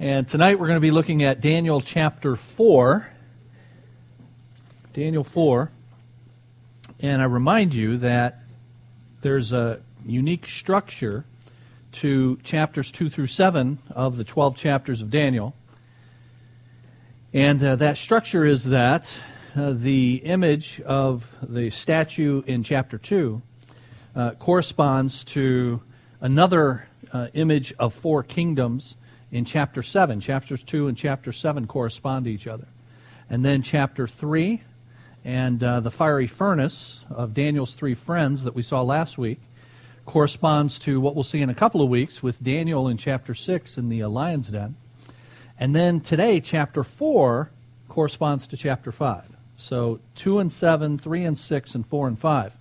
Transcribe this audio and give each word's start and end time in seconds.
And 0.00 0.26
tonight 0.26 0.58
we're 0.58 0.66
going 0.66 0.76
to 0.76 0.80
be 0.80 0.90
looking 0.90 1.22
at 1.22 1.40
Daniel 1.40 1.80
chapter 1.80 2.34
4. 2.34 3.08
Daniel 4.92 5.22
4. 5.22 5.70
And 6.98 7.22
I 7.22 7.26
remind 7.26 7.74
you 7.74 7.98
that 7.98 8.40
there's 9.20 9.52
a 9.52 9.80
unique 10.04 10.48
structure 10.48 11.24
to 11.92 12.38
chapters 12.42 12.90
2 12.90 13.08
through 13.08 13.28
7 13.28 13.78
of 13.92 14.16
the 14.16 14.24
12 14.24 14.56
chapters 14.56 15.00
of 15.00 15.10
Daniel. 15.10 15.54
And 17.32 17.62
uh, 17.62 17.76
that 17.76 17.96
structure 17.96 18.44
is 18.44 18.64
that 18.64 19.16
uh, 19.54 19.74
the 19.74 20.16
image 20.24 20.80
of 20.80 21.32
the 21.40 21.70
statue 21.70 22.42
in 22.48 22.64
chapter 22.64 22.98
2 22.98 23.40
uh, 24.16 24.30
corresponds 24.40 25.22
to 25.26 25.80
another 26.20 26.88
uh, 27.12 27.28
image 27.34 27.72
of 27.78 27.94
four 27.94 28.24
kingdoms 28.24 28.96
in 29.34 29.44
chapter 29.44 29.82
7. 29.82 30.20
Chapters 30.20 30.62
2 30.62 30.86
and 30.86 30.96
chapter 30.96 31.32
7 31.32 31.66
correspond 31.66 32.24
to 32.24 32.30
each 32.30 32.46
other. 32.46 32.68
And 33.28 33.44
then 33.44 33.62
chapter 33.62 34.06
3 34.06 34.62
and 35.24 35.64
uh, 35.64 35.80
the 35.80 35.90
fiery 35.90 36.28
furnace 36.28 37.00
of 37.10 37.34
Daniel's 37.34 37.74
three 37.74 37.94
friends 37.94 38.44
that 38.44 38.54
we 38.54 38.62
saw 38.62 38.82
last 38.82 39.18
week 39.18 39.40
corresponds 40.06 40.78
to 40.78 41.00
what 41.00 41.16
we'll 41.16 41.24
see 41.24 41.40
in 41.40 41.50
a 41.50 41.54
couple 41.54 41.82
of 41.82 41.88
weeks 41.88 42.22
with 42.22 42.44
Daniel 42.44 42.86
in 42.86 42.96
chapter 42.96 43.34
6 43.34 43.76
in 43.76 43.88
the 43.88 44.04
lion's 44.04 44.50
den. 44.50 44.76
And 45.58 45.74
then 45.74 46.00
today, 46.00 46.40
chapter 46.40 46.84
4 46.84 47.50
corresponds 47.88 48.46
to 48.48 48.56
chapter 48.56 48.92
5. 48.92 49.24
So 49.56 49.98
2 50.14 50.38
and 50.38 50.52
7, 50.52 50.96
3 50.98 51.24
and 51.24 51.38
6, 51.38 51.74
and 51.74 51.84
4 51.84 52.06
and 52.06 52.18
5. 52.18 52.56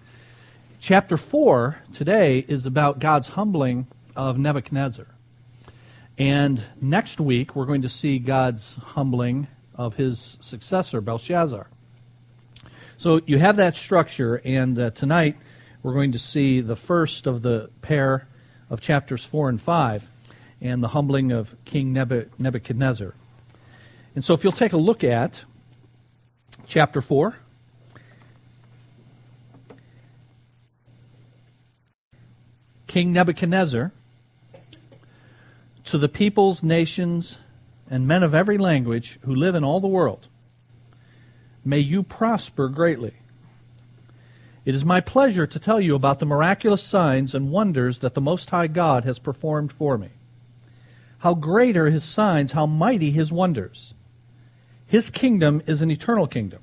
Chapter 0.79 1.17
4 1.17 1.77
today 1.91 2.45
is 2.47 2.65
about 2.65 2.97
God's 2.97 3.29
humbling 3.29 3.85
of 4.15 4.39
Nebuchadnezzar. 4.39 5.12
And 6.17 6.63
next 6.79 7.19
week, 7.19 7.55
we're 7.55 7.65
going 7.65 7.81
to 7.81 7.89
see 7.89 8.19
God's 8.19 8.75
humbling 8.75 9.47
of 9.73 9.95
his 9.95 10.37
successor, 10.41 11.01
Belshazzar. 11.01 11.67
So 12.97 13.21
you 13.25 13.39
have 13.39 13.55
that 13.55 13.75
structure, 13.75 14.35
and 14.45 14.79
uh, 14.79 14.89
tonight 14.91 15.37
we're 15.81 15.93
going 15.93 16.11
to 16.11 16.19
see 16.19 16.61
the 16.61 16.75
first 16.75 17.25
of 17.25 17.41
the 17.41 17.71
pair 17.81 18.27
of 18.69 18.79
chapters 18.79 19.25
4 19.25 19.49
and 19.49 19.61
5 19.61 20.07
and 20.61 20.83
the 20.83 20.89
humbling 20.89 21.31
of 21.31 21.55
King 21.65 21.93
Nebuchadnezzar. 21.93 23.15
And 24.15 24.23
so 24.23 24.35
if 24.35 24.43
you'll 24.43 24.53
take 24.53 24.73
a 24.73 24.77
look 24.77 25.03
at 25.03 25.41
chapter 26.67 27.01
4. 27.01 27.35
King 32.85 33.11
Nebuchadnezzar 33.11 33.91
to 35.85 35.97
the 35.97 36.09
peoples, 36.09 36.63
nations, 36.63 37.37
and 37.89 38.07
men 38.07 38.23
of 38.23 38.33
every 38.33 38.57
language 38.57 39.19
who 39.21 39.35
live 39.35 39.55
in 39.55 39.63
all 39.63 39.79
the 39.79 39.87
world. 39.87 40.27
May 41.65 41.79
you 41.79 42.03
prosper 42.03 42.67
greatly. 42.69 43.13
It 44.65 44.75
is 44.75 44.85
my 44.85 45.01
pleasure 45.01 45.45
to 45.45 45.59
tell 45.59 45.81
you 45.81 45.93
about 45.93 46.19
the 46.19 46.25
miraculous 46.25 46.81
signs 46.81 47.35
and 47.35 47.51
wonders 47.51 47.99
that 47.99 48.13
the 48.13 48.21
Most 48.21 48.49
High 48.49 48.67
God 48.67 49.03
has 49.03 49.19
performed 49.19 49.71
for 49.71 49.97
me. 49.97 50.09
How 51.19 51.33
great 51.33 51.75
are 51.75 51.89
his 51.89 52.03
signs, 52.03 52.53
how 52.53 52.65
mighty 52.65 53.11
his 53.11 53.31
wonders. 53.31 53.93
His 54.85 55.09
kingdom 55.09 55.61
is 55.67 55.81
an 55.81 55.91
eternal 55.91 56.27
kingdom. 56.27 56.61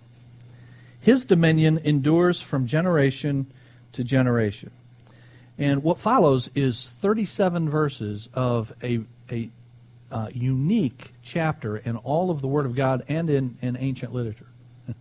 His 1.01 1.25
dominion 1.25 1.79
endures 1.79 2.41
from 2.41 2.67
generation 2.67 3.51
to 3.93 4.05
generation. 4.05 4.71
And 5.61 5.83
what 5.83 5.99
follows 5.99 6.49
is 6.55 6.89
37 7.01 7.69
verses 7.69 8.31
of 8.33 8.73
a, 8.83 9.01
a 9.31 9.51
uh, 10.11 10.29
unique 10.33 11.13
chapter 11.23 11.77
in 11.77 11.99
all 11.99 12.31
of 12.31 12.41
the 12.41 12.49
Word 12.49 12.65
of 12.65 12.75
God 12.75 13.05
and 13.09 13.29
in, 13.29 13.59
in 13.61 13.77
ancient 13.77 14.15
literature. 14.15 14.47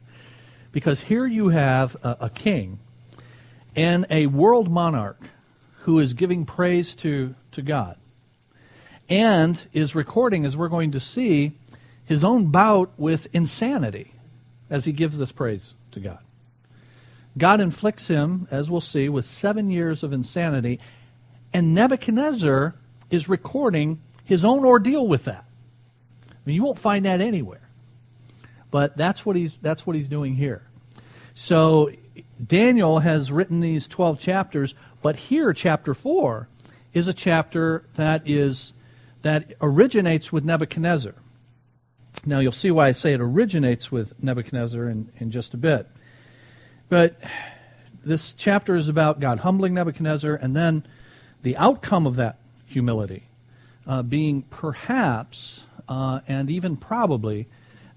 because 0.73 0.99
here 0.99 1.25
you 1.25 1.47
have 1.47 1.95
a, 2.03 2.17
a 2.21 2.29
king 2.29 2.77
and 3.73 4.05
a 4.09 4.27
world 4.27 4.69
monarch 4.69 5.21
who 5.83 5.97
is 5.99 6.13
giving 6.13 6.45
praise 6.45 6.93
to, 6.97 7.33
to 7.53 7.61
God 7.61 7.95
and 9.07 9.65
is 9.71 9.95
recording, 9.95 10.45
as 10.45 10.57
we're 10.57 10.67
going 10.67 10.91
to 10.91 10.99
see, 10.99 11.53
his 12.03 12.21
own 12.21 12.47
bout 12.47 12.91
with 12.97 13.27
insanity 13.31 14.13
as 14.69 14.83
he 14.83 14.91
gives 14.91 15.17
this 15.17 15.31
praise 15.31 15.73
to 15.91 16.01
God. 16.01 16.19
God 17.37 17.61
inflicts 17.61 18.07
him, 18.07 18.47
as 18.51 18.69
we'll 18.69 18.81
see, 18.81 19.07
with 19.09 19.25
seven 19.25 19.69
years 19.69 20.03
of 20.03 20.11
insanity, 20.13 20.79
and 21.53 21.73
Nebuchadnezzar 21.73 22.75
is 23.09 23.29
recording 23.29 24.01
his 24.23 24.45
own 24.45 24.65
ordeal 24.65 25.07
with 25.07 25.25
that. 25.25 25.45
I 26.29 26.33
mean, 26.45 26.55
you 26.55 26.63
won't 26.63 26.79
find 26.79 27.05
that 27.05 27.21
anywhere. 27.21 27.61
But 28.71 28.95
that's 28.95 29.25
what 29.25 29.35
he's 29.35 29.57
that's 29.57 29.85
what 29.85 29.95
he's 29.95 30.07
doing 30.07 30.35
here. 30.35 30.63
So 31.33 31.91
Daniel 32.45 32.99
has 32.99 33.31
written 33.31 33.59
these 33.59 33.87
12 33.87 34.19
chapters, 34.19 34.75
but 35.01 35.15
here 35.15 35.53
chapter 35.53 35.93
4 35.93 36.47
is 36.93 37.07
a 37.07 37.13
chapter 37.13 37.85
that 37.95 38.21
is 38.25 38.73
that 39.21 39.53
originates 39.61 40.31
with 40.31 40.45
Nebuchadnezzar. 40.45 41.15
Now 42.25 42.39
you'll 42.39 42.51
see 42.51 42.71
why 42.71 42.87
I 42.87 42.91
say 42.91 43.13
it 43.13 43.21
originates 43.21 43.91
with 43.91 44.21
Nebuchadnezzar 44.21 44.89
in, 44.89 45.11
in 45.17 45.31
just 45.31 45.53
a 45.53 45.57
bit. 45.57 45.87
But 46.89 47.15
this 48.03 48.33
chapter 48.33 48.75
is 48.75 48.89
about 48.89 49.19
God 49.19 49.39
humbling 49.39 49.75
Nebuchadnezzar 49.75 50.35
and 50.35 50.55
then 50.55 50.85
the 51.43 51.55
outcome 51.57 52.05
of 52.07 52.15
that 52.17 52.39
humility 52.65 53.23
uh, 53.87 54.01
being 54.01 54.41
perhaps 54.43 55.63
uh, 55.87 56.21
and 56.27 56.49
even 56.49 56.77
probably 56.77 57.47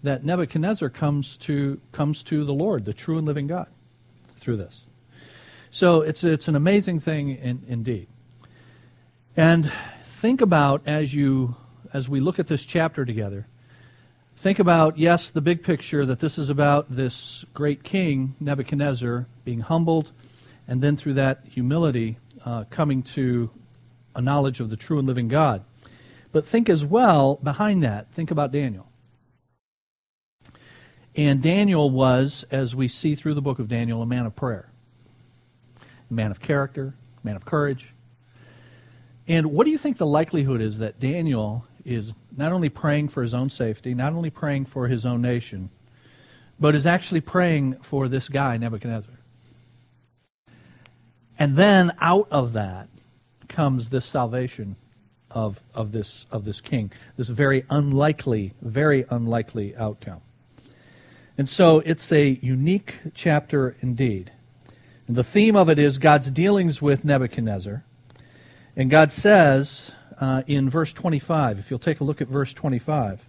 that 0.03 0.25
Nebuchadnezzar 0.25 0.88
comes 0.91 1.36
to 1.38 1.80
comes 1.92 2.22
to 2.25 2.44
the 2.44 2.53
Lord, 2.53 2.84
the 2.84 2.94
true 2.94 3.19
and 3.19 3.26
living 3.26 3.47
God, 3.47 3.69
through 4.36 4.56
this. 4.56 4.82
So 5.70 6.03
it's 6.03 6.24
it's 6.24 6.48
an 6.48 6.56
amazing 6.56 7.00
thing 7.00 7.36
in, 7.36 7.62
indeed. 7.69 8.09
And 9.36 9.70
think 10.04 10.41
about 10.41 10.82
as 10.86 11.14
you 11.14 11.56
as 11.92 12.09
we 12.09 12.20
look 12.20 12.38
at 12.38 12.47
this 12.47 12.64
chapter 12.64 13.04
together 13.04 13.47
Think 14.42 14.58
about, 14.58 14.98
yes, 14.98 15.30
the 15.30 15.41
big 15.41 15.62
picture 15.62 16.04
that 16.04 16.19
this 16.19 16.36
is 16.36 16.48
about 16.48 16.91
this 16.91 17.44
great 17.54 17.84
king, 17.84 18.34
Nebuchadnezzar, 18.41 19.26
being 19.44 19.60
humbled, 19.60 20.10
and 20.66 20.82
then 20.82 20.97
through 20.97 21.14
that 21.14 21.42
humility, 21.48 22.19
uh, 22.44 22.64
coming 22.69 23.04
to 23.04 23.50
a 24.16 24.20
knowledge 24.20 24.58
of 24.58 24.69
the 24.69 24.76
true 24.76 24.98
and 24.98 25.06
living 25.06 25.28
God. 25.28 25.62
But 26.32 26.44
think 26.44 26.69
as 26.69 26.84
well, 26.84 27.36
behind 27.36 27.84
that, 27.84 28.10
think 28.10 28.32
about 28.32 28.50
Daniel. 28.50 28.88
And 31.14 31.41
Daniel 31.41 31.88
was, 31.88 32.44
as 32.50 32.74
we 32.74 32.88
see 32.88 33.14
through 33.14 33.34
the 33.34 33.42
book 33.42 33.60
of 33.60 33.69
Daniel, 33.69 34.03
a 34.03 34.06
man 34.06 34.26
of 34.26 34.34
prayer, 34.34 34.70
a 36.10 36.12
man 36.12 36.32
of 36.32 36.41
character, 36.41 36.94
a 37.22 37.24
man 37.24 37.36
of 37.36 37.44
courage. 37.44 37.92
And 39.28 39.53
what 39.53 39.66
do 39.66 39.70
you 39.70 39.78
think 39.78 39.98
the 39.98 40.04
likelihood 40.04 40.60
is 40.60 40.78
that 40.78 40.98
Daniel 40.98 41.64
is 41.84 42.15
not 42.37 42.53
only 42.53 42.69
praying 42.69 43.09
for 43.09 43.22
his 43.22 43.34
own 43.34 43.50
safety, 43.50 43.94
not 43.94 44.12
only 44.12 44.31
praying 44.31 44.66
for 44.66 44.88
his 44.88 45.04
own 45.04 45.22
nation, 45.22 45.70
but 46.59 46.75
is 46.75 46.87
actually 46.87 47.20
praying 47.20 47.75
for 47.81 48.09
this 48.09 48.28
guy, 48.28 48.56
Nebuchadnezzar. 48.56 49.15
And 51.38 51.56
then 51.56 51.92
out 52.00 52.28
of 52.31 52.53
that 52.53 52.88
comes 53.48 53.88
this 53.88 54.06
salvation 54.06 54.76
of, 55.31 55.62
of, 55.75 55.92
this, 55.92 56.26
of 56.31 56.44
this 56.44 56.60
king, 56.60 56.92
this 57.16 57.28
very 57.28 57.65
unlikely, 57.71 58.54
very 58.62 59.04
unlikely 59.10 59.75
outcome. 59.76 60.21
And 61.38 61.48
so 61.48 61.81
it's 61.81 62.12
a 62.12 62.38
unique 62.42 62.94
chapter 63.15 63.76
indeed. 63.81 64.32
And 65.09 65.16
the 65.16 65.25
theme 65.25 65.56
of 65.56 65.69
it 65.69 65.78
is 65.78 65.98
God's 65.98 66.31
dealings 66.31 66.81
with 66.81 67.04
Nebuchadnezzar. 67.04 67.82
And 68.76 68.91
God 68.91 69.10
says, 69.10 69.91
uh, 70.22 70.44
in 70.47 70.71
verse 70.71 70.93
25. 70.93 71.59
If 71.59 71.69
you'll 71.69 71.81
take 71.81 71.99
a 71.99 72.05
look 72.05 72.21
at 72.21 72.28
verse 72.28 72.53
25. 72.53 73.21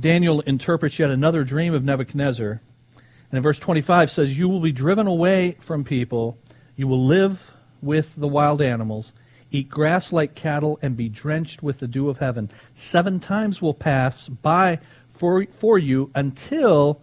Daniel 0.00 0.40
interprets 0.40 0.98
yet 0.98 1.10
another 1.10 1.44
dream 1.44 1.74
of 1.74 1.84
Nebuchadnezzar. 1.84 2.62
And 2.96 3.36
in 3.36 3.42
verse 3.42 3.58
25 3.58 4.10
says, 4.10 4.38
You 4.38 4.48
will 4.48 4.60
be 4.60 4.72
driven 4.72 5.06
away 5.06 5.58
from 5.60 5.84
people, 5.84 6.38
you 6.76 6.88
will 6.88 7.04
live 7.04 7.50
with 7.82 8.14
the 8.16 8.26
wild 8.26 8.62
animals, 8.62 9.12
eat 9.50 9.68
grass 9.68 10.12
like 10.12 10.34
cattle, 10.34 10.78
and 10.80 10.96
be 10.96 11.10
drenched 11.10 11.62
with 11.62 11.78
the 11.78 11.86
dew 11.86 12.08
of 12.08 12.18
heaven. 12.18 12.48
Seven 12.74 13.20
times 13.20 13.60
will 13.60 13.74
pass 13.74 14.28
by 14.28 14.78
for, 15.10 15.44
for 15.44 15.78
you 15.78 16.10
until 16.14 17.02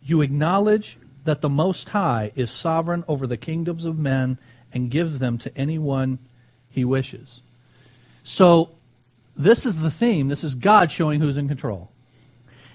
you 0.00 0.22
acknowledge 0.22 0.96
that 1.28 1.42
the 1.42 1.48
Most 1.50 1.90
High 1.90 2.32
is 2.36 2.50
sovereign 2.50 3.04
over 3.06 3.26
the 3.26 3.36
kingdoms 3.36 3.84
of 3.84 3.98
men 3.98 4.38
and 4.72 4.90
gives 4.90 5.18
them 5.18 5.36
to 5.36 5.58
anyone 5.58 6.18
he 6.70 6.86
wishes. 6.86 7.42
So, 8.24 8.70
this 9.36 9.66
is 9.66 9.80
the 9.80 9.90
theme. 9.90 10.28
This 10.28 10.42
is 10.42 10.54
God 10.54 10.90
showing 10.90 11.20
who's 11.20 11.36
in 11.36 11.46
control 11.46 11.92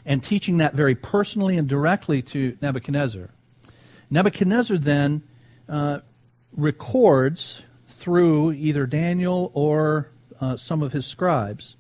and 0.06 0.22
teaching 0.22 0.58
that 0.58 0.76
very 0.76 0.94
personally 0.94 1.58
and 1.58 1.68
directly 1.68 2.22
to 2.22 2.56
Nebuchadnezzar. 2.62 3.32
Nebuchadnezzar 4.12 4.78
then 4.78 5.24
uh, 5.68 6.02
records 6.56 7.64
through 7.88 8.52
either 8.52 8.86
Daniel 8.86 9.50
or 9.56 10.12
uh, 10.40 10.58
some 10.58 10.84
of 10.84 10.94
his 10.94 11.08
scribes 11.08 11.76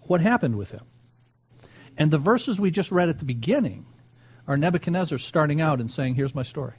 what 0.00 0.20
happened 0.20 0.58
with 0.58 0.72
him. 0.72 0.84
And 1.96 2.10
the 2.10 2.18
verses 2.18 2.58
we 2.58 2.72
just 2.72 2.90
read 2.90 3.08
at 3.08 3.20
the 3.20 3.24
beginning 3.24 3.86
are 4.52 4.56
Nebuchadnezzar 4.56 5.18
starting 5.18 5.60
out 5.60 5.80
and 5.80 5.90
saying, 5.90 6.14
Here's 6.14 6.34
my 6.34 6.42
story. 6.42 6.74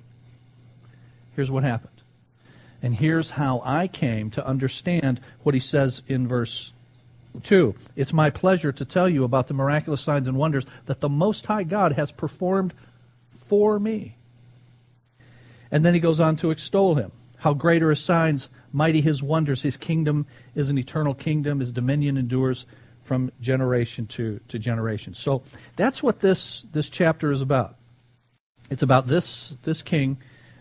Here's 1.35 1.49
what 1.49 1.63
happened. 1.63 1.89
And 2.83 2.93
here's 2.93 3.31
how 3.31 3.61
I 3.65 3.87
came 3.87 4.29
to 4.31 4.45
understand 4.45 5.19
what 5.41 5.55
he 5.55 5.59
says 5.59 6.03
in 6.07 6.27
verse 6.27 6.71
2. 7.41 7.73
It's 7.95 8.13
my 8.13 8.29
pleasure 8.29 8.71
to 8.71 8.85
tell 8.85 9.09
you 9.09 9.23
about 9.23 9.47
the 9.47 9.55
miraculous 9.55 10.01
signs 10.01 10.27
and 10.27 10.37
wonders 10.37 10.65
that 10.85 10.99
the 10.99 11.09
Most 11.09 11.47
High 11.47 11.63
God 11.63 11.93
has 11.93 12.11
performed 12.11 12.73
for 13.47 13.79
me. 13.79 14.17
And 15.71 15.83
then 15.83 15.95
he 15.95 15.99
goes 15.99 16.19
on 16.19 16.35
to 16.37 16.51
extol 16.51 16.95
him. 16.95 17.11
How 17.37 17.53
great 17.53 17.81
are 17.81 17.89
his 17.89 18.01
signs, 18.01 18.49
mighty 18.71 19.01
his 19.01 19.23
wonders. 19.23 19.63
His 19.63 19.77
kingdom 19.77 20.27
is 20.53 20.69
an 20.69 20.77
eternal 20.77 21.15
kingdom, 21.15 21.59
his 21.59 21.71
dominion 21.71 22.17
endures 22.17 22.67
from 23.03 23.31
generation 23.41 24.07
to, 24.07 24.39
to 24.47 24.57
generation. 24.57 25.13
So 25.13 25.43
that's 25.75 26.01
what 26.01 26.19
this, 26.19 26.65
this 26.71 26.89
chapter 26.89 27.31
is 27.31 27.41
about. 27.41 27.75
It's 28.69 28.81
about 28.81 29.07
this, 29.07 29.55
this 29.63 29.81
king 29.81 30.17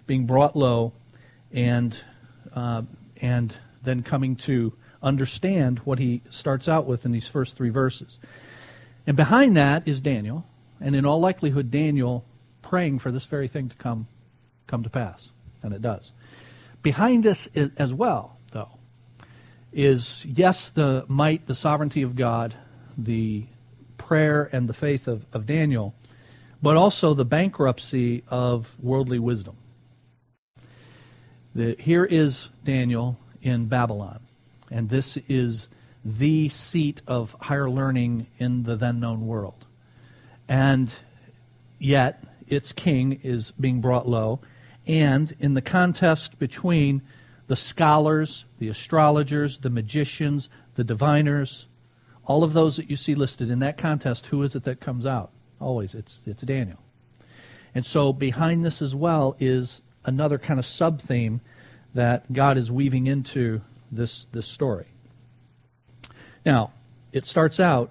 being 0.06 0.26
brought 0.26 0.56
low 0.56 0.92
and 1.52 1.98
uh, 2.54 2.82
and 3.20 3.56
then 3.82 4.02
coming 4.02 4.36
to 4.36 4.72
understand 5.02 5.78
what 5.80 5.98
he 5.98 6.22
starts 6.28 6.68
out 6.68 6.86
with 6.86 7.04
in 7.04 7.12
these 7.12 7.26
first 7.26 7.56
three 7.56 7.70
verses. 7.70 8.18
And 9.06 9.16
behind 9.16 9.56
that 9.56 9.86
is 9.86 10.00
Daniel, 10.00 10.44
and 10.80 10.94
in 10.94 11.04
all 11.04 11.20
likelihood, 11.20 11.70
Daniel 11.70 12.24
praying 12.62 13.00
for 13.00 13.10
this 13.10 13.26
very 13.26 13.48
thing 13.48 13.68
to 13.68 13.76
come 13.76 14.06
come 14.66 14.82
to 14.82 14.90
pass, 14.90 15.30
and 15.62 15.72
it 15.72 15.82
does. 15.82 16.12
Behind 16.82 17.22
this 17.22 17.48
as 17.76 17.92
well, 17.92 18.36
is 19.72 20.24
yes, 20.24 20.70
the 20.70 21.04
might, 21.08 21.46
the 21.46 21.54
sovereignty 21.54 22.02
of 22.02 22.16
God, 22.16 22.54
the 22.96 23.46
prayer 23.96 24.48
and 24.52 24.68
the 24.68 24.74
faith 24.74 25.08
of, 25.08 25.24
of 25.32 25.46
Daniel, 25.46 25.94
but 26.60 26.76
also 26.76 27.14
the 27.14 27.24
bankruptcy 27.24 28.22
of 28.28 28.74
worldly 28.80 29.18
wisdom. 29.18 29.56
The, 31.54 31.76
here 31.78 32.04
is 32.04 32.48
Daniel 32.64 33.18
in 33.42 33.66
Babylon, 33.66 34.20
and 34.70 34.88
this 34.88 35.16
is 35.28 35.68
the 36.04 36.48
seat 36.48 37.02
of 37.06 37.36
higher 37.40 37.70
learning 37.70 38.26
in 38.38 38.64
the 38.64 38.76
then 38.76 39.00
known 39.00 39.26
world. 39.26 39.66
And 40.48 40.92
yet, 41.78 42.24
its 42.48 42.72
king 42.72 43.20
is 43.22 43.52
being 43.52 43.80
brought 43.80 44.08
low. 44.08 44.40
And 44.86 45.34
in 45.38 45.54
the 45.54 45.62
contest 45.62 46.38
between 46.38 47.02
the 47.52 47.56
scholars, 47.56 48.46
the 48.60 48.68
astrologers, 48.70 49.58
the 49.58 49.68
magicians, 49.68 50.48
the 50.76 50.82
diviners, 50.82 51.66
all 52.24 52.44
of 52.44 52.54
those 52.54 52.76
that 52.76 52.88
you 52.88 52.96
see 52.96 53.14
listed 53.14 53.50
in 53.50 53.58
that 53.58 53.76
contest, 53.76 54.24
who 54.28 54.42
is 54.42 54.54
it 54.54 54.64
that 54.64 54.80
comes 54.80 55.04
out? 55.04 55.30
Always, 55.60 55.94
it's, 55.94 56.22
it's 56.24 56.40
Daniel. 56.40 56.78
And 57.74 57.84
so 57.84 58.10
behind 58.14 58.64
this 58.64 58.80
as 58.80 58.94
well 58.94 59.36
is 59.38 59.82
another 60.06 60.38
kind 60.38 60.58
of 60.58 60.64
sub 60.64 61.02
theme 61.02 61.42
that 61.92 62.32
God 62.32 62.56
is 62.56 62.72
weaving 62.72 63.06
into 63.06 63.60
this, 63.90 64.24
this 64.32 64.46
story. 64.46 64.86
Now, 66.46 66.72
it 67.12 67.26
starts 67.26 67.60
out 67.60 67.90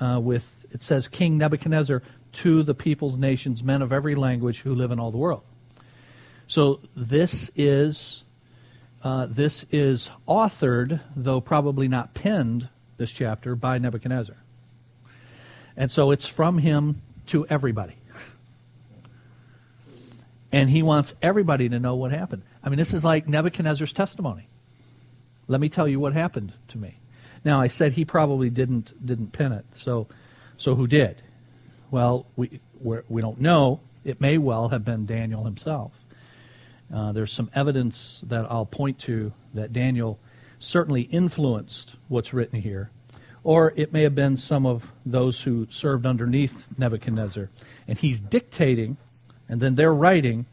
uh, 0.00 0.18
with, 0.20 0.66
it 0.72 0.82
says, 0.82 1.06
King 1.06 1.38
Nebuchadnezzar 1.38 2.02
to 2.32 2.64
the 2.64 2.74
peoples, 2.74 3.16
nations, 3.16 3.62
men 3.62 3.82
of 3.82 3.92
every 3.92 4.16
language 4.16 4.62
who 4.62 4.74
live 4.74 4.90
in 4.90 4.98
all 4.98 5.12
the 5.12 5.16
world. 5.16 5.42
So 6.48 6.80
this 6.96 7.52
is 7.54 8.24
uh, 9.06 9.26
this 9.26 9.64
is 9.70 10.10
authored, 10.26 10.98
though 11.14 11.40
probably 11.40 11.86
not 11.86 12.12
penned, 12.12 12.68
this 12.96 13.12
chapter 13.12 13.54
by 13.54 13.78
Nebuchadnezzar. 13.78 14.34
And 15.76 15.92
so 15.92 16.10
it's 16.10 16.26
from 16.26 16.58
him 16.58 17.02
to 17.26 17.46
everybody. 17.46 17.94
And 20.50 20.68
he 20.68 20.82
wants 20.82 21.14
everybody 21.22 21.68
to 21.68 21.78
know 21.78 21.94
what 21.94 22.10
happened. 22.10 22.42
I 22.64 22.68
mean, 22.68 22.78
this 22.78 22.92
is 22.92 23.04
like 23.04 23.28
Nebuchadnezzar's 23.28 23.92
testimony. 23.92 24.48
Let 25.46 25.60
me 25.60 25.68
tell 25.68 25.86
you 25.86 26.00
what 26.00 26.12
happened 26.12 26.54
to 26.68 26.78
me. 26.78 26.98
Now, 27.44 27.60
I 27.60 27.68
said 27.68 27.92
he 27.92 28.04
probably 28.04 28.50
didn't 28.50 29.06
didn't 29.06 29.30
pin 29.30 29.52
it. 29.52 29.66
So, 29.76 30.08
so 30.56 30.74
who 30.74 30.88
did? 30.88 31.22
Well, 31.92 32.26
we 32.34 32.58
we're, 32.80 33.04
we 33.08 33.22
do 33.22 33.28
not 33.28 33.40
know. 33.40 33.80
It 34.04 34.20
may 34.20 34.36
well 34.36 34.70
have 34.70 34.84
been 34.84 35.06
Daniel 35.06 35.44
himself. 35.44 35.92
Uh, 36.92 37.12
there's 37.12 37.32
some 37.32 37.50
evidence 37.54 38.22
that 38.26 38.46
I'll 38.50 38.66
point 38.66 38.98
to 39.00 39.32
that 39.54 39.72
Daniel 39.72 40.18
certainly 40.58 41.02
influenced 41.02 41.96
what's 42.08 42.32
written 42.32 42.60
here, 42.60 42.90
or 43.44 43.72
it 43.76 43.92
may 43.92 44.02
have 44.02 44.14
been 44.14 44.36
some 44.36 44.66
of 44.66 44.92
those 45.04 45.42
who 45.42 45.66
served 45.68 46.06
underneath 46.06 46.68
Nebuchadnezzar, 46.78 47.50
and 47.88 47.98
he's 47.98 48.20
dictating 48.20 48.96
and 49.48 49.60
then 49.60 49.74
they're 49.74 49.94
writing 49.94 50.46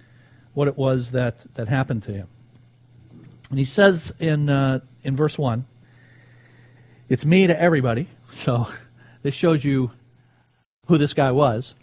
what 0.54 0.68
it 0.68 0.78
was 0.78 1.12
that, 1.12 1.46
that 1.56 1.68
happened 1.68 2.04
to 2.04 2.14
him. 2.14 2.28
And 3.50 3.60
he 3.60 3.66
says 3.66 4.14
in, 4.20 4.50
uh, 4.50 4.80
in 5.04 5.16
verse 5.16 5.38
1, 5.38 5.66
It's 7.10 7.26
me 7.26 7.48
to 7.48 7.60
everybody. 7.60 8.08
So 8.34 8.68
this 9.22 9.36
shows 9.36 9.64
you 9.64 9.92
who 10.88 10.98
this 10.98 11.14
guy 11.14 11.32
was. 11.32 11.76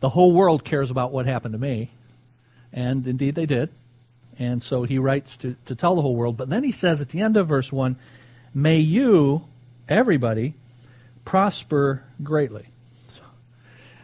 The 0.00 0.08
whole 0.08 0.32
world 0.32 0.64
cares 0.64 0.90
about 0.90 1.12
what 1.12 1.24
happened 1.24 1.52
to 1.52 1.58
me. 1.58 1.92
And 2.72 3.06
indeed 3.06 3.34
they 3.34 3.46
did. 3.46 3.70
And 4.38 4.62
so 4.62 4.82
he 4.82 4.98
writes 4.98 5.36
to, 5.38 5.56
to 5.64 5.74
tell 5.74 5.96
the 5.96 6.02
whole 6.02 6.14
world. 6.14 6.36
But 6.36 6.50
then 6.50 6.62
he 6.62 6.72
says 6.72 7.00
at 7.00 7.08
the 7.08 7.20
end 7.20 7.36
of 7.36 7.48
verse 7.48 7.72
1, 7.72 7.96
May 8.54 8.78
you, 8.78 9.46
everybody, 9.88 10.54
prosper 11.24 12.04
greatly. 12.22 12.68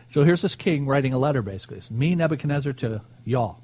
So 0.09 0.25
here's 0.25 0.43
this 0.43 0.55
king 0.55 0.87
writing 0.87 1.15
a 1.15 1.19
letter, 1.19 1.41
basically. 1.41 1.79
It's 1.79 1.91
me, 1.91 2.15
Nebuchadnezzar, 2.15 2.75
to 2.75 3.01
y'all. 3.25 3.61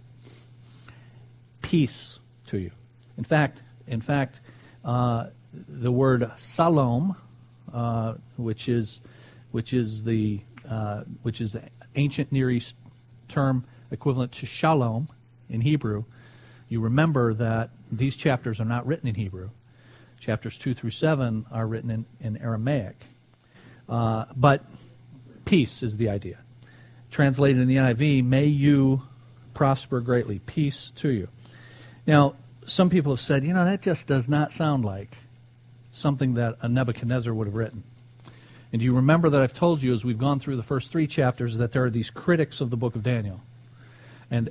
Peace 1.61 2.19
to 2.47 2.59
you. 2.59 2.71
In 3.19 3.25
fact, 3.25 3.63
in 3.87 4.01
fact, 4.01 4.41
uh, 4.85 5.27
the 5.69 5.93
word 5.93 6.31
salom, 6.37 7.17
uh, 7.73 8.15
which 8.37 8.69
is 8.69 9.01
which 9.51 9.73
is 9.73 10.05
the 10.05 10.41
uh, 10.69 11.03
which 11.23 11.41
is 11.41 11.53
the 11.53 11.63
ancient 11.97 12.33
Near 12.33 12.51
East 12.51 12.75
term 13.29 13.65
equivalent 13.91 14.33
to 14.33 14.47
shalom 14.47 15.09
in 15.49 15.61
Hebrew. 15.61 16.05
You 16.69 16.81
remember 16.81 17.35
that 17.35 17.71
these 17.91 18.17
chapters 18.17 18.61
are 18.61 18.65
not 18.65 18.87
written 18.87 19.09
in 19.09 19.15
Hebrew. 19.15 19.51
Chapters 20.21 20.59
two 20.59 20.75
through 20.75 20.91
seven 20.91 21.47
are 21.51 21.67
written 21.67 21.91
in, 21.91 22.07
in 22.21 22.37
Aramaic. 22.37 22.97
Uh, 23.89 24.27
but 24.37 24.65
Peace 25.49 25.83
is 25.83 25.97
the 25.97 26.11
idea. 26.11 26.37
Translated 27.11 27.63
in 27.63 27.69
the 27.69 27.77
NIV, 27.77 28.23
may 28.23 28.45
you 28.45 29.01
prosper 29.55 29.99
greatly. 30.01 30.41
Peace 30.41 30.91
to 30.97 31.09
you. 31.09 31.29
Now, 32.07 32.35
some 32.67 32.91
people 32.91 33.13
have 33.13 33.21
said, 33.21 33.45
you 33.45 33.55
know, 33.55 33.65
that 33.65 33.81
just 33.81 34.07
does 34.07 34.29
not 34.29 34.53
sound 34.53 34.85
like 34.85 35.17
something 35.91 36.35
that 36.35 36.59
a 36.61 36.69
Nebuchadnezzar 36.69 37.33
would 37.33 37.47
have 37.47 37.55
written. 37.55 37.83
And 38.73 38.81
do 38.81 38.85
you 38.85 38.95
remember 38.95 39.31
that 39.31 39.41
I've 39.41 39.55
told 39.55 39.83
you 39.83 39.95
as 39.95 40.05
we've 40.05 40.19
gone 40.19 40.39
through 40.39 40.57
the 40.57 40.63
first 40.63 40.93
three 40.93 41.07
chapters 41.07 41.57
that 41.57 41.73
there 41.73 41.83
are 41.87 41.91
these 41.91 42.11
critics 42.11 42.61
of 42.61 42.69
the 42.69 42.77
book 42.77 42.95
of 42.95 43.03
Daniel? 43.03 43.41
And 44.31 44.51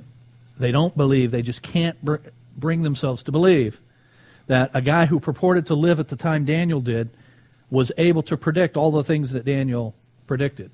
they 0.58 0.72
don't 0.72 0.96
believe, 0.96 1.30
they 1.30 1.42
just 1.42 1.62
can't 1.62 2.02
br- 2.04 2.16
bring 2.56 2.82
themselves 2.82 3.22
to 3.24 3.32
believe 3.32 3.80
that 4.46 4.70
a 4.74 4.80
guy 4.80 5.06
who 5.06 5.20
purported 5.20 5.66
to 5.66 5.74
live 5.74 6.00
at 6.00 6.08
the 6.08 6.16
time 6.16 6.44
Daniel 6.44 6.80
did 6.80 7.10
was 7.70 7.92
able 7.98 8.22
to 8.22 8.36
predict 8.36 8.76
all 8.76 8.90
the 8.90 9.04
things 9.04 9.32
that 9.32 9.44
Daniel 9.44 9.94
predicted 10.26 10.70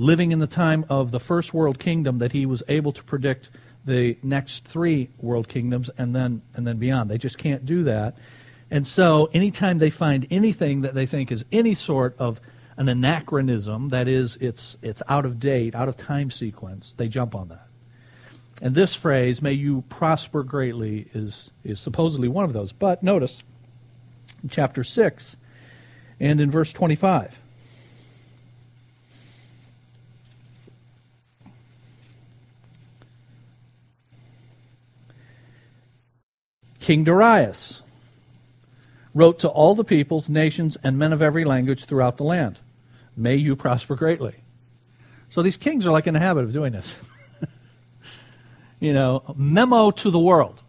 living 0.00 0.32
in 0.32 0.38
the 0.38 0.46
time 0.46 0.84
of 0.88 1.10
the 1.10 1.20
first 1.20 1.52
world 1.52 1.78
kingdom 1.78 2.18
that 2.18 2.32
he 2.32 2.46
was 2.46 2.62
able 2.68 2.90
to 2.90 3.04
predict 3.04 3.50
the 3.84 4.16
next 4.22 4.64
three 4.64 5.10
world 5.18 5.46
kingdoms 5.46 5.90
and 5.98 6.16
then 6.16 6.40
and 6.54 6.66
then 6.66 6.78
beyond. 6.78 7.10
They 7.10 7.18
just 7.18 7.36
can't 7.36 7.66
do 7.66 7.82
that. 7.84 8.16
And 8.70 8.86
so 8.86 9.28
anytime 9.34 9.78
they 9.78 9.90
find 9.90 10.26
anything 10.30 10.80
that 10.80 10.94
they 10.94 11.04
think 11.04 11.30
is 11.30 11.44
any 11.52 11.74
sort 11.74 12.16
of 12.18 12.40
an 12.78 12.88
anachronism, 12.88 13.90
that 13.90 14.08
is 14.08 14.36
it's 14.40 14.78
it's 14.80 15.02
out 15.06 15.26
of 15.26 15.38
date, 15.38 15.74
out 15.74 15.88
of 15.88 15.98
time 15.98 16.30
sequence, 16.30 16.94
they 16.96 17.06
jump 17.06 17.34
on 17.34 17.48
that. 17.48 17.66
And 18.60 18.74
this 18.74 18.94
phrase, 18.94 19.40
may 19.40 19.52
you 19.52 19.82
prosper 19.88 20.42
greatly, 20.42 21.08
is 21.14 21.50
is 21.64 21.80
supposedly 21.80 22.28
one 22.28 22.44
of 22.44 22.52
those. 22.52 22.72
But 22.72 23.02
notice 23.02 23.42
chapter 24.48 24.84
6 24.84 25.36
and 26.18 26.40
in 26.40 26.50
verse 26.50 26.72
25 26.72 27.38
King 36.80 37.04
Darius 37.04 37.82
wrote 39.14 39.38
to 39.40 39.48
all 39.48 39.74
the 39.74 39.84
peoples, 39.84 40.28
nations, 40.28 40.76
and 40.82 40.98
men 40.98 41.12
of 41.12 41.22
every 41.22 41.44
language 41.44 41.84
throughout 41.84 42.16
the 42.16 42.24
land. 42.24 42.58
May 43.16 43.36
you 43.36 43.54
prosper 43.54 43.94
greatly. 43.94 44.34
So 45.28 45.42
these 45.42 45.56
kings 45.56 45.86
are 45.86 45.92
like 45.92 46.06
in 46.06 46.14
the 46.14 46.20
habit 46.20 46.44
of 46.44 46.52
doing 46.52 46.72
this. 46.72 46.98
You 48.80 48.92
know, 48.92 49.22
memo 49.36 49.90
to 49.90 50.10
the 50.10 50.18
world. 50.18 50.60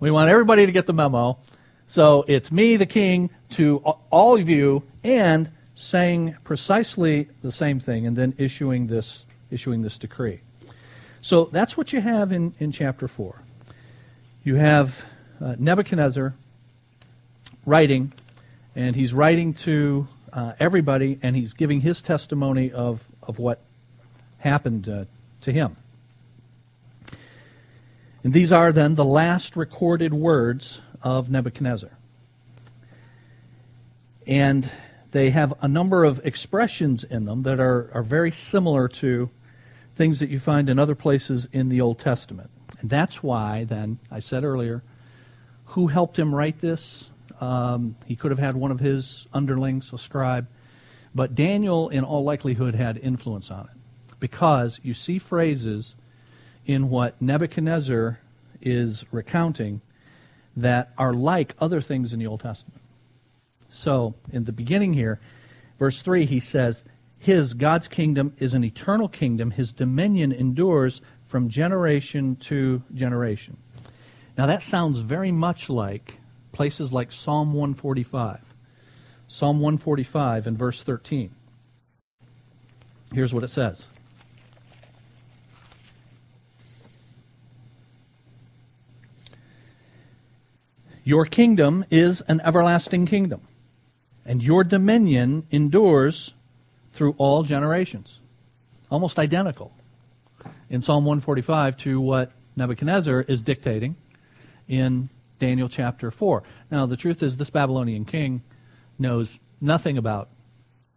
We 0.00 0.10
want 0.10 0.30
everybody 0.30 0.64
to 0.64 0.72
get 0.72 0.86
the 0.86 0.92
memo. 0.92 1.38
So 1.86 2.24
it's 2.28 2.52
me, 2.52 2.76
the 2.76 2.86
king, 2.86 3.30
to 3.50 3.78
all 3.78 4.36
of 4.36 4.48
you, 4.48 4.84
and 5.02 5.50
saying 5.74 6.36
precisely 6.44 7.28
the 7.42 7.52
same 7.52 7.80
thing, 7.80 8.06
and 8.06 8.16
then 8.16 8.34
issuing 8.38 8.86
this 8.86 9.24
issuing 9.50 9.82
this 9.82 9.98
decree. 9.98 10.40
So 11.22 11.46
that's 11.46 11.76
what 11.76 11.92
you 11.92 12.00
have 12.00 12.32
in, 12.32 12.54
in 12.58 12.72
chapter 12.72 13.08
4. 13.08 13.40
You 14.44 14.56
have 14.56 15.04
uh, 15.40 15.56
Nebuchadnezzar 15.58 16.34
writing, 17.66 18.12
and 18.76 18.94
he's 18.94 19.14
writing 19.14 19.54
to 19.54 20.06
uh, 20.32 20.52
everybody, 20.60 21.18
and 21.22 21.34
he's 21.34 21.54
giving 21.54 21.80
his 21.80 22.02
testimony 22.02 22.70
of, 22.72 23.04
of 23.22 23.38
what 23.38 23.60
happened 24.38 24.88
uh, 24.88 25.04
to 25.40 25.52
him. 25.52 25.76
And 28.24 28.32
these 28.32 28.52
are 28.52 28.72
then 28.72 28.94
the 28.94 29.04
last 29.04 29.56
recorded 29.56 30.12
words 30.12 30.80
of 31.02 31.30
Nebuchadnezzar. 31.30 31.90
And 34.26 34.70
they 35.12 35.30
have 35.30 35.54
a 35.62 35.68
number 35.68 36.04
of 36.04 36.24
expressions 36.26 37.04
in 37.04 37.24
them 37.24 37.42
that 37.44 37.60
are, 37.60 37.90
are 37.94 38.02
very 38.02 38.30
similar 38.30 38.88
to 38.88 39.30
things 39.96 40.20
that 40.20 40.28
you 40.28 40.38
find 40.38 40.68
in 40.68 40.78
other 40.78 40.94
places 40.94 41.48
in 41.52 41.68
the 41.68 41.80
Old 41.80 41.98
Testament. 41.98 42.50
And 42.80 42.90
that's 42.90 43.22
why, 43.22 43.64
then, 43.64 43.98
I 44.10 44.20
said 44.20 44.44
earlier, 44.44 44.82
who 45.66 45.86
helped 45.86 46.18
him 46.18 46.34
write 46.34 46.60
this? 46.60 47.10
Um, 47.40 47.96
he 48.06 48.16
could 48.16 48.30
have 48.30 48.38
had 48.38 48.56
one 48.56 48.70
of 48.70 48.80
his 48.80 49.26
underlings, 49.32 49.92
a 49.92 49.98
scribe. 49.98 50.46
But 51.14 51.34
Daniel, 51.34 51.88
in 51.88 52.04
all 52.04 52.24
likelihood, 52.24 52.74
had 52.74 52.98
influence 52.98 53.50
on 53.50 53.64
it. 53.64 54.16
Because 54.20 54.80
you 54.82 54.92
see 54.92 55.18
phrases 55.18 55.94
in 56.68 56.90
what 56.90 57.20
Nebuchadnezzar 57.20 58.20
is 58.60 59.04
recounting 59.10 59.80
that 60.54 60.92
are 60.98 61.14
like 61.14 61.54
other 61.60 61.80
things 61.80 62.12
in 62.12 62.20
the 62.20 62.26
Old 62.26 62.40
Testament. 62.40 62.80
So, 63.70 64.14
in 64.32 64.44
the 64.44 64.52
beginning 64.52 64.92
here, 64.92 65.18
verse 65.78 66.02
3, 66.02 66.26
he 66.26 66.40
says, 66.40 66.84
His, 67.18 67.54
God's 67.54 67.88
kingdom, 67.88 68.34
is 68.38 68.54
an 68.54 68.64
eternal 68.64 69.08
kingdom. 69.08 69.50
His 69.50 69.72
dominion 69.72 70.30
endures 70.30 71.00
from 71.24 71.48
generation 71.48 72.36
to 72.36 72.82
generation. 72.94 73.56
Now, 74.36 74.46
that 74.46 74.62
sounds 74.62 75.00
very 75.00 75.32
much 75.32 75.70
like 75.70 76.14
places 76.52 76.92
like 76.92 77.12
Psalm 77.12 77.54
145. 77.54 78.54
Psalm 79.26 79.60
145 79.60 80.46
and 80.46 80.58
verse 80.58 80.82
13. 80.82 81.30
Here's 83.12 83.32
what 83.32 83.44
it 83.44 83.48
says. 83.48 83.86
Your 91.08 91.24
kingdom 91.24 91.86
is 91.90 92.20
an 92.28 92.42
everlasting 92.44 93.06
kingdom, 93.06 93.40
and 94.26 94.42
your 94.42 94.62
dominion 94.62 95.46
endures 95.50 96.34
through 96.92 97.14
all 97.16 97.44
generations. 97.44 98.18
Almost 98.90 99.18
identical 99.18 99.72
in 100.68 100.82
Psalm 100.82 101.06
145 101.06 101.78
to 101.78 101.98
what 101.98 102.32
Nebuchadnezzar 102.56 103.22
is 103.22 103.40
dictating 103.40 103.96
in 104.68 105.08
Daniel 105.38 105.70
chapter 105.70 106.10
4. 106.10 106.42
Now, 106.70 106.84
the 106.84 106.98
truth 106.98 107.22
is, 107.22 107.38
this 107.38 107.48
Babylonian 107.48 108.04
king 108.04 108.42
knows 108.98 109.38
nothing 109.62 109.96
about 109.96 110.28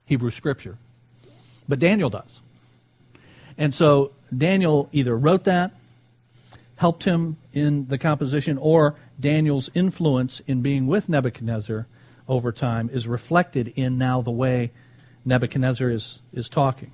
Hebrew 0.07 0.31
scripture, 0.31 0.77
but 1.69 1.79
Daniel 1.79 2.09
does. 2.09 2.41
And 3.57 3.73
so 3.73 4.11
Daniel 4.37 4.89
either 4.91 5.17
wrote 5.17 5.45
that, 5.45 5.71
helped 6.81 7.03
him 7.03 7.37
in 7.53 7.85
the 7.89 7.97
composition, 7.99 8.57
or 8.57 8.95
Daniel's 9.19 9.69
influence 9.75 10.39
in 10.47 10.63
being 10.63 10.87
with 10.87 11.07
Nebuchadnezzar 11.07 11.85
over 12.27 12.51
time 12.51 12.89
is 12.91 13.07
reflected 13.07 13.71
in 13.75 13.99
now 13.99 14.19
the 14.19 14.31
way 14.31 14.71
Nebuchadnezzar 15.23 15.91
is, 15.91 16.21
is 16.33 16.49
talking. 16.49 16.91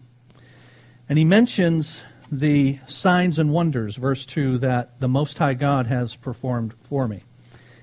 And 1.07 1.17
he 1.17 1.23
mentions 1.23 2.01
the 2.29 2.79
signs 2.85 3.39
and 3.39 3.53
wonders, 3.53 3.95
verse 3.95 4.25
2, 4.25 4.57
that 4.57 4.99
the 4.99 5.07
Most 5.07 5.37
High 5.37 5.53
God 5.53 5.87
has 5.87 6.17
performed 6.17 6.73
for 6.81 7.07
me. 7.07 7.23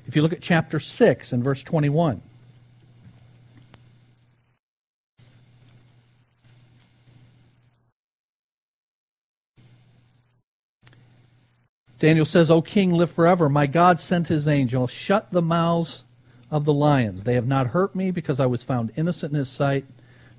If 0.06 0.14
you 0.14 0.20
look 0.20 0.34
at 0.34 0.42
chapter 0.42 0.78
6 0.78 1.32
and 1.32 1.42
verse 1.42 1.62
21, 1.62 2.20
Daniel 12.04 12.26
says, 12.26 12.50
O 12.50 12.60
king, 12.60 12.92
live 12.92 13.10
forever. 13.10 13.48
My 13.48 13.66
God 13.66 13.98
sent 13.98 14.28
his 14.28 14.46
angel, 14.46 14.86
shut 14.86 15.30
the 15.30 15.40
mouths 15.40 16.04
of 16.50 16.66
the 16.66 16.72
lions. 16.74 17.24
They 17.24 17.32
have 17.32 17.46
not 17.46 17.68
hurt 17.68 17.96
me 17.96 18.10
because 18.10 18.40
I 18.40 18.44
was 18.44 18.62
found 18.62 18.92
innocent 18.94 19.32
in 19.32 19.38
his 19.38 19.48
sight, 19.48 19.86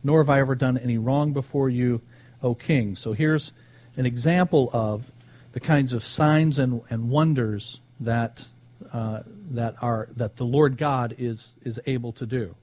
nor 0.04 0.20
have 0.20 0.30
I 0.30 0.42
ever 0.42 0.54
done 0.54 0.78
any 0.78 1.00
wrong 1.00 1.34
before 1.34 1.72
you, 1.72 2.02
O 2.44 2.54
king. 2.54 2.96
So 2.96 3.14
here's 3.14 3.52
an 3.98 4.06
example 4.06 4.70
of 4.74 5.12
the 5.54 5.60
kinds 5.60 5.92
of 5.92 6.04
signs 6.04 6.60
and, 6.60 6.84
and 6.92 7.10
wonders 7.10 7.80
that, 8.00 8.46
uh, 8.94 9.24
that, 9.50 9.74
are, 9.82 10.10
that 10.18 10.36
the 10.36 10.46
Lord 10.46 10.78
God 10.78 11.16
is, 11.18 11.56
is 11.64 11.80
able 11.88 12.12
to 12.12 12.28
do. 12.28 12.54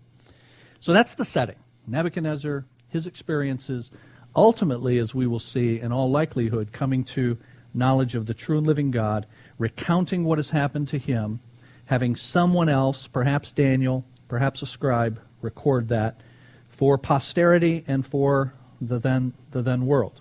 So 0.78 0.92
that's 0.92 1.16
the 1.16 1.24
setting. 1.24 1.56
Nebuchadnezzar, 1.88 2.66
his 2.88 3.08
experiences, 3.08 3.90
ultimately, 4.36 4.98
as 4.98 5.12
we 5.12 5.26
will 5.26 5.40
see, 5.40 5.80
in 5.80 5.90
all 5.90 6.08
likelihood, 6.08 6.70
coming 6.70 7.02
to 7.02 7.36
knowledge 7.74 8.14
of 8.14 8.26
the 8.26 8.34
true 8.34 8.58
and 8.58 8.66
living 8.66 8.90
God, 8.90 9.26
recounting 9.58 10.24
what 10.24 10.38
has 10.38 10.50
happened 10.50 10.88
to 10.88 10.98
him, 10.98 11.40
having 11.86 12.16
someone 12.16 12.68
else, 12.68 13.06
perhaps 13.06 13.52
Daniel, 13.52 14.04
perhaps 14.28 14.62
a 14.62 14.66
scribe, 14.66 15.20
record 15.40 15.88
that 15.88 16.20
for 16.68 16.96
posterity 16.98 17.84
and 17.86 18.06
for 18.06 18.54
the 18.80 18.98
then, 18.98 19.32
the 19.50 19.62
then 19.62 19.86
world. 19.86 20.20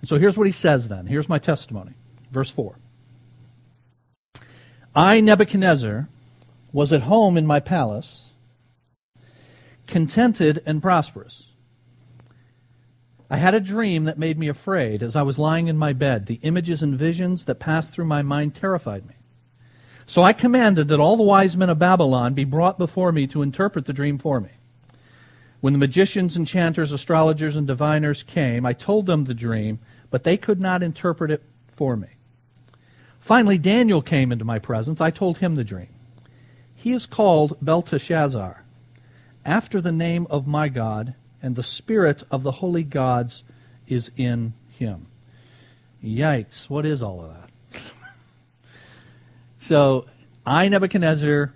And 0.00 0.08
so 0.08 0.18
here's 0.18 0.36
what 0.36 0.46
he 0.46 0.52
says 0.52 0.88
then. 0.88 1.06
Here's 1.06 1.28
my 1.28 1.38
testimony. 1.38 1.92
Verse 2.30 2.50
4. 2.50 2.76
I, 4.94 5.20
Nebuchadnezzar, 5.20 6.08
was 6.72 6.92
at 6.92 7.02
home 7.02 7.36
in 7.36 7.46
my 7.46 7.60
palace, 7.60 8.32
contented 9.86 10.62
and 10.66 10.82
prosperous. 10.82 11.44
I 13.32 13.36
had 13.36 13.54
a 13.54 13.60
dream 13.60 14.04
that 14.04 14.18
made 14.18 14.38
me 14.38 14.48
afraid 14.48 15.02
as 15.02 15.16
I 15.16 15.22
was 15.22 15.38
lying 15.38 15.68
in 15.68 15.78
my 15.78 15.94
bed. 15.94 16.26
The 16.26 16.38
images 16.42 16.82
and 16.82 16.94
visions 16.94 17.46
that 17.46 17.54
passed 17.54 17.90
through 17.90 18.04
my 18.04 18.20
mind 18.20 18.54
terrified 18.54 19.08
me. 19.08 19.14
So 20.04 20.22
I 20.22 20.34
commanded 20.34 20.88
that 20.88 21.00
all 21.00 21.16
the 21.16 21.22
wise 21.22 21.56
men 21.56 21.70
of 21.70 21.78
Babylon 21.78 22.34
be 22.34 22.44
brought 22.44 22.76
before 22.76 23.10
me 23.10 23.26
to 23.28 23.40
interpret 23.40 23.86
the 23.86 23.94
dream 23.94 24.18
for 24.18 24.38
me. 24.38 24.50
When 25.62 25.72
the 25.72 25.78
magicians, 25.78 26.36
enchanters, 26.36 26.92
astrologers, 26.92 27.56
and 27.56 27.66
diviners 27.66 28.22
came, 28.22 28.66
I 28.66 28.74
told 28.74 29.06
them 29.06 29.24
the 29.24 29.32
dream, 29.32 29.78
but 30.10 30.24
they 30.24 30.36
could 30.36 30.60
not 30.60 30.82
interpret 30.82 31.30
it 31.30 31.42
for 31.68 31.96
me. 31.96 32.08
Finally, 33.18 33.56
Daniel 33.56 34.02
came 34.02 34.30
into 34.30 34.44
my 34.44 34.58
presence. 34.58 35.00
I 35.00 35.08
told 35.10 35.38
him 35.38 35.54
the 35.54 35.64
dream. 35.64 35.88
He 36.74 36.92
is 36.92 37.06
called 37.06 37.56
Belteshazzar, 37.62 38.62
after 39.46 39.80
the 39.80 39.90
name 39.90 40.26
of 40.28 40.46
my 40.46 40.68
God 40.68 41.14
and 41.42 41.56
the 41.56 41.62
spirit 41.62 42.22
of 42.30 42.44
the 42.44 42.52
holy 42.52 42.84
gods 42.84 43.42
is 43.88 44.12
in 44.16 44.54
him. 44.78 45.06
Yikes, 46.02 46.70
what 46.70 46.86
is 46.86 47.02
all 47.02 47.24
of 47.24 47.34
that? 47.34 47.82
so, 49.58 50.06
I, 50.46 50.68
Nebuchadnezzar, 50.68 51.52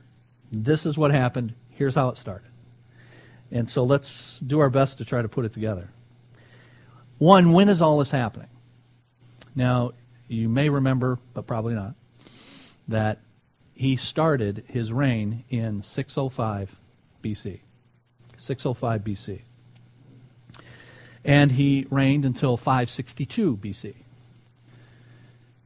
this 0.51 0.87
is 0.87 0.99
what 0.99 1.13
happened. 1.13 1.55
Here's 1.71 1.95
how 1.95 2.09
it 2.09 2.17
started. 2.17 2.51
And 3.53 3.69
so 3.69 3.85
let's 3.85 4.41
do 4.41 4.59
our 4.59 4.71
best 4.71 4.99
to 4.99 5.05
try 5.05 5.23
to 5.23 5.29
put 5.29 5.45
it 5.45 5.53
together. 5.53 5.89
One, 7.19 7.53
when 7.53 7.69
is 7.69 7.81
all 7.81 7.99
this 7.99 8.11
happening? 8.11 8.49
Now, 9.55 9.93
you 10.29 10.49
may 10.49 10.69
remember, 10.69 11.19
but 11.33 11.47
probably 11.47 11.75
not, 11.75 11.95
that 12.89 13.21
he 13.75 13.97
started 13.97 14.65
his 14.69 14.93
reign 14.93 15.45
in 15.49 15.83
605 15.83 16.77
BC. 17.23 17.61
605 18.37 19.01
BC 19.03 19.41
and 21.27 21.51
he 21.51 21.87
reigned 21.91 22.25
until 22.25 22.57
562 22.57 23.57
BC. 23.57 23.95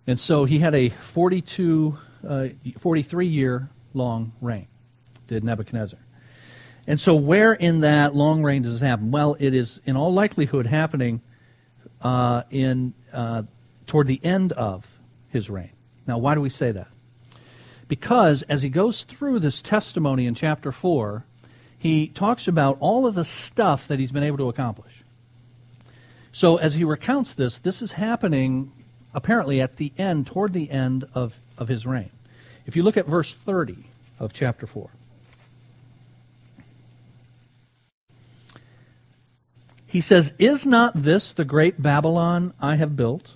And 0.07 0.19
so 0.19 0.47
he 0.47 0.59
had 0.59 0.75
a 0.75 0.88
42, 0.88 1.99
uh, 2.26 2.49
43 2.79 3.26
year 3.26 3.69
long 3.93 4.33
reign, 4.40 4.67
did 5.29 5.45
Nebuchadnezzar. 5.45 6.00
And 6.87 6.99
so, 6.99 7.14
where 7.14 7.52
in 7.52 7.81
that 7.81 8.17
long 8.17 8.43
reign 8.43 8.62
does 8.62 8.73
this 8.73 8.81
happen? 8.81 9.11
Well, 9.11 9.37
it 9.38 9.55
is 9.55 9.83
in 9.85 9.97
all 9.97 10.12
likelihood 10.12 10.67
happening 10.67 11.21
uh, 12.00 12.43
in 12.50 12.95
uh, 13.12 13.43
toward 13.87 14.07
the 14.07 14.21
end 14.25 14.52
of 14.52 14.90
his 15.29 15.50
reign. 15.50 15.73
Now, 16.07 16.17
why 16.19 16.35
do 16.35 16.40
we 16.40 16.49
say 16.49 16.73
that? 16.73 16.88
Because 17.87 18.43
as 18.43 18.62
he 18.62 18.71
goes 18.71 19.02
through 19.02 19.40
this 19.40 19.61
testimony 19.61 20.26
in 20.26 20.35
chapter 20.35 20.73
4, 20.73 21.25
he 21.79 22.09
talks 22.09 22.49
about 22.49 22.79
all 22.81 23.07
of 23.07 23.14
the 23.14 23.25
stuff 23.25 23.87
that 23.88 23.99
he's 23.99 24.11
been 24.11 24.23
able 24.23 24.38
to 24.38 24.49
accomplish. 24.49 25.05
So 26.33 26.57
as 26.57 26.75
he 26.75 26.85
recounts 26.85 27.35
this, 27.35 27.59
this 27.59 27.83
is 27.83 27.93
happening 27.93 28.73
apparently 29.15 29.61
at 29.61 29.77
the 29.77 29.93
end, 29.99 30.27
toward 30.27 30.53
the 30.53 30.71
end 30.71 31.05
of, 31.15 31.39
of 31.59 31.69
his 31.69 31.87
reign. 31.87 32.11
If 32.67 32.77
you 32.77 32.83
look 32.83 32.97
at 32.97 33.07
verse 33.07 33.33
30 33.33 33.77
of 34.19 34.33
chapter 34.33 34.67
4, 34.67 34.91
he 39.87 40.01
says, 40.01 40.33
Is 40.39 40.67
not 40.67 41.03
this 41.03 41.33
the 41.33 41.45
great 41.45 41.83
Babylon 41.83 42.55
I 42.61 42.77
have 42.77 42.97
built 42.97 43.33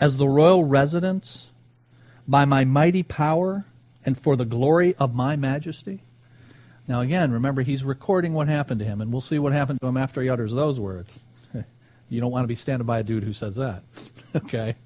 as 0.00 0.16
the 0.16 0.28
royal 0.28 0.64
residence 0.64 1.50
by 2.26 2.44
my 2.44 2.64
mighty 2.64 3.02
power 3.02 3.64
and 4.04 4.18
for 4.18 4.36
the 4.36 4.44
glory 4.46 4.94
of 4.98 5.14
my 5.14 5.36
majesty? 5.36 6.00
Now, 6.88 7.00
again, 7.00 7.32
remember, 7.32 7.62
he's 7.62 7.84
recording 7.84 8.32
what 8.32 8.46
happened 8.48 8.78
to 8.78 8.86
him, 8.86 9.00
and 9.00 9.10
we'll 9.10 9.20
see 9.20 9.40
what 9.40 9.52
happened 9.52 9.80
to 9.80 9.88
him 9.88 9.96
after 9.96 10.22
he 10.22 10.30
utters 10.30 10.54
those 10.54 10.78
words. 10.78 11.18
You 12.08 12.20
don't 12.20 12.30
want 12.30 12.44
to 12.44 12.48
be 12.48 12.54
standing 12.56 12.86
by 12.86 13.00
a 13.00 13.02
dude 13.02 13.24
who 13.24 13.32
says 13.32 13.56
that. 13.56 13.82
okay? 14.36 14.76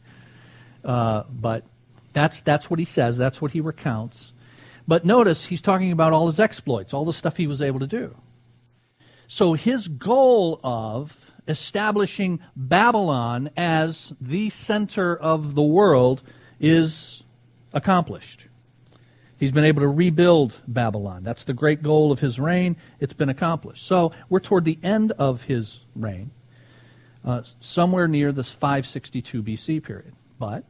Uh, 0.84 1.24
but 1.30 1.64
that's, 2.12 2.40
that's 2.40 2.70
what 2.70 2.78
he 2.78 2.84
says, 2.84 3.18
that's 3.18 3.40
what 3.40 3.52
he 3.52 3.60
recounts. 3.60 4.32
But 4.88 5.04
notice 5.04 5.46
he's 5.46 5.62
talking 5.62 5.92
about 5.92 6.12
all 6.12 6.26
his 6.26 6.40
exploits, 6.40 6.92
all 6.92 7.04
the 7.04 7.12
stuff 7.12 7.36
he 7.36 7.46
was 7.46 7.62
able 7.62 7.80
to 7.80 7.86
do. 7.86 8.16
So 9.28 9.52
his 9.52 9.86
goal 9.86 10.58
of 10.64 11.30
establishing 11.46 12.40
Babylon 12.56 13.50
as 13.56 14.12
the 14.20 14.50
center 14.50 15.16
of 15.16 15.54
the 15.54 15.62
world 15.62 16.22
is 16.58 17.22
accomplished. 17.72 18.46
He's 19.36 19.52
been 19.52 19.64
able 19.64 19.80
to 19.80 19.88
rebuild 19.88 20.60
Babylon. 20.68 21.22
That's 21.22 21.44
the 21.44 21.54
great 21.54 21.82
goal 21.82 22.12
of 22.12 22.20
his 22.20 22.38
reign. 22.38 22.76
It's 22.98 23.14
been 23.14 23.30
accomplished. 23.30 23.86
So 23.86 24.12
we're 24.28 24.40
toward 24.40 24.64
the 24.64 24.78
end 24.82 25.12
of 25.12 25.44
his 25.44 25.80
reign, 25.96 26.30
uh, 27.24 27.42
somewhere 27.60 28.08
near 28.08 28.32
this 28.32 28.50
562 28.50 29.42
BC 29.42 29.82
period. 29.82 30.14
But, 30.38 30.64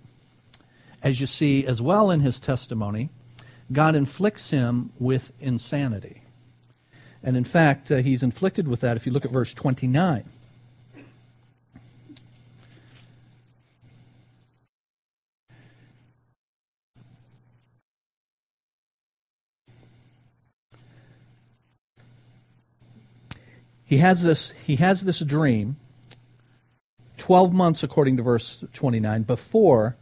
as 1.02 1.20
you 1.20 1.26
see 1.26 1.66
as 1.66 1.80
well 1.80 2.10
in 2.10 2.20
his 2.20 2.40
testimony, 2.40 3.10
God 3.72 3.94
inflicts 3.94 4.50
him 4.50 4.92
with 4.98 5.32
insanity. 5.40 6.22
And 7.22 7.36
in 7.36 7.44
fact, 7.44 7.92
uh, 7.92 7.96
he's 7.96 8.22
inflicted 8.22 8.66
with 8.66 8.80
that 8.80 8.96
if 8.96 9.06
you 9.06 9.12
look 9.12 9.24
at 9.24 9.30
verse 9.30 9.54
29. 9.54 10.24
he 23.90 23.96
has 23.96 24.22
this 24.22 24.54
he 24.64 24.76
has 24.76 25.04
this 25.04 25.18
dream 25.18 25.76
12 27.20 27.52
months 27.52 27.82
according 27.82 28.16
to 28.16 28.22
verse 28.22 28.64
29 28.72 29.22
before 29.22 29.96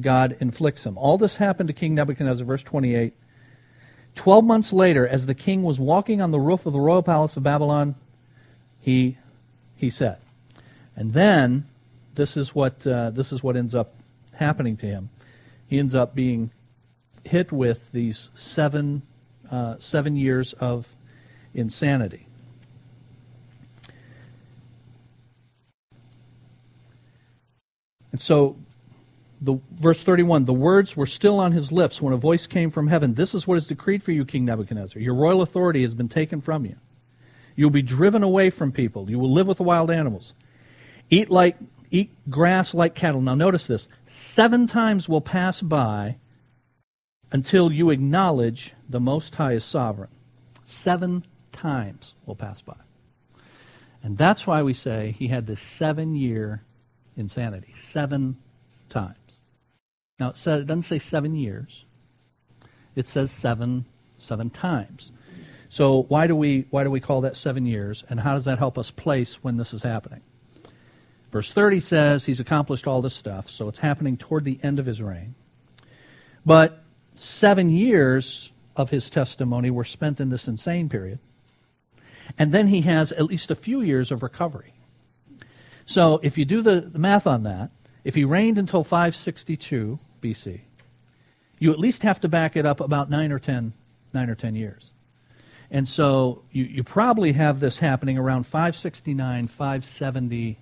God 0.00 0.36
inflicts 0.40 0.84
him. 0.84 0.98
All 0.98 1.16
this 1.16 1.36
happened 1.36 1.68
to 1.68 1.72
King 1.72 1.94
Nebuchadnezzar 1.94 2.44
verse 2.44 2.62
28. 2.64 3.14
12 4.16 4.44
months 4.44 4.72
later 4.72 5.06
as 5.06 5.26
the 5.26 5.34
king 5.34 5.62
was 5.62 5.78
walking 5.78 6.20
on 6.20 6.32
the 6.32 6.40
roof 6.40 6.66
of 6.66 6.72
the 6.72 6.80
royal 6.80 7.02
palace 7.02 7.36
of 7.36 7.42
Babylon 7.42 7.94
he 8.80 9.16
he 9.76 9.90
said. 9.90 10.18
And 10.96 11.12
then 11.12 11.64
this 12.14 12.36
is 12.36 12.54
what 12.54 12.84
uh, 12.86 13.10
this 13.10 13.32
is 13.32 13.42
what 13.42 13.56
ends 13.56 13.74
up 13.74 13.94
happening 14.32 14.76
to 14.78 14.86
him. 14.86 15.10
He 15.68 15.78
ends 15.78 15.94
up 15.94 16.14
being 16.14 16.50
hit 17.24 17.52
with 17.52 17.92
these 17.92 18.30
seven 18.34 19.02
uh, 19.50 19.76
seven 19.78 20.16
years 20.16 20.52
of 20.54 20.88
insanity. 21.54 22.25
And 28.16 28.20
so, 28.22 28.56
the, 29.42 29.58
verse 29.78 30.02
31 30.02 30.46
the 30.46 30.54
words 30.54 30.96
were 30.96 31.04
still 31.04 31.38
on 31.38 31.52
his 31.52 31.70
lips 31.70 32.00
when 32.00 32.14
a 32.14 32.16
voice 32.16 32.46
came 32.46 32.70
from 32.70 32.86
heaven 32.86 33.12
This 33.12 33.34
is 33.34 33.46
what 33.46 33.58
is 33.58 33.66
decreed 33.66 34.02
for 34.02 34.10
you, 34.10 34.24
King 34.24 34.46
Nebuchadnezzar. 34.46 35.02
Your 35.02 35.12
royal 35.12 35.42
authority 35.42 35.82
has 35.82 35.92
been 35.92 36.08
taken 36.08 36.40
from 36.40 36.64
you. 36.64 36.76
You 37.56 37.66
will 37.66 37.72
be 37.72 37.82
driven 37.82 38.22
away 38.22 38.48
from 38.48 38.72
people. 38.72 39.10
You 39.10 39.18
will 39.18 39.30
live 39.30 39.46
with 39.46 39.60
wild 39.60 39.90
animals. 39.90 40.32
Eat 41.10 41.30
like 41.30 41.58
eat 41.90 42.10
grass 42.30 42.72
like 42.72 42.94
cattle. 42.94 43.20
Now 43.20 43.34
notice 43.34 43.66
this. 43.66 43.86
Seven 44.06 44.66
times 44.66 45.10
will 45.10 45.20
pass 45.20 45.60
by 45.60 46.16
until 47.32 47.70
you 47.70 47.90
acknowledge 47.90 48.72
the 48.88 48.98
Most 48.98 49.34
High 49.34 49.52
is 49.52 49.64
sovereign. 49.66 50.08
Seven 50.64 51.22
times 51.52 52.14
will 52.24 52.34
pass 52.34 52.62
by. 52.62 52.76
And 54.02 54.16
that's 54.16 54.46
why 54.46 54.62
we 54.62 54.72
say 54.72 55.14
he 55.18 55.28
had 55.28 55.46
this 55.46 55.60
seven 55.60 56.14
year 56.14 56.62
insanity 57.16 57.74
seven 57.80 58.36
times. 58.88 59.16
Now 60.18 60.30
it 60.30 60.36
says 60.36 60.62
it 60.62 60.66
doesn't 60.66 60.82
say 60.82 60.98
seven 60.98 61.34
years. 61.34 61.84
It 62.94 63.06
says 63.06 63.30
seven 63.30 63.84
seven 64.18 64.50
times. 64.50 65.12
So 65.68 66.04
why 66.04 66.26
do 66.26 66.36
we 66.36 66.66
why 66.70 66.84
do 66.84 66.90
we 66.90 67.00
call 67.00 67.22
that 67.22 67.36
seven 67.36 67.66
years, 67.66 68.04
and 68.08 68.20
how 68.20 68.34
does 68.34 68.44
that 68.44 68.58
help 68.58 68.78
us 68.78 68.90
place 68.90 69.42
when 69.42 69.56
this 69.56 69.74
is 69.74 69.82
happening? 69.82 70.22
Verse 71.32 71.52
30 71.52 71.80
says 71.80 72.24
he's 72.24 72.40
accomplished 72.40 72.86
all 72.86 73.02
this 73.02 73.14
stuff, 73.14 73.50
so 73.50 73.68
it's 73.68 73.80
happening 73.80 74.16
toward 74.16 74.44
the 74.44 74.58
end 74.62 74.78
of 74.78 74.86
his 74.86 75.02
reign. 75.02 75.34
But 76.46 76.82
seven 77.16 77.68
years 77.70 78.52
of 78.76 78.90
his 78.90 79.10
testimony 79.10 79.70
were 79.70 79.84
spent 79.84 80.20
in 80.20 80.28
this 80.28 80.46
insane 80.46 80.88
period. 80.88 81.18
And 82.38 82.52
then 82.52 82.68
he 82.68 82.82
has 82.82 83.12
at 83.12 83.24
least 83.24 83.50
a 83.50 83.56
few 83.56 83.80
years 83.80 84.10
of 84.10 84.22
recovery. 84.22 84.72
So 85.86 86.20
if 86.22 86.36
you 86.36 86.44
do 86.44 86.60
the, 86.60 86.80
the 86.80 86.98
math 86.98 87.26
on 87.26 87.44
that, 87.44 87.70
if 88.04 88.14
he 88.14 88.24
reigned 88.24 88.58
until 88.58 88.84
562 88.84 89.98
BC, 90.20 90.60
you 91.58 91.72
at 91.72 91.78
least 91.78 92.02
have 92.02 92.20
to 92.20 92.28
back 92.28 92.56
it 92.56 92.66
up 92.66 92.80
about 92.80 93.08
nine 93.08 93.32
or 93.32 93.38
ten, 93.38 93.72
nine 94.12 94.28
or 94.28 94.34
ten 94.34 94.54
years. 94.54 94.90
And 95.70 95.88
so 95.88 96.42
you, 96.52 96.64
you 96.64 96.84
probably 96.84 97.32
have 97.32 97.60
this 97.60 97.78
happening 97.78 98.18
around 98.18 98.44
569, 98.44 99.48
570 99.48 100.58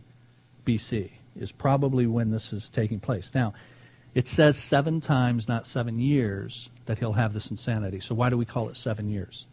BC 0.64 1.10
is 1.36 1.52
probably 1.52 2.06
when 2.06 2.30
this 2.30 2.52
is 2.52 2.68
taking 2.70 3.00
place. 3.00 3.32
Now, 3.34 3.54
it 4.14 4.28
says 4.28 4.56
seven 4.56 5.00
times, 5.00 5.48
not 5.48 5.66
seven 5.66 5.98
years, 5.98 6.70
that 6.86 6.98
he'll 6.98 7.14
have 7.14 7.34
this 7.34 7.50
insanity. 7.50 8.00
So 8.00 8.14
why 8.14 8.30
do 8.30 8.38
we 8.38 8.44
call 8.44 8.68
it 8.68 8.76
seven 8.76 9.10
years? 9.10 9.46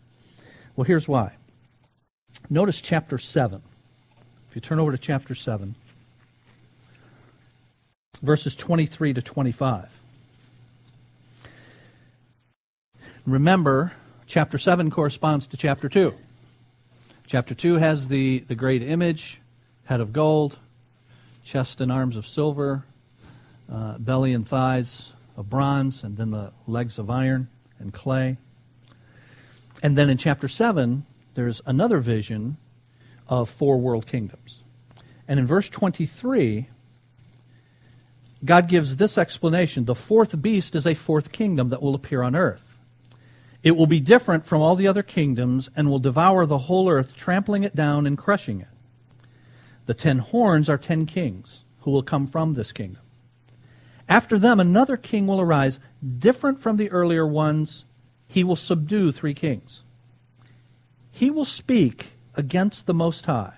Well, 0.76 0.86
here's 0.86 1.08
why. 1.08 1.34
Notice 2.50 2.80
chapter 2.80 3.18
7. 3.18 3.62
If 4.52 4.56
you 4.56 4.60
turn 4.60 4.80
over 4.80 4.92
to 4.92 4.98
chapter 4.98 5.34
7, 5.34 5.76
verses 8.22 8.54
23 8.54 9.14
to 9.14 9.22
25. 9.22 9.88
Remember, 13.26 13.94
chapter 14.28 14.58
7 14.58 14.92
corresponds 14.92 15.48
to 15.48 15.56
chapter 15.56 15.88
2. 15.88 16.14
Chapter 17.28 17.56
2 17.56 17.76
has 17.76 18.10
the, 18.10 18.40
the 18.40 18.56
great 18.56 18.84
image, 18.84 19.40
head 19.86 20.02
of 20.02 20.12
gold, 20.12 20.58
chest 21.46 21.80
and 21.80 21.90
arms 21.90 22.18
of 22.18 22.28
silver, 22.28 22.84
uh, 23.72 24.00
belly 24.00 24.34
and 24.34 24.46
thighs 24.46 25.14
of 25.38 25.50
bronze, 25.50 26.04
and 26.04 26.18
then 26.18 26.32
the 26.32 26.52
legs 26.68 26.98
of 26.98 27.10
iron 27.10 27.48
and 27.80 27.94
clay. 27.94 28.36
And 29.82 29.98
then 29.98 30.10
in 30.10 30.18
chapter 30.18 30.50
7, 30.50 31.06
there's 31.36 31.62
another 31.66 32.02
vision 32.02 32.58
of 33.32 33.50
four 33.50 33.80
world 33.80 34.06
kingdoms. 34.06 34.62
And 35.28 35.39
in 35.39 35.48
verse 35.48 35.70
23, 35.70 36.67
God 38.44 38.67
gives 38.67 38.98
this 38.98 39.17
explanation 39.17 39.86
The 39.86 39.96
fourth 39.96 40.39
beast 40.41 40.76
is 40.76 40.86
a 40.86 40.94
fourth 40.94 41.32
kingdom 41.32 41.70
that 41.70 41.82
will 41.82 41.96
appear 41.96 42.22
on 42.22 42.36
earth. 42.36 42.78
It 43.63 43.78
will 43.78 43.88
be 43.88 44.02
different 44.02 44.46
from 44.46 44.62
all 44.62 44.76
the 44.76 44.88
other 44.88 45.04
kingdoms 45.04 45.70
and 45.76 45.89
will 45.89 46.00
devour 46.00 46.46
the 46.46 46.58
whole 46.58 46.89
earth, 46.89 47.15
trampling 47.15 47.63
it 47.63 47.76
down 47.76 48.06
and 48.06 48.17
crushing 48.17 48.60
it. 48.60 48.67
The 49.86 49.94
ten 49.94 50.17
horns 50.17 50.70
are 50.70 50.78
ten 50.78 51.06
kings 51.06 51.63
who 51.82 51.91
will 51.91 52.04
come 52.04 52.28
from 52.28 52.54
this 52.54 52.72
kingdom. 52.72 53.02
After 54.10 54.38
them, 54.38 54.60
another 54.60 54.98
king 54.98 55.26
will 55.26 55.39
arise, 55.39 55.80
different 56.17 56.60
from 56.60 56.76
the 56.76 56.91
earlier 56.91 57.26
ones. 57.26 57.86
He 58.28 58.44
will 58.44 58.58
subdue 58.58 59.13
three 59.13 59.34
kings. 59.34 59.84
He 61.12 61.30
will 61.30 61.46
speak 61.46 62.08
against 62.36 62.86
the 62.86 62.94
Most 62.94 63.26
High 63.26 63.54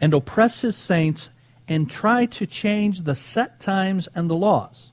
and 0.00 0.14
oppress 0.14 0.60
his 0.60 0.76
saints 0.76 1.30
and 1.68 1.90
try 1.90 2.26
to 2.26 2.46
change 2.46 3.02
the 3.02 3.14
set 3.14 3.60
times 3.60 4.08
and 4.14 4.30
the 4.30 4.34
laws. 4.34 4.92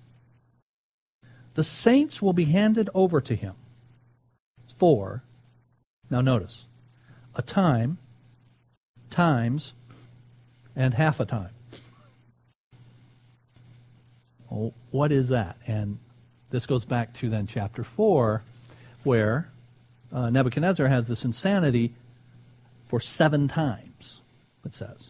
The 1.54 1.64
saints 1.64 2.22
will 2.22 2.34
be 2.34 2.46
handed 2.46 2.90
over 2.94 3.22
to 3.22 3.36
him 3.36 3.54
for, 4.78 5.24
now 6.10 6.22
notice, 6.22 6.66
a 7.36 7.42
time, 7.42 8.00
times, 9.10 9.74
and 10.76 10.94
half 10.94 11.20
a 11.20 11.26
time. 11.26 11.52
Well, 14.50 14.74
what 14.92 15.12
is 15.12 15.30
that? 15.30 15.58
And 15.68 16.00
this 16.50 16.66
goes 16.66 16.86
back 16.86 17.14
to 17.16 17.30
then 17.30 17.48
chapter 17.48 17.84
4, 17.84 18.44
where 19.04 19.50
uh, 20.12 20.30
Nebuchadnezzar 20.30 20.88
has 20.88 21.08
this 21.08 21.26
insanity 21.26 21.94
for 22.86 23.00
seven 23.00 23.48
times, 23.48 24.20
it 24.66 24.74
says. 24.74 25.10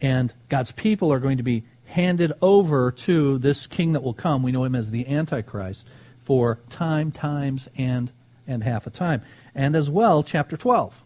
And 0.00 0.32
God's 0.48 0.72
people 0.72 1.12
are 1.12 1.18
going 1.18 1.36
to 1.36 1.42
be 1.42 1.64
handed 1.86 2.32
over 2.40 2.92
to 2.92 3.38
this 3.38 3.66
king 3.66 3.92
that 3.92 4.02
will 4.02 4.14
come. 4.14 4.42
We 4.42 4.52
know 4.52 4.64
him 4.64 4.74
as 4.74 4.90
the 4.90 5.06
Antichrist 5.08 5.84
for 6.20 6.60
time, 6.68 7.10
times, 7.10 7.68
and, 7.76 8.12
and 8.46 8.62
half 8.62 8.86
a 8.86 8.90
time. 8.90 9.22
And 9.54 9.74
as 9.74 9.90
well, 9.90 10.22
chapter 10.22 10.56
12. 10.56 11.02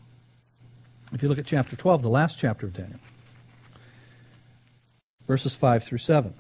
If 1.12 1.23
you 1.23 1.29
look 1.29 1.38
at 1.38 1.47
chapter 1.47 1.77
12, 1.77 2.03
the 2.03 2.09
last 2.09 2.38
chapter 2.38 2.66
of 2.66 2.75
Daniel, 2.75 2.99
verses 5.27 5.55
5 5.55 5.85
through 5.85 5.99
7. 5.99 6.35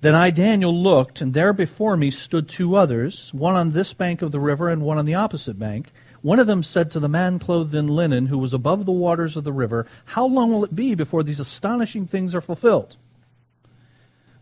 Then 0.00 0.14
I, 0.14 0.30
Daniel, 0.30 0.74
looked, 0.74 1.20
and 1.20 1.32
there 1.32 1.52
before 1.52 1.96
me 1.96 2.10
stood 2.10 2.48
two 2.48 2.74
others, 2.74 3.32
one 3.32 3.54
on 3.54 3.70
this 3.70 3.92
bank 3.92 4.20
of 4.20 4.32
the 4.32 4.40
river 4.40 4.68
and 4.68 4.82
one 4.82 4.98
on 4.98 5.06
the 5.06 5.14
opposite 5.14 5.58
bank. 5.58 5.92
One 6.22 6.38
of 6.38 6.46
them 6.46 6.62
said 6.62 6.90
to 6.92 7.00
the 7.00 7.08
man 7.08 7.38
clothed 7.40 7.74
in 7.74 7.88
linen, 7.88 8.26
who 8.26 8.38
was 8.38 8.54
above 8.54 8.86
the 8.86 8.92
waters 8.92 9.36
of 9.36 9.44
the 9.44 9.52
river, 9.52 9.86
How 10.04 10.24
long 10.24 10.52
will 10.52 10.64
it 10.64 10.74
be 10.74 10.94
before 10.94 11.22
these 11.22 11.40
astonishing 11.40 12.06
things 12.06 12.34
are 12.34 12.40
fulfilled? 12.40 12.96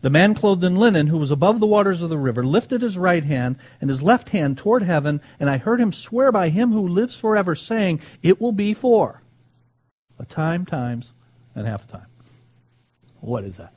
The 0.01 0.09
man 0.09 0.33
clothed 0.33 0.63
in 0.63 0.75
linen, 0.75 1.07
who 1.07 1.17
was 1.17 1.29
above 1.29 1.59
the 1.59 1.67
waters 1.67 2.01
of 2.01 2.09
the 2.09 2.17
river, 2.17 2.43
lifted 2.43 2.81
his 2.81 2.97
right 2.97 3.23
hand 3.23 3.57
and 3.79 3.89
his 3.89 4.01
left 4.01 4.29
hand 4.29 4.57
toward 4.57 4.83
heaven, 4.83 5.21
and 5.39 5.49
I 5.49 5.57
heard 5.57 5.79
him 5.79 5.91
swear 5.91 6.31
by 6.31 6.49
him 6.49 6.71
who 6.71 6.87
lives 6.87 7.15
forever, 7.15 7.55
saying, 7.55 7.99
It 8.23 8.41
will 8.41 8.51
be 8.51 8.73
for 8.73 9.21
a 10.17 10.25
time, 10.25 10.65
times, 10.65 11.13
and 11.55 11.67
half 11.67 11.87
a 11.87 11.91
time. 11.91 12.07
What 13.21 13.43
is 13.43 13.57
that? 13.57 13.73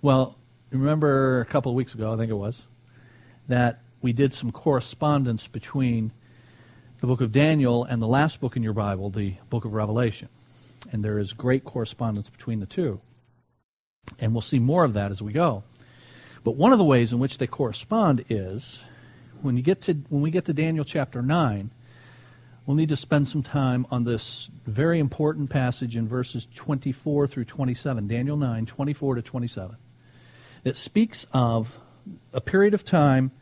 Well, 0.00 0.36
remember 0.70 1.40
a 1.40 1.46
couple 1.46 1.70
of 1.70 1.76
weeks 1.76 1.94
ago, 1.94 2.12
I 2.12 2.16
think 2.16 2.30
it 2.30 2.34
was, 2.34 2.62
that 3.48 3.80
we 4.00 4.12
did 4.12 4.32
some 4.32 4.52
correspondence 4.52 5.46
between 5.46 6.12
the 7.02 7.08
book 7.08 7.20
of 7.20 7.32
Daniel 7.32 7.82
and 7.82 8.00
the 8.00 8.06
last 8.06 8.40
book 8.40 8.56
in 8.56 8.62
your 8.62 8.72
Bible, 8.72 9.10
the 9.10 9.34
book 9.50 9.64
of 9.64 9.74
Revelation. 9.74 10.28
And 10.92 11.04
there 11.04 11.18
is 11.18 11.32
great 11.32 11.64
correspondence 11.64 12.30
between 12.30 12.60
the 12.60 12.66
two. 12.66 13.00
And 14.20 14.32
we'll 14.32 14.40
see 14.40 14.60
more 14.60 14.84
of 14.84 14.92
that 14.92 15.10
as 15.10 15.20
we 15.20 15.32
go. 15.32 15.64
But 16.44 16.54
one 16.54 16.70
of 16.70 16.78
the 16.78 16.84
ways 16.84 17.12
in 17.12 17.18
which 17.18 17.38
they 17.38 17.48
correspond 17.48 18.24
is 18.28 18.84
when 19.40 19.56
you 19.56 19.64
get 19.64 19.80
to 19.82 19.94
when 20.10 20.22
we 20.22 20.30
get 20.30 20.44
to 20.44 20.52
Daniel 20.52 20.84
chapter 20.84 21.22
9, 21.22 21.72
we'll 22.66 22.76
need 22.76 22.90
to 22.90 22.96
spend 22.96 23.26
some 23.26 23.42
time 23.42 23.84
on 23.90 24.04
this 24.04 24.48
very 24.64 25.00
important 25.00 25.50
passage 25.50 25.96
in 25.96 26.06
verses 26.06 26.46
24 26.54 27.26
through 27.26 27.46
27. 27.46 28.06
Daniel 28.06 28.36
9, 28.36 28.64
24 28.64 29.16
to 29.16 29.22
27 29.22 29.76
It 30.62 30.76
speaks 30.76 31.26
of 31.32 31.76
a 32.32 32.40
period 32.40 32.74
of 32.74 32.84
time 32.84 33.32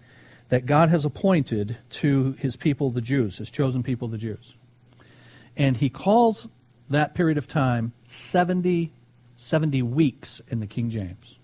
that 0.50 0.66
God 0.66 0.90
has 0.90 1.04
appointed 1.04 1.78
to 1.90 2.32
his 2.38 2.56
people, 2.56 2.90
the 2.90 3.00
Jews, 3.00 3.38
his 3.38 3.50
chosen 3.50 3.82
people, 3.82 4.08
the 4.08 4.18
Jews. 4.18 4.54
And 5.56 5.76
he 5.76 5.88
calls 5.88 6.48
that 6.90 7.14
period 7.14 7.38
of 7.38 7.46
time 7.46 7.92
70, 8.08 8.92
70 9.36 9.82
weeks 9.82 10.42
in 10.48 10.60
the 10.60 10.66
King 10.66 10.90
James, 10.90 11.38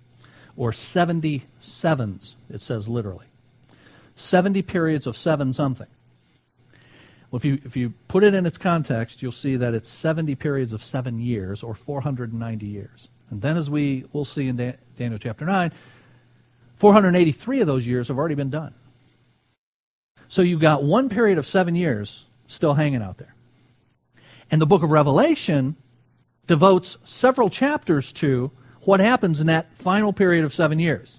or 0.56 0.72
70 0.72 1.44
sevens, 1.60 2.34
it 2.50 2.60
says 2.60 2.88
literally. 2.88 3.26
70 4.16 4.62
periods 4.62 5.06
of 5.06 5.16
seven 5.16 5.52
something. 5.52 5.86
Well, 7.30 7.36
if 7.36 7.44
you, 7.44 7.60
if 7.64 7.76
you 7.76 7.92
put 8.08 8.24
it 8.24 8.34
in 8.34 8.44
its 8.44 8.58
context, 8.58 9.22
you'll 9.22 9.32
see 9.32 9.56
that 9.56 9.74
it's 9.74 9.88
70 9.88 10.34
periods 10.36 10.72
of 10.72 10.82
seven 10.82 11.20
years, 11.20 11.62
or 11.62 11.74
490 11.74 12.66
years. 12.66 13.08
And 13.30 13.42
then, 13.42 13.56
as 13.56 13.68
we 13.68 14.04
will 14.12 14.24
see 14.24 14.48
in 14.48 14.56
Daniel 14.96 15.18
chapter 15.18 15.44
9, 15.44 15.72
483 16.76 17.60
of 17.60 17.66
those 17.66 17.86
years 17.86 18.08
have 18.08 18.18
already 18.18 18.34
been 18.34 18.50
done. 18.50 18.74
So 20.28 20.42
you've 20.42 20.60
got 20.60 20.82
one 20.82 21.08
period 21.08 21.38
of 21.38 21.46
seven 21.46 21.74
years 21.74 22.24
still 22.46 22.74
hanging 22.74 23.02
out 23.02 23.18
there. 23.18 23.34
And 24.50 24.60
the 24.60 24.66
book 24.66 24.82
of 24.82 24.90
Revelation 24.90 25.76
devotes 26.46 26.96
several 27.04 27.50
chapters 27.50 28.12
to 28.14 28.50
what 28.82 29.00
happens 29.00 29.40
in 29.40 29.48
that 29.48 29.74
final 29.76 30.12
period 30.12 30.44
of 30.44 30.54
seven 30.54 30.78
years. 30.78 31.18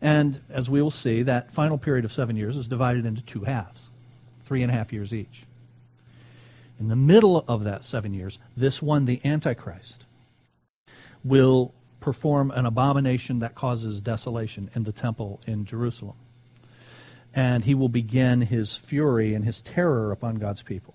And 0.00 0.40
as 0.50 0.68
we 0.70 0.80
will 0.80 0.90
see, 0.90 1.22
that 1.22 1.52
final 1.52 1.78
period 1.78 2.04
of 2.04 2.12
seven 2.12 2.36
years 2.36 2.56
is 2.56 2.68
divided 2.68 3.04
into 3.04 3.22
two 3.22 3.44
halves, 3.44 3.88
three 4.44 4.62
and 4.62 4.70
a 4.70 4.74
half 4.74 4.92
years 4.92 5.12
each. 5.12 5.42
In 6.78 6.88
the 6.88 6.96
middle 6.96 7.44
of 7.48 7.64
that 7.64 7.84
seven 7.84 8.12
years, 8.12 8.38
this 8.56 8.82
one, 8.82 9.06
the 9.06 9.20
Antichrist, 9.24 10.04
will 11.24 11.74
perform 12.00 12.50
an 12.50 12.66
abomination 12.66 13.38
that 13.40 13.54
causes 13.54 14.00
desolation 14.00 14.70
in 14.74 14.84
the 14.84 14.92
temple 14.92 15.40
in 15.46 15.64
Jerusalem. 15.64 16.16
And 17.36 17.64
he 17.64 17.74
will 17.74 17.90
begin 17.90 18.40
his 18.40 18.76
fury 18.76 19.34
and 19.34 19.44
his 19.44 19.60
terror 19.60 20.10
upon 20.10 20.36
God's 20.36 20.62
people. 20.62 20.94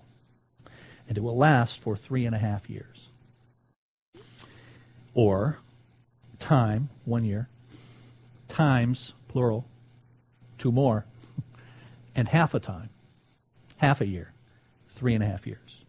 And 1.08 1.16
it 1.16 1.22
will 1.22 1.36
last 1.36 1.78
for 1.78 1.96
three 1.96 2.26
and 2.26 2.34
a 2.34 2.38
half 2.38 2.68
years. 2.68 3.08
Or 5.14 5.58
time, 6.40 6.90
one 7.04 7.24
year, 7.24 7.48
times, 8.48 9.12
plural, 9.28 9.66
two 10.58 10.72
more, 10.72 11.06
and 12.16 12.26
half 12.28 12.54
a 12.54 12.60
time, 12.60 12.90
half 13.76 14.00
a 14.00 14.06
year, 14.06 14.32
three 14.88 15.14
and 15.14 15.22
a 15.22 15.26
half 15.26 15.46
years. 15.46 15.84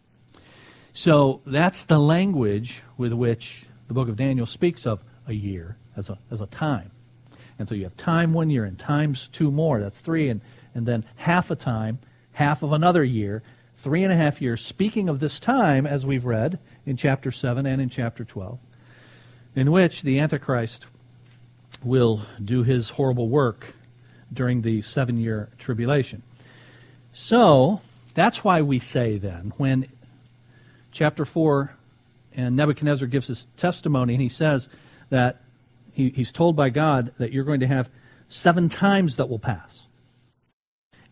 So 0.92 1.40
that's 1.44 1.84
the 1.84 1.98
language 1.98 2.82
with 2.96 3.12
which 3.12 3.66
the 3.88 3.94
book 3.94 4.08
of 4.08 4.16
Daniel 4.16 4.46
speaks 4.46 4.86
of 4.86 5.02
a 5.26 5.32
year 5.32 5.76
as 5.96 6.08
a, 6.08 6.18
as 6.30 6.40
a 6.40 6.46
time. 6.46 6.92
And 7.58 7.68
so 7.68 7.74
you 7.74 7.84
have 7.84 7.96
time 7.96 8.32
one 8.32 8.50
year 8.50 8.64
and 8.64 8.78
times 8.78 9.28
two 9.28 9.50
more. 9.50 9.80
That's 9.80 10.00
three. 10.00 10.28
And, 10.28 10.40
and 10.74 10.86
then 10.86 11.04
half 11.16 11.50
a 11.50 11.56
time, 11.56 11.98
half 12.32 12.62
of 12.62 12.72
another 12.72 13.04
year, 13.04 13.42
three 13.78 14.02
and 14.02 14.12
a 14.12 14.16
half 14.16 14.40
years. 14.42 14.64
Speaking 14.64 15.08
of 15.08 15.20
this 15.20 15.38
time, 15.38 15.86
as 15.86 16.04
we've 16.04 16.24
read 16.24 16.58
in 16.86 16.96
chapter 16.96 17.30
7 17.30 17.66
and 17.66 17.80
in 17.80 17.88
chapter 17.88 18.24
12, 18.24 18.58
in 19.54 19.70
which 19.70 20.02
the 20.02 20.18
Antichrist 20.18 20.86
will 21.82 22.22
do 22.42 22.62
his 22.62 22.90
horrible 22.90 23.28
work 23.28 23.74
during 24.32 24.62
the 24.62 24.82
seven 24.82 25.18
year 25.18 25.48
tribulation. 25.58 26.22
So, 27.12 27.80
that's 28.14 28.42
why 28.42 28.62
we 28.62 28.78
say 28.78 29.18
then, 29.18 29.52
when 29.56 29.86
chapter 30.90 31.24
4 31.24 31.72
and 32.34 32.56
Nebuchadnezzar 32.56 33.06
gives 33.06 33.26
his 33.28 33.46
testimony, 33.56 34.14
and 34.14 34.22
he 34.22 34.28
says 34.28 34.68
that 35.10 35.42
he, 35.94 36.10
he's 36.10 36.32
told 36.32 36.56
by 36.56 36.70
God 36.70 37.12
that 37.18 37.32
you're 37.32 37.44
going 37.44 37.60
to 37.60 37.66
have 37.66 37.88
seven 38.28 38.68
times 38.68 39.16
that 39.16 39.28
will 39.28 39.38
pass 39.38 39.86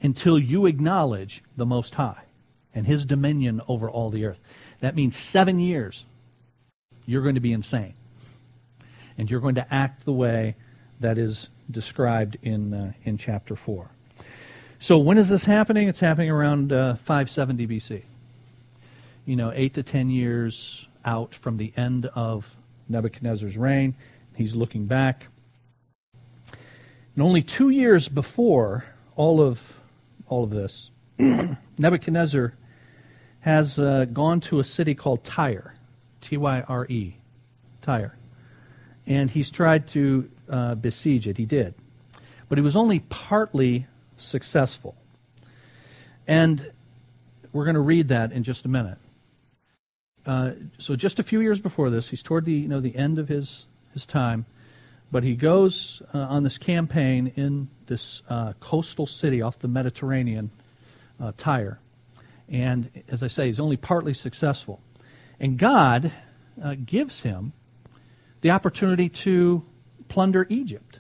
until 0.03 0.39
you 0.39 0.67
acknowledge 0.67 1.43
the 1.57 1.65
Most 1.65 1.95
High 1.95 2.25
and 2.75 2.87
his 2.87 3.05
dominion 3.05 3.63
over 3.69 3.89
all 3.89 4.11
the 4.11 4.25
earth. 4.25 4.41
That 4.81 4.97
means 4.97 5.17
seven 5.17 5.59
years 5.59 6.05
you're 7.07 7.23
going 7.23 7.37
to 7.37 7.41
be 7.41 7.53
insane. 7.53 7.95
And 9.19 9.31
you're 9.31 9.41
going 9.41 9.55
to 9.57 9.75
act 9.75 10.05
the 10.05 10.13
way 10.13 10.57
that 11.01 11.19
is 11.19 11.49
described 11.71 12.37
in, 12.43 12.75
uh, 12.75 12.93
in 13.05 13.19
chapter 13.19 13.55
4. 13.55 13.89
So 14.79 14.99
when 14.99 15.19
is 15.19 15.29
this 15.29 15.45
happening? 15.45 15.89
It's 15.89 16.01
happening 16.01 16.31
around 16.31 16.73
uh, 16.73 16.95
570 16.97 17.67
BC. 17.67 18.03
You 19.27 19.37
know, 19.37 19.53
eight 19.55 19.75
to 19.75 19.85
ten 19.85 20.11
years 20.11 20.89
out 21.05 21.37
from 21.37 21.57
the 21.57 21.73
end 21.77 22.07
of 22.07 22.57
Nebuchadnezzar's 22.89 23.57
reign. 23.57 23.95
He's 24.37 24.55
looking 24.55 24.87
back. 24.87 25.27
And 27.15 27.23
only 27.23 27.43
two 27.43 27.69
years 27.69 28.09
before 28.09 28.85
all 29.17 29.41
of 29.41 29.79
all 30.29 30.45
of 30.45 30.51
this, 30.51 30.91
Nebuchadnezzar 31.79 32.55
has 33.41 33.79
uh, 33.79 34.07
gone 34.07 34.41
to 34.41 34.61
a 34.61 34.65
city 34.65 34.95
called 34.95 35.23
Tyre, 35.25 35.75
T-Y-R-E, 36.23 37.17
Tyre, 37.83 38.17
and 39.07 39.31
he's 39.31 39.51
tried 39.51 39.87
to 39.89 40.31
uh, 40.49 40.75
besiege 40.77 41.27
it. 41.27 41.37
He 41.37 41.45
did, 41.45 41.75
but 42.49 42.57
he 42.57 42.63
was 42.63 42.77
only 42.77 43.01
partly 43.01 43.87
successful. 44.17 44.95
And 46.27 46.71
we're 47.53 47.65
going 47.65 47.75
to 47.75 47.81
read 47.81 48.09
that 48.09 48.33
in 48.33 48.43
just 48.43 48.65
a 48.65 48.69
minute. 48.69 48.99
Uh, 50.25 50.53
so 50.79 50.97
just 50.97 51.19
a 51.19 51.23
few 51.23 51.41
years 51.41 51.61
before 51.61 51.91
this, 51.91 52.09
he's 52.09 52.23
toward 52.23 52.45
the 52.45 52.53
you 52.53 52.69
know 52.69 52.81
the 52.81 52.97
end 52.97 53.19
of 53.19 53.29
his 53.29 53.67
his 53.93 54.07
time, 54.07 54.47
but 55.11 55.25
he 55.25 55.35
goes 55.35 56.03
uh, 56.15 56.19
on 56.19 56.43
this 56.43 56.59
campaign 56.59 57.33
in 57.37 57.69
this 57.87 58.23
uh, 58.29 58.53
coastal 58.61 59.07
city 59.07 59.43
off 59.43 59.59
the 59.59 59.69
Mediterranean, 59.69 60.51
uh, 61.21 61.33
Tyre, 61.37 61.79
and 62.49 62.91
as 63.09 63.23
I 63.23 63.29
say, 63.29 63.47
he's 63.47 63.61
only 63.61 63.77
partly 63.77 64.15
successful, 64.15 64.81
and 65.39 65.59
God 65.59 66.13
uh, 66.63 66.75
gives 66.85 67.21
him 67.21 67.53
the 68.41 68.51
opportunity 68.51 69.09
to 69.09 69.65
plunder 70.09 70.47
Egypt. 70.51 70.99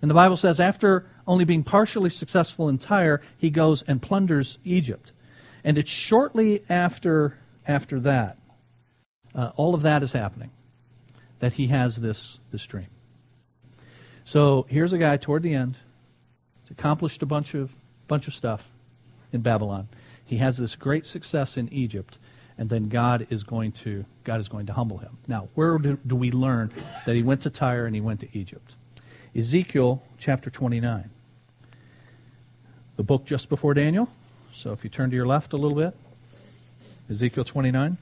And 0.00 0.10
the 0.10 0.14
Bible 0.14 0.36
says 0.36 0.60
after 0.60 1.06
only 1.26 1.44
being 1.44 1.62
partially 1.62 2.10
successful 2.10 2.68
in 2.68 2.78
Tyre, 2.78 3.22
he 3.38 3.50
goes 3.50 3.82
and 3.82 4.02
plunders 4.02 4.58
Egypt. 4.64 5.12
And 5.64 5.78
it's 5.78 5.90
shortly 5.90 6.62
after 6.68 7.38
after 7.66 7.98
that, 8.00 8.36
uh, 9.34 9.52
all 9.56 9.74
of 9.74 9.82
that 9.82 10.02
is 10.02 10.12
happening, 10.12 10.50
that 11.44 11.52
he 11.52 11.66
has 11.66 11.96
this, 11.96 12.40
this 12.52 12.64
dream. 12.64 12.86
So 14.24 14.64
here's 14.70 14.94
a 14.94 14.98
guy 14.98 15.18
toward 15.18 15.42
the 15.42 15.52
end. 15.52 15.76
He's 16.62 16.70
accomplished 16.70 17.20
a 17.20 17.26
bunch 17.26 17.52
of, 17.52 17.70
bunch 18.08 18.26
of 18.26 18.32
stuff 18.32 18.70
in 19.30 19.42
Babylon. 19.42 19.88
He 20.24 20.38
has 20.38 20.56
this 20.56 20.74
great 20.74 21.06
success 21.06 21.58
in 21.58 21.70
Egypt. 21.70 22.16
and 22.56 22.70
then 22.70 22.88
God 22.88 23.26
is 23.28 23.42
going 23.42 23.72
to 23.72 24.06
God 24.24 24.40
is 24.40 24.48
going 24.48 24.64
to 24.66 24.72
humble 24.72 24.96
him. 24.96 25.18
Now, 25.28 25.48
where 25.54 25.76
do, 25.76 25.98
do 26.06 26.16
we 26.16 26.30
learn 26.30 26.72
that 27.04 27.14
he 27.14 27.22
went 27.22 27.42
to 27.42 27.50
Tyre 27.50 27.84
and 27.84 27.94
he 27.94 28.00
went 28.00 28.20
to 28.20 28.28
Egypt? 28.32 28.72
Ezekiel 29.36 30.02
chapter 30.16 30.48
29. 30.48 31.10
The 32.96 33.02
book 33.02 33.26
just 33.26 33.50
before 33.50 33.74
Daniel. 33.74 34.08
So 34.54 34.72
if 34.72 34.82
you 34.82 34.88
turn 34.88 35.10
to 35.10 35.16
your 35.16 35.26
left 35.26 35.52
a 35.52 35.58
little 35.58 35.76
bit, 35.76 35.94
Ezekiel 37.10 37.44
29. 37.44 37.98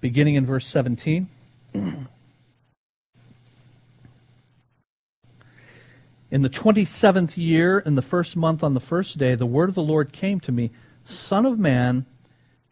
Beginning 0.00 0.36
in 0.36 0.46
verse 0.46 0.66
17. 0.66 1.28
In 6.30 6.42
the 6.42 6.50
27th 6.50 7.36
year, 7.36 7.78
in 7.80 7.94
the 7.94 8.02
first 8.02 8.36
month, 8.36 8.62
on 8.62 8.74
the 8.74 8.80
first 8.80 9.18
day, 9.18 9.34
the 9.34 9.46
word 9.46 9.70
of 9.70 9.74
the 9.74 9.82
Lord 9.82 10.12
came 10.12 10.40
to 10.40 10.52
me 10.52 10.70
Son 11.04 11.46
of 11.46 11.58
man, 11.58 12.04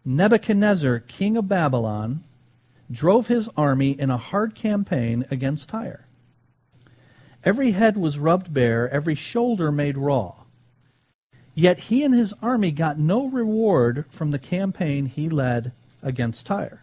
Nebuchadnezzar, 0.04 1.00
king 1.00 1.36
of 1.36 1.48
Babylon, 1.48 2.22
drove 2.90 3.26
his 3.26 3.48
army 3.56 3.92
in 3.98 4.10
a 4.10 4.18
hard 4.18 4.54
campaign 4.54 5.24
against 5.30 5.70
Tyre. 5.70 6.06
Every 7.42 7.72
head 7.72 7.96
was 7.96 8.18
rubbed 8.18 8.52
bare, 8.52 8.88
every 8.90 9.14
shoulder 9.14 9.72
made 9.72 9.96
raw. 9.96 10.34
Yet 11.54 11.78
he 11.78 12.04
and 12.04 12.12
his 12.12 12.34
army 12.42 12.70
got 12.70 12.98
no 12.98 13.26
reward 13.26 14.04
from 14.10 14.30
the 14.30 14.38
campaign 14.38 15.06
he 15.06 15.30
led 15.30 15.72
against 16.02 16.44
Tyre. 16.44 16.82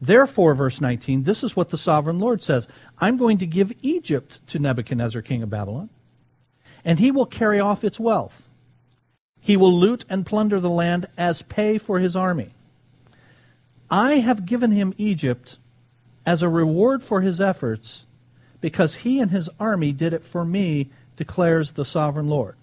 Therefore, 0.00 0.54
verse 0.54 0.80
19, 0.80 1.24
this 1.24 1.44
is 1.44 1.54
what 1.54 1.68
the 1.68 1.76
sovereign 1.76 2.18
Lord 2.18 2.40
says 2.40 2.68
I'm 2.98 3.16
going 3.16 3.38
to 3.38 3.46
give 3.46 3.72
Egypt 3.82 4.40
to 4.48 4.58
Nebuchadnezzar, 4.58 5.20
king 5.22 5.42
of 5.42 5.50
Babylon, 5.50 5.90
and 6.84 6.98
he 6.98 7.10
will 7.10 7.26
carry 7.26 7.60
off 7.60 7.84
its 7.84 8.00
wealth. 8.00 8.48
He 9.40 9.56
will 9.56 9.78
loot 9.78 10.04
and 10.08 10.24
plunder 10.24 10.60
the 10.60 10.70
land 10.70 11.06
as 11.18 11.42
pay 11.42 11.78
for 11.78 11.98
his 11.98 12.16
army. 12.16 12.50
I 13.90 14.16
have 14.16 14.46
given 14.46 14.70
him 14.70 14.94
Egypt 14.96 15.58
as 16.24 16.42
a 16.42 16.48
reward 16.48 17.02
for 17.02 17.20
his 17.20 17.40
efforts 17.40 18.06
because 18.60 18.96
he 18.96 19.20
and 19.20 19.30
his 19.30 19.50
army 19.58 19.92
did 19.92 20.12
it 20.12 20.24
for 20.24 20.44
me, 20.44 20.90
declares 21.16 21.72
the 21.72 21.84
sovereign 21.84 22.28
Lord. 22.28 22.56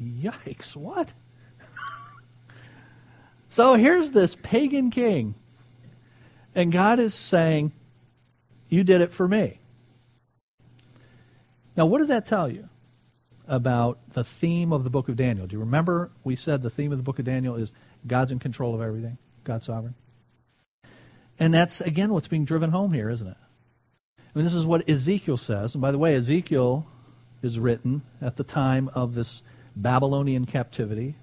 Yikes, 0.00 0.76
what? 0.76 1.12
so 3.48 3.74
here's 3.74 4.10
this 4.12 4.36
pagan 4.42 4.90
king 4.90 5.34
and 6.54 6.72
God 6.72 6.98
is 6.98 7.14
saying, 7.14 7.72
You 8.68 8.84
did 8.84 9.00
it 9.00 9.12
for 9.12 9.28
me. 9.28 9.60
Now, 11.76 11.86
what 11.86 11.98
does 11.98 12.08
that 12.08 12.26
tell 12.26 12.50
you 12.50 12.68
about 13.46 13.98
the 14.12 14.24
theme 14.24 14.72
of 14.72 14.84
the 14.84 14.90
book 14.90 15.08
of 15.08 15.16
Daniel? 15.16 15.46
Do 15.46 15.54
you 15.54 15.60
remember 15.60 16.10
we 16.24 16.36
said 16.36 16.62
the 16.62 16.70
theme 16.70 16.92
of 16.92 16.98
the 16.98 17.04
book 17.04 17.18
of 17.18 17.24
Daniel 17.24 17.54
is 17.54 17.72
God's 18.06 18.30
in 18.30 18.38
control 18.38 18.74
of 18.74 18.82
everything, 18.82 19.16
God's 19.44 19.66
sovereign? 19.66 19.94
And 21.38 21.54
that's, 21.54 21.80
again, 21.80 22.12
what's 22.12 22.28
being 22.28 22.44
driven 22.44 22.70
home 22.70 22.92
here, 22.92 23.08
isn't 23.08 23.26
it? 23.26 23.36
I 24.18 24.22
mean, 24.34 24.44
this 24.44 24.54
is 24.54 24.66
what 24.66 24.88
Ezekiel 24.88 25.36
says. 25.36 25.74
And 25.74 25.80
by 25.80 25.92
the 25.92 25.98
way, 25.98 26.14
Ezekiel 26.14 26.86
is 27.42 27.58
written 27.58 28.02
at 28.20 28.36
the 28.36 28.44
time 28.44 28.90
of 28.94 29.14
this 29.14 29.42
Babylonian 29.76 30.44
captivity, 30.44 31.14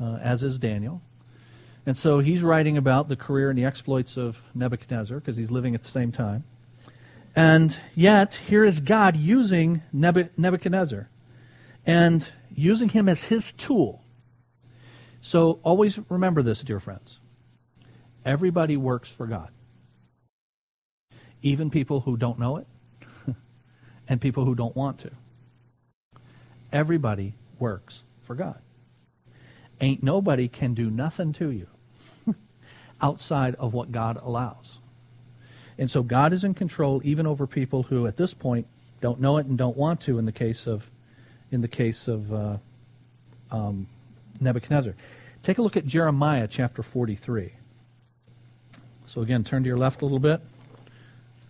uh, 0.00 0.18
as 0.22 0.42
is 0.42 0.58
Daniel. 0.58 1.02
And 1.86 1.96
so 1.96 2.18
he's 2.18 2.42
writing 2.42 2.76
about 2.76 3.06
the 3.06 3.14
career 3.14 3.48
and 3.48 3.56
the 3.56 3.64
exploits 3.64 4.16
of 4.16 4.42
Nebuchadnezzar 4.54 5.20
because 5.20 5.36
he's 5.36 5.52
living 5.52 5.76
at 5.76 5.82
the 5.82 5.88
same 5.88 6.10
time. 6.10 6.42
And 7.36 7.78
yet, 7.94 8.34
here 8.34 8.64
is 8.64 8.80
God 8.80 9.14
using 9.14 9.82
Nebuchadnezzar 9.92 11.08
and 11.86 12.28
using 12.52 12.88
him 12.88 13.08
as 13.08 13.24
his 13.24 13.52
tool. 13.52 14.02
So 15.20 15.60
always 15.62 16.00
remember 16.08 16.42
this, 16.42 16.62
dear 16.62 16.80
friends. 16.80 17.20
Everybody 18.24 18.76
works 18.76 19.08
for 19.08 19.28
God. 19.28 19.50
Even 21.42 21.70
people 21.70 22.00
who 22.00 22.16
don't 22.16 22.38
know 22.38 22.56
it 22.56 22.66
and 24.08 24.20
people 24.20 24.44
who 24.44 24.56
don't 24.56 24.74
want 24.74 24.98
to. 25.00 25.10
Everybody 26.72 27.34
works 27.60 28.02
for 28.22 28.34
God. 28.34 28.60
Ain't 29.80 30.02
nobody 30.02 30.48
can 30.48 30.74
do 30.74 30.90
nothing 30.90 31.32
to 31.34 31.50
you 31.50 31.68
outside 33.00 33.54
of 33.56 33.74
what 33.74 33.92
God 33.92 34.18
allows. 34.22 34.78
And 35.78 35.90
so 35.90 36.02
God 36.02 36.32
is 36.32 36.44
in 36.44 36.54
control 36.54 37.00
even 37.04 37.26
over 37.26 37.46
people 37.46 37.82
who 37.82 38.06
at 38.06 38.16
this 38.16 38.32
point 38.32 38.66
don't 39.00 39.20
know 39.20 39.36
it 39.36 39.46
and 39.46 39.58
don't 39.58 39.76
want 39.76 40.00
to 40.02 40.18
in 40.18 40.24
the 40.24 40.32
case 40.32 40.66
of 40.66 40.88
in 41.52 41.60
the 41.60 41.68
case 41.68 42.08
of 42.08 42.32
uh, 42.32 42.56
um, 43.50 43.86
Nebuchadnezzar. 44.40 44.94
Take 45.42 45.58
a 45.58 45.62
look 45.62 45.76
at 45.76 45.86
Jeremiah 45.86 46.48
chapter 46.48 46.82
43. 46.82 47.52
So 49.06 49.20
again, 49.20 49.44
turn 49.44 49.62
to 49.62 49.68
your 49.68 49.78
left 49.78 50.02
a 50.02 50.04
little 50.04 50.18
bit. 50.18 50.40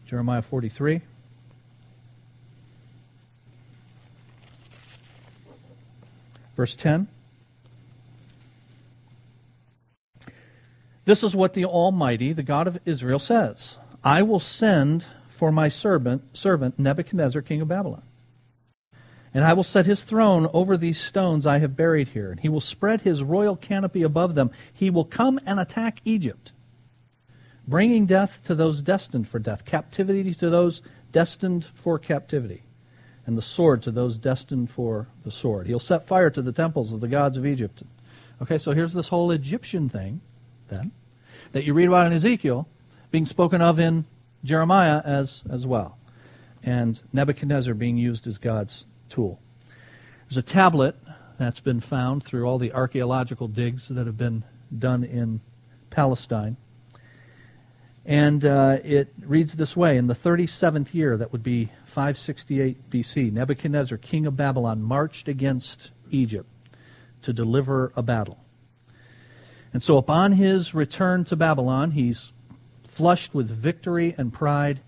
Jeremiah 0.07 0.43
43. 0.43 1.01
Verse 6.57 6.77
10. 6.77 7.09
This 11.07 11.23
is 11.23 11.37
what 11.37 11.55
the 11.55 11.65
Almighty, 11.65 12.33
the 12.33 12.43
God 12.43 12.67
of 12.67 12.79
Israel, 12.85 13.21
says 13.21 13.79
I 14.05 14.23
will 14.23 14.41
send 14.41 15.07
for 15.29 15.51
my 15.53 15.69
servant, 15.69 16.37
servant 16.37 16.79
Nebuchadnezzar, 16.79 17.43
king 17.43 17.61
of 17.61 17.69
Babylon. 17.69 18.03
And 19.33 19.45
I 19.45 19.53
will 19.53 19.63
set 19.63 19.87
his 19.87 20.03
throne 20.03 20.49
over 20.53 20.77
these 20.77 20.99
stones 20.99 21.47
I 21.47 21.59
have 21.59 21.77
buried 21.77 22.09
here, 22.09 22.31
and 22.31 22.41
he 22.41 22.49
will 22.49 22.61
spread 22.61 23.03
his 23.03 23.23
royal 23.23 23.55
canopy 23.55 24.03
above 24.03 24.35
them. 24.35 24.51
He 24.73 24.91
will 24.91 25.05
come 25.05 25.39
and 25.47 25.61
attack 25.61 26.01
Egypt, 26.05 26.53
bringing 27.69 28.07
death 28.07 28.43
to 28.45 28.55
those 28.55 28.83
destined 28.83 29.29
for 29.29 29.39
death, 29.39 29.65
captivity 29.65 30.35
to 30.35 30.51
those 30.51 30.81
destined 31.13 31.67
for 31.67 31.99
captivity, 31.99 32.63
and 33.27 33.39
the 33.39 33.43
sword 33.43 33.83
to 33.83 33.93
those 33.93 34.19
destined 34.19 34.71
for 34.71 35.07
the 35.23 35.31
sword. 35.31 35.69
He'll 35.69 35.79
set 35.79 36.09
fire 36.09 36.31
to 36.31 36.43
the 36.43 36.53
temples 36.53 36.93
of 36.93 37.01
the 37.01 37.09
gods 37.09 37.37
of 37.37 37.47
Egypt. 37.47 37.83
Okay, 38.43 38.59
so 38.59 38.73
here's 38.73 38.95
this 38.95 39.09
whole 39.09 39.31
Egyptian 39.31 39.89
thing 39.89 40.21
then, 40.69 40.93
that 41.53 41.65
you 41.65 41.75
read 41.75 41.89
about 41.89 42.07
in 42.07 42.13
Ezekiel, 42.13 42.69
being 43.11 43.27
spoken 43.27 43.61
of 43.61 43.79
in 43.79 44.05
Jeremiah 44.45 45.01
as, 45.05 45.43
as 45.51 45.67
well. 45.67 45.99
And 46.63 47.01
Nebuchadnezzar 47.13 47.75
being 47.75 47.97
used 47.97 48.27
as 48.27 48.39
God's 48.39 48.87
tool. 49.09 49.41
There's 50.29 50.39
a 50.39 50.43
tablet 50.43 50.97
that's 51.39 51.61
been 51.61 51.81
found 51.81 52.25
through 52.25 52.45
all 52.45 52.59
the 52.59 52.73
archaeological 52.73 53.49
digs 53.49 53.89
that 53.89 54.07
have 54.07 54.17
been 54.17 54.45
done 54.77 55.05
in 55.05 55.41
Palestine. 55.91 56.57
And 58.05 58.45
uh, 58.45 58.79
it 58.85 59.13
reads 59.21 59.57
this 59.57 59.77
way 59.77 59.97
In 59.97 60.07
the 60.07 60.15
37th 60.15 60.95
year, 60.95 61.17
that 61.17 61.33
would 61.33 61.43
be 61.43 61.71
568 61.85 62.89
BC, 62.89 63.33
Nebuchadnezzar, 63.33 63.99
king 63.99 64.27
of 64.27 64.37
Babylon, 64.37 64.83
marched 64.83 65.29
against 65.29 65.91
Egypt 66.11 66.49
to 67.23 67.33
deliver 67.33 67.93
a 67.97 68.03
battle. 68.03 68.46
And 69.77 69.83
so 69.83 69.99
upon 69.99 70.33
his 70.33 70.75
return 70.75 71.25
to 71.25 71.37
Babylon, 71.37 71.91
he's 71.91 72.33
flushed 72.89 73.35
with 73.35 73.51
victory 73.51 74.15
and 74.17 74.33
pride, 74.33 74.81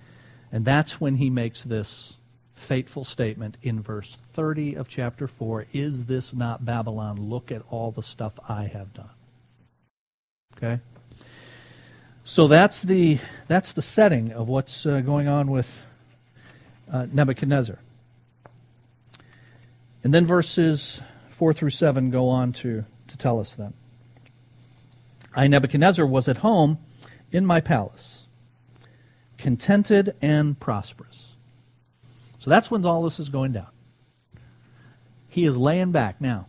and 0.51 0.65
that's 0.65 0.99
when 0.99 1.17
he 1.17 1.29
makes 1.29 1.63
this 1.63 2.15
fateful 2.55 3.05
statement 3.05 3.59
in 3.63 3.83
verse 3.83 4.17
30 4.33 4.77
of 4.77 4.89
chapter 4.89 5.29
4 5.29 5.67
Is 5.75 6.07
this 6.07 6.33
not 6.33 6.65
Babylon? 6.65 7.21
Look 7.21 7.53
at 7.53 7.61
all 7.69 7.91
the 7.91 8.03
stuff 8.03 8.39
I 8.49 8.63
have 8.63 8.95
done. 8.95 9.11
Okay? 10.57 10.81
So 12.25 12.49
that's 12.49 12.81
the, 12.81 13.19
that's 13.47 13.75
the 13.75 13.83
setting 13.83 14.33
of 14.33 14.49
what's 14.49 14.87
uh, 14.87 15.03
going 15.03 15.29
on 15.29 15.51
with 15.51 15.83
uh, 16.91 17.09
Nebuchadnezzar. 17.13 17.79
And 20.03 20.15
then 20.15 20.25
verses 20.25 20.99
4 21.29 21.53
through 21.53 21.69
7 21.69 22.09
go 22.09 22.31
on 22.31 22.53
to, 22.53 22.87
to 23.09 23.19
tell 23.19 23.39
us 23.39 23.55
that. 23.57 23.75
I, 25.39 25.47
Nebuchadnezzar, 25.47 26.05
was 26.05 26.27
at 26.27 26.39
home 26.39 26.79
in 27.31 27.47
my 27.47 27.61
palace, 27.61 28.27
contented 29.37 30.17
and 30.21 30.59
prosperous. 30.59 31.37
So 32.41 32.51
that's 32.51 32.73
when 32.73 32.85
all 32.85 33.05
this 33.05 33.21
is 33.21 33.29
going 33.29 33.53
down. 33.53 33.69
He 35.29 35.45
is 35.45 35.57
laying 35.57 35.93
back 35.93 36.21
now. 36.21 36.47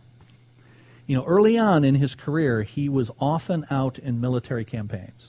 You 1.06 1.16
know, 1.16 1.24
early 1.24 1.56
on 1.56 1.84
in 1.84 1.94
his 1.94 2.16
career, 2.16 2.64
he 2.64 2.88
was 2.88 3.12
often 3.20 3.64
out 3.70 4.00
in 4.00 4.20
military 4.20 4.64
campaigns. 4.64 5.28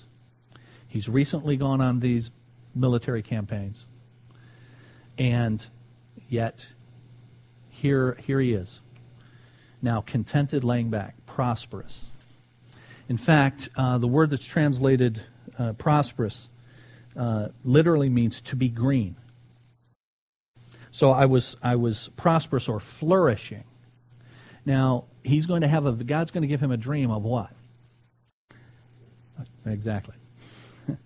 He's 0.88 1.08
recently 1.08 1.56
gone 1.56 1.82
on 1.82 2.00
these 2.00 2.32
military 2.74 3.21
campaigns. 3.21 3.86
And 5.19 5.63
yet, 6.28 6.65
here, 7.69 8.17
here 8.26 8.39
he 8.39 8.54
is. 8.54 8.82
Now, 9.84 10.02
contented, 10.02 10.63
laying 10.63 10.89
back, 10.89 11.15
prosperous. 11.28 12.06
In 13.12 13.17
fact, 13.17 13.67
uh, 13.76 13.97
the 13.97 14.08
word 14.08 14.30
that's 14.30 14.45
translated 14.45 15.21
uh, 15.60 15.74
prosperous 15.74 16.47
uh, 17.17 17.50
literally 17.65 18.08
means 18.08 18.39
to 18.39 18.56
be 18.56 18.69
green. 18.69 19.17
So 20.91 21.12
I 21.12 21.26
was 21.26 21.58
I 21.62 21.76
was 21.76 22.10
prosperous 22.15 22.69
or 22.69 22.80
flourishing. 22.80 23.65
Now 24.65 25.08
he's 25.26 25.45
going 25.45 25.60
to 25.60 25.67
have 25.67 25.86
a 25.86 25.91
God's 25.91 26.32
going 26.32 26.43
to 26.43 26.47
give 26.47 26.62
him 26.62 26.71
a 26.71 26.78
dream 26.78 27.12
of 27.12 27.24
what? 27.24 27.52
Exactly. 29.65 30.15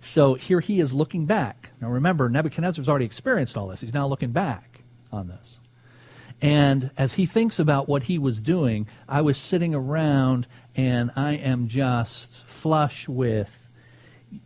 so 0.00 0.34
here 0.34 0.60
he 0.60 0.78
is 0.78 0.92
looking 0.92 1.26
back. 1.26 1.70
Now 1.80 1.90
remember, 1.90 2.28
Nebuchadnezzar's 2.28 2.88
already 2.88 3.04
experienced 3.04 3.56
all 3.56 3.66
this. 3.66 3.80
He's 3.80 3.94
now 3.94 4.06
looking 4.06 4.30
back 4.30 4.82
on 5.10 5.26
this. 5.26 5.58
And 6.40 6.90
as 6.96 7.14
he 7.14 7.26
thinks 7.26 7.58
about 7.58 7.88
what 7.88 8.04
he 8.04 8.18
was 8.18 8.40
doing, 8.40 8.86
I 9.08 9.22
was 9.22 9.38
sitting 9.38 9.74
around 9.74 10.46
and 10.76 11.10
I 11.16 11.32
am 11.32 11.68
just 11.68 12.44
flush 12.44 13.08
with 13.08 13.70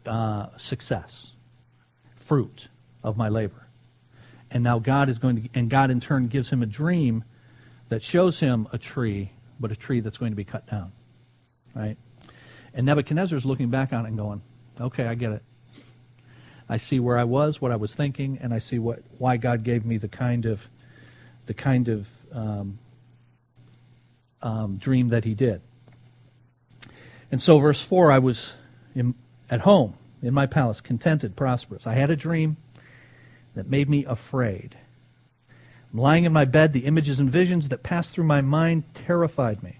uh, 0.06 0.46
success, 0.56 1.32
fruit 2.16 2.68
of 3.02 3.16
my 3.16 3.28
labor. 3.28 3.66
And 4.50 4.62
now 4.62 4.78
God 4.78 5.08
is 5.08 5.18
going 5.18 5.42
to, 5.42 5.48
and 5.54 5.68
God 5.68 5.90
in 5.90 6.00
turn 6.00 6.28
gives 6.28 6.50
him 6.50 6.62
a 6.62 6.66
dream 6.66 7.24
that 7.88 8.04
shows 8.04 8.38
him 8.38 8.68
a 8.72 8.78
tree, 8.78 9.32
but 9.58 9.72
a 9.72 9.76
tree 9.76 10.00
that's 10.00 10.18
going 10.18 10.30
to 10.32 10.36
be 10.36 10.44
cut 10.44 10.68
down. 10.68 10.92
Right? 11.74 11.96
And 12.74 12.86
Nebuchadnezzar 12.86 13.36
is 13.36 13.44
looking 13.44 13.70
back 13.70 13.92
on 13.92 14.04
it 14.04 14.08
and 14.08 14.16
going, 14.16 14.42
okay, 14.80 15.06
I 15.06 15.14
get 15.14 15.32
it. 15.32 15.42
I 16.68 16.76
see 16.76 17.00
where 17.00 17.18
I 17.18 17.24
was, 17.24 17.60
what 17.60 17.72
I 17.72 17.76
was 17.76 17.94
thinking, 17.94 18.38
and 18.40 18.54
I 18.54 18.60
see 18.60 18.78
what 18.78 19.02
why 19.18 19.36
God 19.36 19.64
gave 19.64 19.84
me 19.84 19.96
the 19.96 20.06
kind 20.06 20.46
of 20.46 20.68
the 21.46 21.54
kind 21.54 21.88
of 21.88 22.08
um, 22.30 22.78
um, 24.40 24.76
dream 24.76 25.08
that 25.08 25.24
He 25.24 25.34
did. 25.34 25.62
And 27.32 27.40
so, 27.40 27.58
verse 27.58 27.80
four, 27.80 28.10
I 28.10 28.18
was 28.18 28.54
in, 28.94 29.14
at 29.48 29.60
home 29.60 29.94
in 30.22 30.34
my 30.34 30.46
palace, 30.46 30.80
contented, 30.80 31.36
prosperous. 31.36 31.86
I 31.86 31.94
had 31.94 32.10
a 32.10 32.16
dream 32.16 32.56
that 33.54 33.68
made 33.68 33.88
me 33.88 34.04
afraid. 34.04 34.76
I'm 35.92 35.98
lying 35.98 36.24
in 36.24 36.32
my 36.32 36.44
bed, 36.44 36.72
the 36.72 36.86
images 36.86 37.18
and 37.18 37.30
visions 37.30 37.68
that 37.68 37.82
passed 37.82 38.14
through 38.14 38.24
my 38.24 38.40
mind 38.40 38.84
terrified 38.94 39.62
me. 39.62 39.78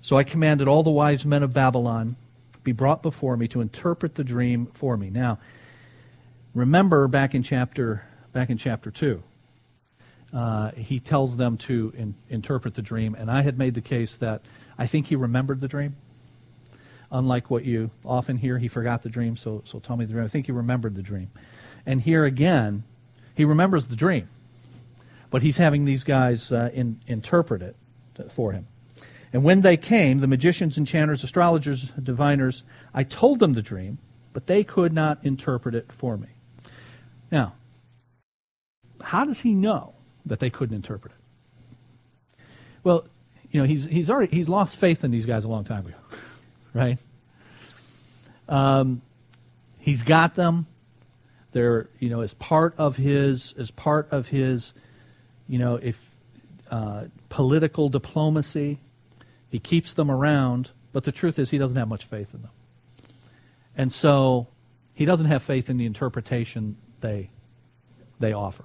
So 0.00 0.16
I 0.16 0.24
commanded 0.24 0.68
all 0.68 0.82
the 0.82 0.90
wise 0.90 1.24
men 1.24 1.42
of 1.42 1.52
Babylon 1.52 2.16
be 2.62 2.72
brought 2.72 3.02
before 3.02 3.36
me 3.36 3.46
to 3.48 3.60
interpret 3.60 4.14
the 4.14 4.24
dream 4.24 4.66
for 4.72 4.96
me. 4.96 5.10
Now, 5.10 5.38
remember 6.54 7.08
back 7.08 7.34
in 7.34 7.42
chapter 7.42 8.04
back 8.32 8.50
in 8.50 8.58
chapter 8.58 8.90
two, 8.90 9.22
uh, 10.32 10.72
he 10.72 10.98
tells 10.98 11.36
them 11.36 11.56
to 11.58 11.92
in, 11.96 12.14
interpret 12.28 12.74
the 12.74 12.82
dream, 12.82 13.14
and 13.14 13.30
I 13.30 13.42
had 13.42 13.58
made 13.58 13.74
the 13.74 13.80
case 13.80 14.16
that 14.16 14.42
I 14.76 14.86
think 14.86 15.06
he 15.06 15.16
remembered 15.16 15.60
the 15.60 15.68
dream. 15.68 15.96
Unlike 17.10 17.50
what 17.50 17.64
you 17.64 17.90
often 18.04 18.36
hear, 18.36 18.58
he 18.58 18.68
forgot 18.68 19.02
the 19.02 19.08
dream. 19.08 19.36
So, 19.36 19.62
so 19.64 19.78
tell 19.78 19.96
me 19.96 20.04
the 20.04 20.12
dream. 20.12 20.24
I 20.24 20.28
think 20.28 20.46
he 20.46 20.52
remembered 20.52 20.94
the 20.94 21.02
dream, 21.02 21.30
and 21.86 22.00
here 22.00 22.24
again, 22.24 22.84
he 23.34 23.44
remembers 23.44 23.86
the 23.86 23.96
dream, 23.96 24.28
but 25.30 25.42
he's 25.42 25.56
having 25.56 25.84
these 25.84 26.04
guys 26.04 26.52
uh, 26.52 26.70
in, 26.72 27.00
interpret 27.06 27.62
it 27.62 27.76
for 28.30 28.52
him. 28.52 28.66
And 29.32 29.42
when 29.42 29.62
they 29.62 29.76
came, 29.76 30.20
the 30.20 30.28
magicians, 30.28 30.78
enchanters, 30.78 31.24
astrologers, 31.24 31.90
diviners, 32.00 32.62
I 32.94 33.02
told 33.02 33.40
them 33.40 33.54
the 33.54 33.62
dream, 33.62 33.98
but 34.32 34.46
they 34.46 34.62
could 34.62 34.92
not 34.92 35.18
interpret 35.24 35.74
it 35.74 35.90
for 35.90 36.16
me. 36.16 36.28
Now, 37.32 37.54
how 39.02 39.24
does 39.24 39.40
he 39.40 39.52
know 39.52 39.94
that 40.24 40.38
they 40.38 40.50
couldn't 40.50 40.76
interpret 40.76 41.12
it? 41.12 42.44
Well, 42.84 43.06
you 43.50 43.60
know, 43.60 43.66
he's 43.66 43.86
he's 43.86 44.08
already 44.08 44.34
he's 44.34 44.48
lost 44.48 44.76
faith 44.76 45.02
in 45.02 45.10
these 45.10 45.26
guys 45.26 45.44
a 45.44 45.48
long 45.48 45.64
time 45.64 45.86
ago, 45.86 45.96
right? 46.74 46.98
Um, 48.48 49.00
he's 49.78 50.02
got 50.02 50.34
them. 50.34 50.66
They're 51.52 51.88
you 52.00 52.10
know 52.10 52.20
as 52.20 52.34
part 52.34 52.74
of 52.76 52.96
his 52.96 53.54
as 53.56 53.70
part 53.70 54.08
of 54.10 54.28
his, 54.28 54.74
you 55.48 55.58
know, 55.58 55.76
if 55.76 56.00
uh, 56.70 57.04
political 57.28 57.88
diplomacy 57.88 58.80
he 59.54 59.60
keeps 59.60 59.94
them 59.94 60.10
around, 60.10 60.70
but 60.92 61.04
the 61.04 61.12
truth 61.12 61.38
is 61.38 61.50
he 61.50 61.58
doesn't 61.58 61.76
have 61.76 61.86
much 61.86 62.04
faith 62.04 62.34
in 62.34 62.42
them. 62.42 62.50
And 63.76 63.92
so 63.92 64.48
he 64.94 65.04
doesn't 65.04 65.26
have 65.26 65.44
faith 65.44 65.70
in 65.70 65.76
the 65.76 65.86
interpretation 65.86 66.76
they 67.00 67.30
they 68.18 68.32
offer. 68.32 68.64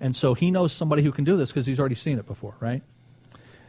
And 0.00 0.14
so 0.14 0.34
he 0.34 0.50
knows 0.50 0.70
somebody 0.70 1.02
who 1.02 1.12
can 1.12 1.24
do 1.24 1.38
this 1.38 1.50
because 1.50 1.64
he's 1.64 1.80
already 1.80 1.94
seen 1.94 2.18
it 2.18 2.26
before, 2.26 2.56
right? 2.60 2.82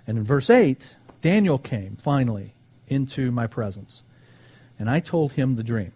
And 0.06 0.18
in 0.18 0.26
verse 0.26 0.50
8, 0.50 0.98
Daniel 1.22 1.58
came 1.58 1.96
finally 1.96 2.56
into 2.94 3.32
my 3.32 3.48
presence, 3.48 4.04
and 4.80 4.90
I 4.90 5.00
told 5.00 5.34
him 5.34 5.56
the 5.56 5.64
dream. 5.64 5.92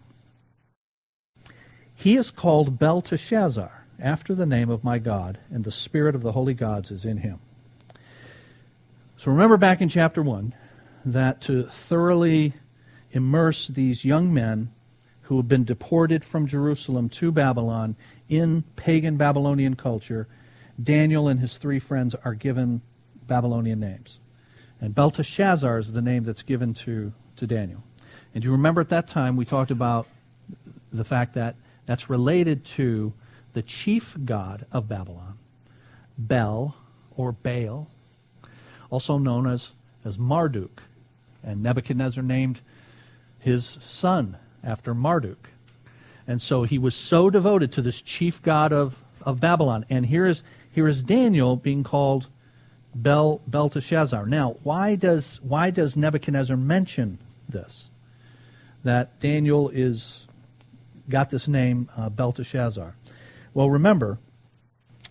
He 1.94 2.16
is 2.16 2.30
called 2.30 2.78
Belteshazzar, 2.78 3.78
after 3.98 4.34
the 4.34 4.46
name 4.46 4.70
of 4.70 4.84
my 4.84 4.98
God, 4.98 5.38
and 5.50 5.64
the 5.64 5.72
spirit 5.72 6.14
of 6.14 6.22
the 6.22 6.32
holy 6.32 6.54
gods 6.54 6.90
is 6.90 7.04
in 7.04 7.18
him. 7.18 7.40
So 9.16 9.32
remember 9.32 9.56
back 9.56 9.80
in 9.80 9.88
chapter 9.88 10.22
1 10.22 10.54
that 11.04 11.40
to 11.42 11.64
thoroughly 11.64 12.54
immerse 13.10 13.66
these 13.66 14.04
young 14.04 14.32
men 14.32 14.70
who 15.22 15.36
have 15.36 15.48
been 15.48 15.64
deported 15.64 16.24
from 16.24 16.46
Jerusalem 16.46 17.08
to 17.10 17.32
Babylon 17.32 17.96
in 18.28 18.62
pagan 18.76 19.16
Babylonian 19.16 19.74
culture, 19.74 20.28
Daniel 20.80 21.28
and 21.28 21.40
his 21.40 21.58
three 21.58 21.78
friends 21.78 22.14
are 22.24 22.34
given 22.34 22.80
Babylonian 23.26 23.80
names. 23.80 24.20
And 24.80 24.94
Belteshazzar 24.94 25.78
is 25.78 25.92
the 25.92 26.02
name 26.02 26.24
that's 26.24 26.42
given 26.42 26.74
to, 26.74 27.12
to 27.36 27.46
Daniel. 27.46 27.82
And 28.34 28.44
you 28.44 28.52
remember 28.52 28.80
at 28.80 28.90
that 28.90 29.08
time 29.08 29.36
we 29.36 29.44
talked 29.44 29.70
about 29.70 30.06
the 30.92 31.04
fact 31.04 31.34
that 31.34 31.56
that's 31.86 32.08
related 32.08 32.64
to 32.64 33.12
the 33.54 33.62
chief 33.62 34.16
god 34.24 34.66
of 34.70 34.88
Babylon, 34.88 35.38
Bel 36.16 36.76
or 37.16 37.32
Baal, 37.32 37.88
also 38.90 39.18
known 39.18 39.46
as, 39.46 39.72
as 40.04 40.18
Marduk. 40.18 40.82
And 41.42 41.62
Nebuchadnezzar 41.62 42.22
named 42.22 42.60
his 43.38 43.78
son 43.80 44.36
after 44.62 44.94
Marduk. 44.94 45.48
And 46.26 46.42
so 46.42 46.64
he 46.64 46.78
was 46.78 46.94
so 46.94 47.30
devoted 47.30 47.72
to 47.72 47.82
this 47.82 48.02
chief 48.02 48.42
god 48.42 48.72
of, 48.72 49.02
of 49.22 49.40
Babylon. 49.40 49.86
And 49.88 50.04
here 50.06 50.26
is, 50.26 50.42
here 50.70 50.86
is 50.86 51.02
Daniel 51.02 51.56
being 51.56 51.82
called 51.82 52.28
Bel, 53.02 53.40
Belteshazzar. 53.46 54.26
Now, 54.26 54.56
why 54.62 54.96
does, 54.96 55.40
why 55.42 55.70
does 55.70 55.96
Nebuchadnezzar 55.96 56.56
mention 56.56 57.18
this? 57.48 57.90
That 58.84 59.18
Daniel 59.20 59.68
is 59.68 60.26
got 61.08 61.30
this 61.30 61.48
name, 61.48 61.88
uh, 61.96 62.08
Belteshazzar. 62.08 62.94
Well, 63.54 63.70
remember 63.70 64.18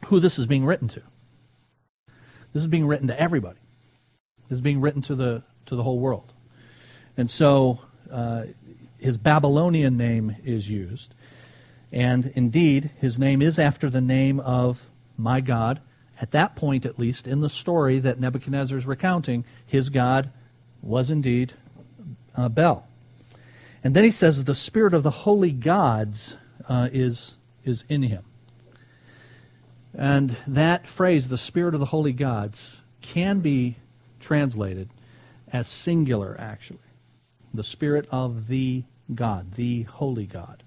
who 0.06 0.20
this 0.20 0.38
is 0.38 0.46
being 0.46 0.66
written 0.66 0.88
to. 0.90 1.02
This 2.54 2.64
is 2.64 2.68
being 2.68 2.88
written 2.88 3.08
to 3.08 3.20
everybody 3.20 3.60
This 4.48 4.58
is 4.58 4.62
being 4.62 4.82
written 4.82 5.02
to 5.04 5.16
the 5.16 5.44
to 5.66 5.76
the 5.76 5.84
whole 5.84 6.00
world, 6.00 6.32
and 7.18 7.30
so 7.30 7.80
uh, 8.10 8.44
his 8.98 9.18
Babylonian 9.18 9.98
name 9.98 10.38
is 10.46 10.70
used, 10.70 11.14
and 11.92 12.32
indeed 12.36 12.92
his 13.00 13.20
name 13.20 13.42
is 13.42 13.60
after 13.60 13.90
the 13.90 14.02
name 14.02 14.40
of 14.40 14.88
my 15.18 15.42
God. 15.42 15.82
At 16.20 16.32
that 16.32 16.56
point, 16.56 16.86
at 16.86 16.98
least 16.98 17.28
in 17.28 17.42
the 17.42 17.50
story 17.50 18.00
that 18.00 18.20
Nebuchadnezzar 18.20 18.78
is 18.78 18.86
recounting, 18.86 19.46
his 19.66 19.90
God 19.90 20.32
was 20.82 21.10
indeed 21.10 21.54
uh, 22.36 22.50
Bel. 22.50 22.88
And 23.84 23.96
then 23.96 24.04
he 24.04 24.12
says 24.12 24.44
the 24.44 24.56
spirit 24.56 24.94
of 24.94 25.04
the 25.04 25.12
holy 25.12 25.52
gods 25.52 26.36
uh, 26.68 26.90
is 26.92 27.36
is 27.64 27.84
in 27.90 28.04
him. 28.04 28.24
And 29.94 30.38
that 30.46 30.88
phrase, 30.88 31.30
the 31.30 31.38
spirit 31.38 31.74
of 31.74 31.80
the 31.80 31.88
holy 31.88 32.14
gods, 32.14 32.82
can 33.02 33.40
be 33.40 33.78
translated 34.20 34.90
as 35.52 35.68
singular, 35.68 36.36
actually. 36.40 36.80
The 37.54 37.64
Spirit 37.64 38.08
of 38.12 38.48
the 38.48 38.84
God, 39.14 39.54
the 39.54 39.84
Holy 39.84 40.26
God. 40.26 40.64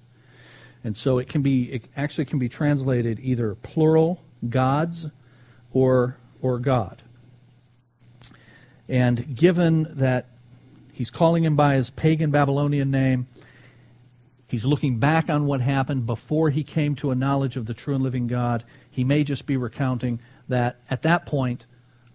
And 0.83 0.97
so 0.97 1.19
it 1.19 1.29
can 1.29 1.43
be, 1.43 1.65
it 1.73 1.85
actually 1.97 2.25
can 2.25 2.39
be 2.39 2.49
translated 2.49 3.21
either 3.21 3.55
plural, 3.55 4.23
gods, 4.49 5.07
or, 5.73 6.17
or 6.43 6.59
God. 6.59 7.03
And 8.89 9.37
given 9.37 9.87
that 9.99 10.27
he's 10.93 11.11
calling 11.11 11.45
him 11.45 11.55
by 11.55 11.77
his 11.77 11.91
pagan 11.91 12.31
Babylonian 12.31 12.91
name, 12.91 13.29
he's 14.49 14.65
looking 14.65 14.99
back 14.99 15.31
on 15.31 15.47
what 15.47 15.61
happened 15.61 16.07
before 16.07 16.51
he 16.51 16.65
came 16.65 16.97
to 16.97 17.13
a 17.13 17.15
knowledge 17.15 17.57
of 17.57 17.67
the 17.67 17.75
true 17.75 17.95
and 17.95 18.03
living 18.03 18.27
God, 18.27 18.65
he 18.91 19.05
may 19.05 19.23
just 19.23 19.47
be 19.47 19.57
recounting 19.57 20.19
that 20.49 20.81
at 20.91 21.03
that 21.03 21.25
point, 21.25 21.67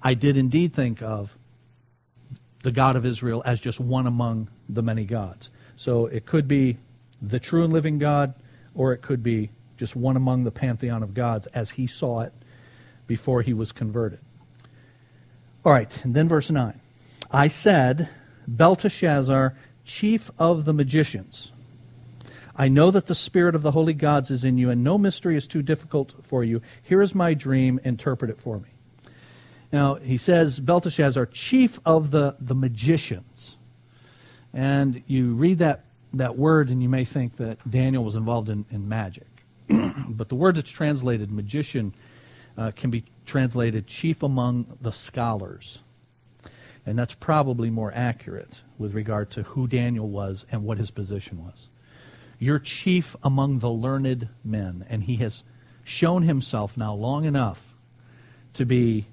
I 0.02 0.14
did 0.14 0.36
indeed 0.36 0.74
think 0.74 1.02
of 1.02 1.38
the 2.64 2.72
God 2.72 2.96
of 2.96 3.06
Israel 3.06 3.42
as 3.46 3.62
just 3.62 3.80
one 3.80 4.06
among 4.06 4.50
the 4.68 4.84
many 4.84 5.06
gods. 5.06 5.50
So 5.78 6.08
it 6.08 6.26
could 6.26 6.48
be 6.48 6.78
the 7.22 7.40
true 7.40 7.64
and 7.64 7.72
living 7.72 8.00
God, 8.00 8.34
or 8.74 8.92
it 8.92 9.02
could 9.02 9.24
be 9.24 9.50
just 9.78 9.96
one 9.96 10.18
among 10.18 10.44
the 10.44 10.52
pantheon 10.52 11.04
of 11.04 11.14
gods 11.14 11.48
as 11.48 11.72
he 11.72 11.88
saw 11.88 12.22
it 12.22 12.34
before 13.08 13.42
he 13.42 13.54
was 13.54 13.72
converted. 13.72 14.20
All 15.64 15.72
right, 15.72 16.04
and 16.04 16.14
then 16.14 16.28
verse 16.28 16.50
9. 16.50 16.80
I 17.32 17.48
said, 17.48 18.10
Belteshazzar, 18.48 19.56
chief 19.84 20.30
of 20.38 20.66
the 20.66 20.74
magicians, 20.74 21.52
I 22.58 22.70
know 22.70 22.92
that 22.92 23.08
the 23.08 23.16
spirit 23.16 23.56
of 23.56 23.64
the 23.64 23.72
holy 23.72 23.94
gods 23.94 24.32
is 24.32 24.44
in 24.44 24.58
you, 24.58 24.70
and 24.70 24.84
no 24.84 24.98
mystery 24.98 25.36
is 25.36 25.46
too 25.46 25.62
difficult 25.62 26.14
for 26.22 26.44
you. 26.44 26.62
Here 26.84 27.02
is 27.02 27.14
my 27.14 27.34
dream, 27.34 27.80
interpret 27.84 28.32
it 28.32 28.40
for 28.40 28.60
me. 28.60 28.70
Now, 29.74 29.96
he 29.96 30.18
says, 30.18 30.60
Belteshazzar, 30.60 31.26
chief 31.26 31.80
of 31.86 32.12
the, 32.12 32.36
the 32.40 32.56
magicians. 32.56 33.58
And 34.54 35.04
you 35.06 35.34
read 35.34 35.58
that, 35.58 35.84
that 36.14 36.38
word, 36.38 36.70
and 36.70 36.82
you 36.82 36.88
may 36.88 37.04
think 37.04 37.36
that 37.38 37.70
Daniel 37.70 38.06
was 38.06 38.16
involved 38.16 38.48
in, 38.48 38.64
in 38.72 38.88
magic. 38.88 39.28
but 40.08 40.30
the 40.30 40.36
word 40.36 40.56
that's 40.56 40.70
translated 40.70 41.32
magician 41.32 41.94
uh, 42.58 42.72
can 42.76 42.90
be 42.90 43.04
translated 43.26 43.88
chief 43.88 44.24
among 44.24 44.78
the 44.82 44.92
scholars. 44.92 45.80
And 46.86 46.98
that's 46.98 47.16
probably 47.16 47.70
more 47.70 47.92
accurate 47.96 48.62
with 48.78 48.94
regard 48.94 49.32
to 49.32 49.44
who 49.44 49.68
Daniel 49.68 50.08
was 50.08 50.46
and 50.52 50.64
what 50.64 50.78
his 50.78 50.92
position 50.92 51.44
was. 51.44 51.68
You're 52.38 52.60
chief 52.60 53.16
among 53.24 53.60
the 53.60 53.70
learned 53.70 54.30
men, 54.44 54.86
and 54.90 55.04
he 55.04 55.16
has 55.18 55.44
shown 55.84 56.24
himself 56.24 56.78
now 56.78 56.94
long 56.94 57.26
enough 57.26 57.76
to 58.54 58.66
be 58.66 59.08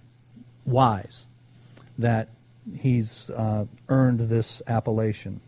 wise 0.65 1.27
that 1.99 2.29
he's 2.77 3.31
uh, 3.31 3.67
earned 3.89 4.21
this 4.21 4.63
appellation. 4.67 5.41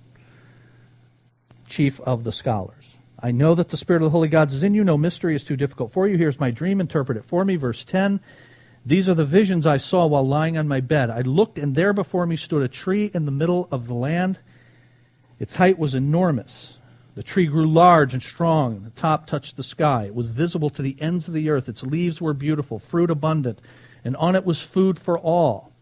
Chief 1.66 2.01
of 2.01 2.24
the 2.24 2.32
scholars. 2.32 2.99
I 3.25 3.31
know 3.31 3.55
that 3.55 3.70
the 3.70 3.79
Spirit 3.79 4.03
of 4.03 4.05
the 4.05 4.11
Holy 4.11 4.29
Gods 4.29 4.53
is 4.53 4.62
in 4.62 4.75
you. 4.75 4.85
No 4.85 4.99
mystery 4.99 5.35
is 5.35 5.45
too 5.45 5.57
difficult 5.57 5.91
for 5.91 6.07
you. 6.07 6.18
Here's 6.18 6.39
my 6.39 6.51
dream. 6.51 6.79
Interpret 6.79 7.16
it 7.16 7.25
for 7.25 7.43
me. 7.43 7.57
Verse 7.57 7.83
10. 7.83 8.20
These 8.85 9.09
are 9.09 9.14
the 9.14 9.25
visions 9.25 9.64
I 9.64 9.79
saw 9.79 10.05
while 10.05 10.29
lying 10.29 10.59
on 10.59 10.68
my 10.68 10.81
bed. 10.81 11.09
I 11.09 11.22
looked, 11.22 11.57
and 11.57 11.75
there 11.75 11.95
before 11.95 12.27
me 12.27 12.37
stood 12.37 12.61
a 12.61 12.68
tree 12.68 13.11
in 13.14 13.25
the 13.25 13.31
middle 13.33 13.66
of 13.72 13.87
the 13.87 13.95
land. 13.95 14.41
Its 15.39 15.55
height 15.55 15.79
was 15.79 15.95
enormous. 15.95 16.77
The 17.14 17.22
tree 17.22 17.47
grew 17.47 17.66
large 17.66 18.12
and 18.12 18.22
strong, 18.22 18.77
and 18.77 18.85
the 18.85 18.91
top 18.91 19.27
touched 19.27 19.57
the 19.57 19.62
sky. 19.62 20.05
It 20.05 20.14
was 20.14 20.27
visible 20.27 20.68
to 20.68 20.83
the 20.83 21.01
ends 21.01 21.27
of 21.27 21.33
the 21.33 21.49
earth. 21.49 21.66
Its 21.66 21.83
leaves 21.83 22.20
were 22.20 22.35
beautiful, 22.35 22.79
fruit 22.79 23.11
abundant, 23.11 23.62
and 24.05 24.18
on 24.18 24.37
it 24.37 24.45
was 24.45 24.61
food 24.61 24.99
for 24.99 25.18
all. 25.18 25.72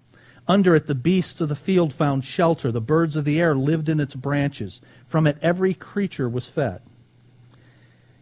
Under 0.47 0.76
it, 0.76 0.86
the 0.86 0.95
beasts 0.95 1.40
of 1.40 1.49
the 1.49 1.57
field 1.57 1.93
found 1.93 2.24
shelter. 2.24 2.70
The 2.70 2.80
birds 2.80 3.16
of 3.16 3.24
the 3.24 3.40
air 3.40 3.57
lived 3.57 3.88
in 3.88 3.99
its 3.99 4.14
branches. 4.14 4.80
From 5.07 5.26
it, 5.26 5.38
every 5.43 5.74
creature 5.74 6.28
was 6.28 6.47
fed. 6.47 6.82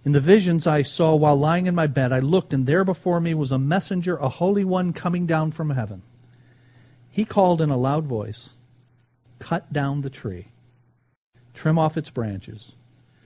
In 0.05 0.13
the 0.13 0.21
visions 0.21 0.67
I 0.67 0.83
saw 0.83 1.15
while 1.15 1.37
lying 1.37 1.67
in 1.67 1.75
my 1.75 1.87
bed, 1.87 2.13
I 2.13 2.21
looked, 2.21 2.55
and 2.55 2.67
there 2.67 2.85
before 2.85 3.21
me 3.21 3.35
was 3.35 3.53
a 3.53 3.59
messenger, 3.59 4.17
a 4.17 4.29
holy 4.29 4.65
one, 4.65 4.93
coming 4.93 5.27
down 5.27 5.51
from 5.51 5.71
heaven. 5.71 6.03
He 7.11 7.25
called 7.25 7.61
in 7.61 7.71
a 7.71 7.77
loud 7.77 8.07
voice 8.07 8.51
Cut 9.39 9.73
down 9.73 10.03
the 10.03 10.11
tree, 10.11 10.49
trim 11.55 11.79
off 11.79 11.97
its 11.97 12.11
branches, 12.11 12.73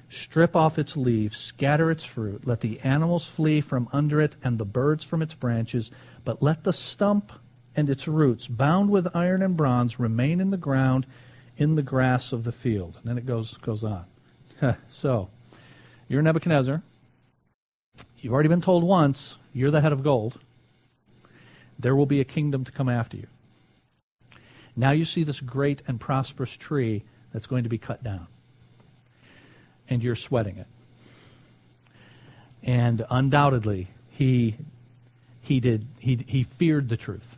strip 0.08 0.54
off 0.54 0.78
its 0.78 0.96
leaves, 0.96 1.36
scatter 1.36 1.90
its 1.90 2.04
fruit, 2.04 2.46
let 2.46 2.60
the 2.60 2.80
animals 2.80 3.26
flee 3.26 3.60
from 3.60 3.88
under 3.92 4.20
it, 4.20 4.36
and 4.42 4.58
the 4.58 4.64
birds 4.64 5.02
from 5.02 5.22
its 5.22 5.34
branches, 5.34 5.90
but 6.24 6.40
let 6.40 6.62
the 6.62 6.72
stump 6.72 7.32
and 7.76 7.90
its 7.90 8.06
roots, 8.06 8.46
bound 8.46 8.90
with 8.90 9.14
iron 9.14 9.42
and 9.42 9.56
bronze, 9.56 9.98
remain 9.98 10.40
in 10.40 10.50
the 10.50 10.56
ground 10.56 11.06
in 11.56 11.74
the 11.74 11.82
grass 11.82 12.32
of 12.32 12.44
the 12.44 12.52
field. 12.52 12.96
And 13.00 13.10
then 13.10 13.18
it 13.18 13.26
goes, 13.26 13.56
goes 13.58 13.82
on. 13.82 14.04
so, 14.88 15.30
you're 16.08 16.22
Nebuchadnezzar. 16.22 16.82
You've 18.18 18.32
already 18.32 18.48
been 18.48 18.60
told 18.60 18.84
once 18.84 19.36
you're 19.52 19.70
the 19.70 19.80
head 19.80 19.92
of 19.92 20.02
gold. 20.02 20.38
There 21.78 21.94
will 21.94 22.06
be 22.06 22.20
a 22.20 22.24
kingdom 22.24 22.64
to 22.64 22.72
come 22.72 22.88
after 22.88 23.16
you. 23.16 23.26
Now 24.76 24.90
you 24.90 25.04
see 25.04 25.22
this 25.22 25.40
great 25.40 25.82
and 25.86 26.00
prosperous 26.00 26.56
tree 26.56 27.04
that's 27.32 27.46
going 27.46 27.64
to 27.64 27.68
be 27.68 27.78
cut 27.78 28.02
down. 28.02 28.26
And 29.88 30.02
you're 30.02 30.16
sweating 30.16 30.56
it. 30.56 30.66
And 32.62 33.04
undoubtedly, 33.10 33.88
he, 34.10 34.56
he, 35.42 35.60
did, 35.60 35.86
he, 35.98 36.16
he 36.26 36.42
feared 36.42 36.88
the 36.88 36.96
truth. 36.96 37.36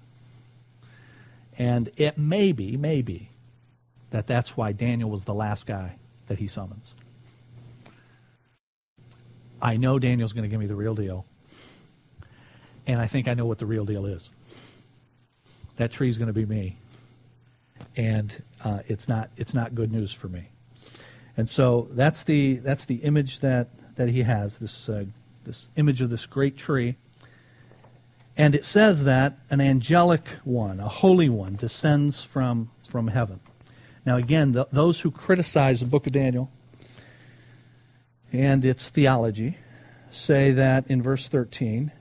And 1.58 1.90
it 1.96 2.16
may 2.16 2.52
be, 2.52 2.76
maybe, 2.76 3.30
that 4.10 4.26
that's 4.26 4.56
why 4.56 4.72
Daniel 4.72 5.10
was 5.10 5.24
the 5.24 5.34
last 5.34 5.66
guy 5.66 5.96
that 6.28 6.38
he 6.38 6.46
summons. 6.46 6.94
I 9.60 9.76
know 9.76 9.98
Daniel's 9.98 10.32
going 10.32 10.42
to 10.42 10.48
give 10.48 10.60
me 10.60 10.66
the 10.66 10.76
real 10.76 10.94
deal. 10.94 11.26
And 12.86 13.00
I 13.00 13.06
think 13.06 13.26
I 13.26 13.34
know 13.34 13.46
what 13.46 13.58
the 13.58 13.66
real 13.66 13.84
deal 13.84 14.06
is. 14.06 14.30
That 15.76 15.90
tree 15.90 16.08
is 16.08 16.18
going 16.18 16.28
to 16.28 16.32
be 16.32 16.46
me. 16.46 16.78
And 17.96 18.42
uh, 18.64 18.80
it's 18.86 19.08
not 19.08 19.30
it's 19.36 19.54
not 19.54 19.74
good 19.74 19.92
news 19.92 20.12
for 20.12 20.28
me. 20.28 20.48
And 21.36 21.48
so 21.48 21.88
that's 21.92 22.24
the 22.24 22.56
that's 22.56 22.84
the 22.84 22.96
image 22.96 23.40
that, 23.40 23.68
that 23.96 24.08
he 24.08 24.22
has 24.22 24.58
this 24.58 24.88
uh, 24.88 25.04
this 25.44 25.68
image 25.76 26.00
of 26.00 26.10
this 26.10 26.26
great 26.26 26.56
tree. 26.56 26.96
And 28.36 28.54
it 28.54 28.64
says 28.64 29.04
that 29.04 29.38
an 29.48 29.60
angelic 29.60 30.26
one, 30.44 30.78
a 30.80 30.88
holy 30.88 31.28
one, 31.28 31.56
descends 31.56 32.22
from 32.22 32.70
from 32.88 33.08
heaven. 33.08 33.40
Now 34.04 34.16
again, 34.16 34.52
the, 34.52 34.68
those 34.70 35.00
who 35.00 35.10
criticize 35.10 35.80
the 35.80 35.86
book 35.86 36.06
of 36.06 36.12
Daniel 36.12 36.50
and 38.36 38.64
its 38.64 38.88
theology 38.88 39.56
say 40.10 40.52
that 40.52 40.86
in 40.88 41.02
verse 41.02 41.28
13, 41.28 41.92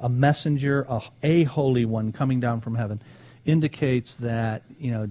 a 0.00 0.08
messenger, 0.08 0.86
a, 0.88 1.02
a 1.22 1.44
holy 1.44 1.84
one 1.84 2.12
coming 2.12 2.40
down 2.40 2.60
from 2.60 2.74
heaven, 2.74 3.00
indicates 3.44 4.16
that 4.16 4.62
you 4.78 4.90
know 4.90 5.08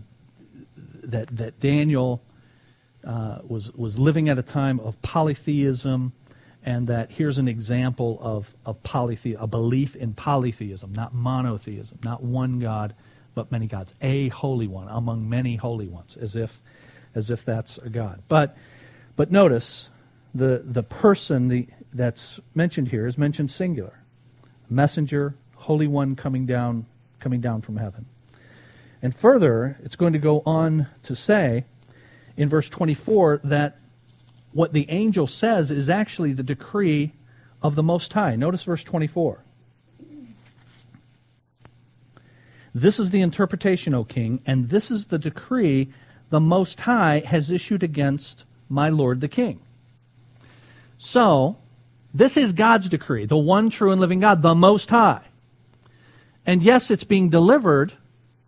that 1.03 1.36
that 1.36 1.59
Daniel 1.59 2.21
uh, 3.03 3.39
was 3.47 3.71
was 3.74 3.99
living 3.99 4.30
at 4.30 4.38
a 4.38 4.43
time 4.43 4.80
of 4.80 5.01
polytheism, 5.01 6.13
and 6.65 6.88
that 6.88 7.11
here's 7.11 7.38
an 7.38 7.47
example 7.47 8.19
of 8.21 8.53
of 8.65 8.82
polythe 8.84 9.36
a 9.39 9.47
belief 9.47 9.95
in 9.95 10.13
polytheism, 10.13 10.93
not 10.93 11.13
monotheism, 11.13 11.99
not 12.03 12.24
one 12.24 12.59
God, 12.59 12.93
but 13.36 13.51
many 13.51 13.67
gods, 13.67 13.93
a 14.01 14.30
holy 14.30 14.67
one 14.67 14.88
among 14.89 15.28
many 15.28 15.55
holy 15.55 15.88
ones, 15.88 16.17
as 16.17 16.36
if 16.36 16.61
as 17.15 17.30
if 17.30 17.45
that's 17.45 17.78
a 17.80 17.89
God. 17.89 18.21
But 18.28 18.57
but 19.15 19.32
notice 19.32 19.89
the, 20.34 20.64
the 20.66 20.84
person 20.84 21.48
the, 21.48 21.68
that's 21.94 22.40
mentioned 22.56 22.90
here 22.90 23.06
is 23.06 23.18
mentioned 23.18 23.52
singular. 23.52 24.00
Messenger, 24.70 25.36
Holy 25.56 25.88
One 25.88 26.16
coming 26.16 26.46
down, 26.46 26.86
coming 27.20 27.42
down 27.42 27.62
from 27.62 27.78
heaven. 27.78 28.06
And 29.02 29.16
further, 29.16 29.78
it's 29.84 29.96
going 29.96 30.14
to 30.14 30.20
go 30.20 30.42
on 30.46 30.88
to 31.04 31.16
say 31.16 31.66
in 32.38 32.50
verse 32.50 32.70
24 32.70 33.42
that 33.44 33.78
what 34.54 34.74
the 34.74 34.90
angel 34.90 35.28
says 35.28 35.72
is 35.72 35.90
actually 35.90 36.34
the 36.34 36.44
decree 36.44 37.14
of 37.62 37.76
the 37.76 37.84
Most 37.84 38.14
High. 38.14 38.36
Notice 38.36 38.64
verse 38.64 38.84
24. 38.84 39.44
This 42.76 43.00
is 43.00 43.12
the 43.12 43.22
interpretation, 43.22 43.94
O 43.94 44.04
king, 44.04 44.42
and 44.48 44.70
this 44.70 44.90
is 44.90 45.08
the 45.08 45.20
decree 45.20 45.90
the 46.30 46.40
Most 46.40 46.82
High 46.82 47.22
has 47.26 47.52
issued 47.52 47.84
against 47.84 48.46
my 48.68 48.90
lord 48.90 49.22
the 49.22 49.28
king. 49.28 49.60
So, 51.06 51.58
this 52.14 52.38
is 52.38 52.54
God's 52.54 52.88
decree, 52.88 53.26
the 53.26 53.36
one 53.36 53.70
true 53.70 53.91
and 53.91 53.99
living 53.99 54.22
God, 54.22 54.41
the 54.41 54.56
Most 54.56 54.89
High. 54.89 55.20
And 56.45 56.64
yes, 56.64 56.89
it's 56.89 57.04
being 57.04 57.28
delivered 57.28 57.91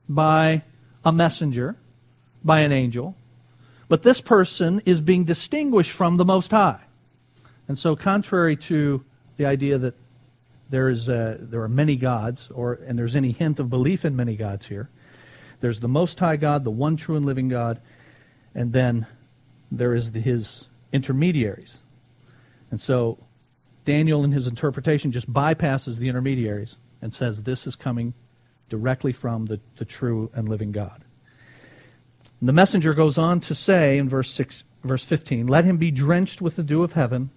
by 0.08 0.64
a 1.04 1.12
messenger, 1.12 1.76
by 2.46 2.62
an 2.62 2.72
angel, 2.72 3.18
but 3.90 4.04
this 4.04 4.22
person 4.22 4.82
is 4.86 5.02
being 5.02 5.26
distinguished 5.26 5.92
from 5.92 6.16
the 6.16 6.24
Most 6.24 6.52
High. 6.52 6.80
And 7.68 7.78
so, 7.78 7.94
contrary 7.94 8.56
to 8.56 9.04
the 9.36 9.46
idea 9.48 9.78
that 9.78 9.96
there 10.70 10.88
is 10.88 11.10
a, 11.10 11.38
there 11.42 11.62
are 11.62 11.68
many 11.68 11.98
gods, 11.98 12.50
or 12.56 12.80
and 12.88 12.98
there's 12.98 13.18
any 13.18 13.34
hint 13.34 13.60
of 13.60 13.70
belief 13.70 14.06
in 14.06 14.16
many 14.16 14.38
gods 14.38 14.66
here, 14.66 14.88
there's 15.60 15.82
the 15.82 15.90
Most 15.90 16.18
High 16.18 16.38
God, 16.38 16.64
the 16.64 16.72
one 16.72 16.96
true 16.96 17.18
and 17.18 17.26
living 17.26 17.50
God, 17.50 17.82
and 18.56 18.72
then 18.72 19.08
there 19.70 19.94
is 19.94 20.14
the, 20.14 20.22
his 20.22 20.70
intermediaries, 20.94 21.82
and 22.72 22.80
so 22.80 23.20
Daniel, 23.86 24.24
in 24.24 24.32
his 24.32 24.48
interpretation, 24.48 25.12
just 25.12 25.32
bypasses 25.32 26.00
the 26.00 26.10
intermediaries 26.10 26.78
and 27.02 27.14
says 27.14 27.44
this 27.44 27.68
is 27.68 27.76
coming 27.76 28.14
directly 28.68 29.14
from 29.14 29.46
the, 29.46 29.60
the 29.78 29.86
true 29.86 30.32
and 30.34 30.50
living 30.50 30.72
God. 30.72 31.04
And 32.40 32.50
the 32.50 32.54
messenger 32.54 32.94
goes 32.94 33.18
on 33.18 33.40
to 33.42 33.56
say 33.56 33.98
in 33.98 34.10
verse, 34.10 34.32
6, 34.32 34.64
verse 34.84 35.06
15, 35.06 35.48
Let 35.48 35.66
him 35.66 35.78
be 35.78 35.92
drenched 35.92 36.42
with 36.42 36.56
the 36.56 36.64
dew 36.64 36.84
of 36.84 36.94
heaven, 36.94 37.30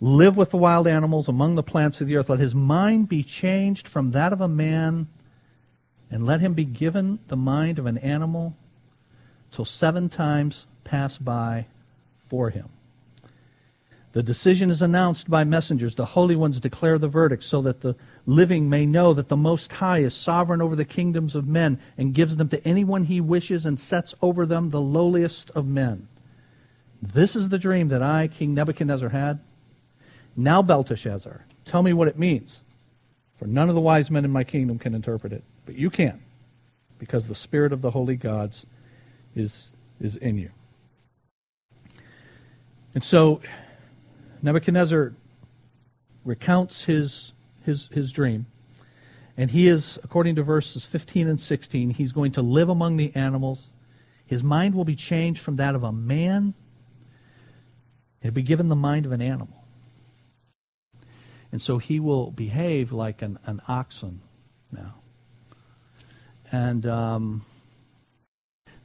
live 0.00 0.36
with 0.36 0.50
the 0.50 0.56
wild 0.56 0.88
animals 0.88 1.28
among 1.28 1.54
the 1.54 1.62
plants 1.62 2.00
of 2.00 2.08
the 2.08 2.16
earth. 2.16 2.30
Let 2.30 2.38
his 2.38 2.54
mind 2.54 3.08
be 3.08 3.22
changed 3.22 3.86
from 3.86 4.12
that 4.12 4.32
of 4.32 4.40
a 4.40 4.48
man, 4.48 5.08
and 6.10 6.24
let 6.24 6.40
him 6.40 6.54
be 6.54 6.64
given 6.64 7.18
the 7.28 7.36
mind 7.36 7.78
of 7.78 7.86
an 7.86 7.98
animal 7.98 8.56
till 9.50 9.66
seven 9.66 10.08
times 10.08 10.66
pass 10.84 11.18
by 11.18 11.66
for 12.26 12.50
him. 12.50 12.70
The 14.12 14.22
decision 14.22 14.70
is 14.70 14.80
announced 14.80 15.28
by 15.28 15.44
messengers. 15.44 15.94
The 15.94 16.06
holy 16.06 16.34
ones 16.34 16.60
declare 16.60 16.98
the 16.98 17.08
verdict 17.08 17.44
so 17.44 17.60
that 17.62 17.82
the 17.82 17.94
living 18.26 18.68
may 18.68 18.86
know 18.86 19.12
that 19.12 19.28
the 19.28 19.36
Most 19.36 19.72
High 19.72 19.98
is 19.98 20.14
sovereign 20.14 20.62
over 20.62 20.74
the 20.74 20.84
kingdoms 20.84 21.36
of 21.36 21.46
men 21.46 21.78
and 21.98 22.14
gives 22.14 22.36
them 22.36 22.48
to 22.48 22.66
anyone 22.66 23.04
he 23.04 23.20
wishes 23.20 23.66
and 23.66 23.78
sets 23.78 24.14
over 24.22 24.46
them 24.46 24.70
the 24.70 24.80
lowliest 24.80 25.50
of 25.50 25.66
men. 25.66 26.08
This 27.02 27.36
is 27.36 27.50
the 27.50 27.58
dream 27.58 27.88
that 27.88 28.02
I, 28.02 28.28
King 28.28 28.54
Nebuchadnezzar, 28.54 29.10
had. 29.10 29.40
Now, 30.36 30.62
Belteshazzar, 30.62 31.44
tell 31.64 31.82
me 31.82 31.92
what 31.92 32.08
it 32.08 32.18
means. 32.18 32.62
For 33.36 33.46
none 33.46 33.68
of 33.68 33.74
the 33.74 33.80
wise 33.80 34.10
men 34.10 34.24
in 34.24 34.32
my 34.32 34.42
kingdom 34.42 34.78
can 34.78 34.94
interpret 34.94 35.32
it, 35.32 35.44
but 35.64 35.76
you 35.76 35.90
can, 35.90 36.20
because 36.98 37.28
the 37.28 37.34
spirit 37.34 37.72
of 37.72 37.82
the 37.82 37.90
holy 37.90 38.16
gods 38.16 38.66
is, 39.36 39.70
is 40.00 40.16
in 40.16 40.38
you. 40.38 40.50
And 42.94 43.04
so 43.04 43.40
Nebuchadnezzar 44.42 45.14
recounts 46.24 46.84
his, 46.84 47.32
his, 47.64 47.88
his 47.92 48.12
dream. 48.12 48.46
And 49.36 49.50
he 49.50 49.68
is, 49.68 49.98
according 50.02 50.34
to 50.36 50.42
verses 50.42 50.84
15 50.84 51.28
and 51.28 51.40
16, 51.40 51.90
he's 51.90 52.12
going 52.12 52.32
to 52.32 52.42
live 52.42 52.68
among 52.68 52.96
the 52.96 53.14
animals. 53.14 53.72
His 54.26 54.42
mind 54.42 54.74
will 54.74 54.84
be 54.84 54.96
changed 54.96 55.40
from 55.40 55.56
that 55.56 55.74
of 55.74 55.84
a 55.84 55.92
man. 55.92 56.54
He'll 58.20 58.32
be 58.32 58.42
given 58.42 58.68
the 58.68 58.76
mind 58.76 59.06
of 59.06 59.12
an 59.12 59.22
animal. 59.22 59.64
And 61.52 61.62
so 61.62 61.78
he 61.78 62.00
will 62.00 62.30
behave 62.30 62.92
like 62.92 63.22
an, 63.22 63.38
an 63.46 63.62
oxen 63.68 64.20
now. 64.70 64.94
And 66.50 66.86
um, 66.86 67.46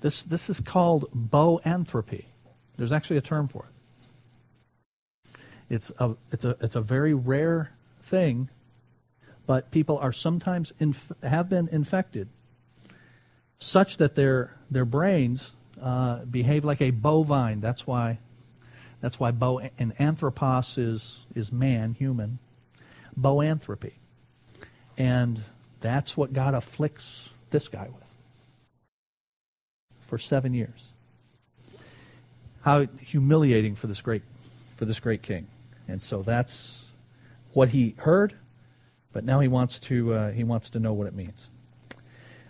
this, 0.01 0.23
this 0.23 0.49
is 0.49 0.59
called 0.59 1.09
boanthropy. 1.13 2.25
There's 2.77 2.91
actually 2.91 3.17
a 3.17 3.21
term 3.21 3.47
for 3.47 3.65
it. 3.65 3.72
It's 5.73 5.91
a, 5.97 6.15
it's 6.31 6.45
a, 6.45 6.55
it's 6.61 6.75
a 6.75 6.81
very 6.81 7.15
rare 7.15 7.71
thing, 8.03 8.49
but 9.47 9.71
people 9.71 9.97
are 9.97 10.11
sometimes 10.11 10.71
inf- 10.79 11.11
have 11.23 11.49
been 11.49 11.67
infected 11.67 12.29
such 13.57 13.97
that 13.97 14.13
their, 14.13 14.55
their 14.69 14.85
brains 14.85 15.55
uh, 15.81 16.25
behave 16.25 16.63
like 16.63 16.79
a 16.79 16.91
bovine. 16.91 17.59
That's 17.59 17.87
why, 17.87 18.19
that's 19.01 19.19
why 19.19 19.31
bo, 19.31 19.61
and 19.79 19.99
anthropos 19.99 20.77
is, 20.77 21.25
is 21.33 21.51
man, 21.51 21.93
human 21.93 22.37
boanthropy. 23.19 23.93
And 24.95 25.41
that's 25.79 26.15
what 26.15 26.33
God 26.33 26.53
afflicts 26.53 27.31
this 27.49 27.67
guy 27.67 27.87
with 27.87 28.07
for 30.01 30.19
seven 30.19 30.53
years. 30.53 30.89
How 32.61 32.85
humiliating 33.01 33.73
for 33.73 33.87
this 33.87 34.01
great 34.01 34.21
for 34.75 34.85
this 34.85 34.99
great 34.99 35.23
king. 35.23 35.47
And 35.87 36.01
so 36.01 36.21
that's 36.21 36.91
what 37.53 37.69
he 37.69 37.95
heard, 37.97 38.35
but 39.11 39.23
now 39.23 39.39
he 39.39 39.47
wants 39.47 39.79
to 39.81 40.13
uh, 40.13 40.31
he 40.31 40.43
wants 40.43 40.69
to 40.71 40.79
know 40.79 40.93
what 40.93 41.07
it 41.07 41.13
means. 41.13 41.49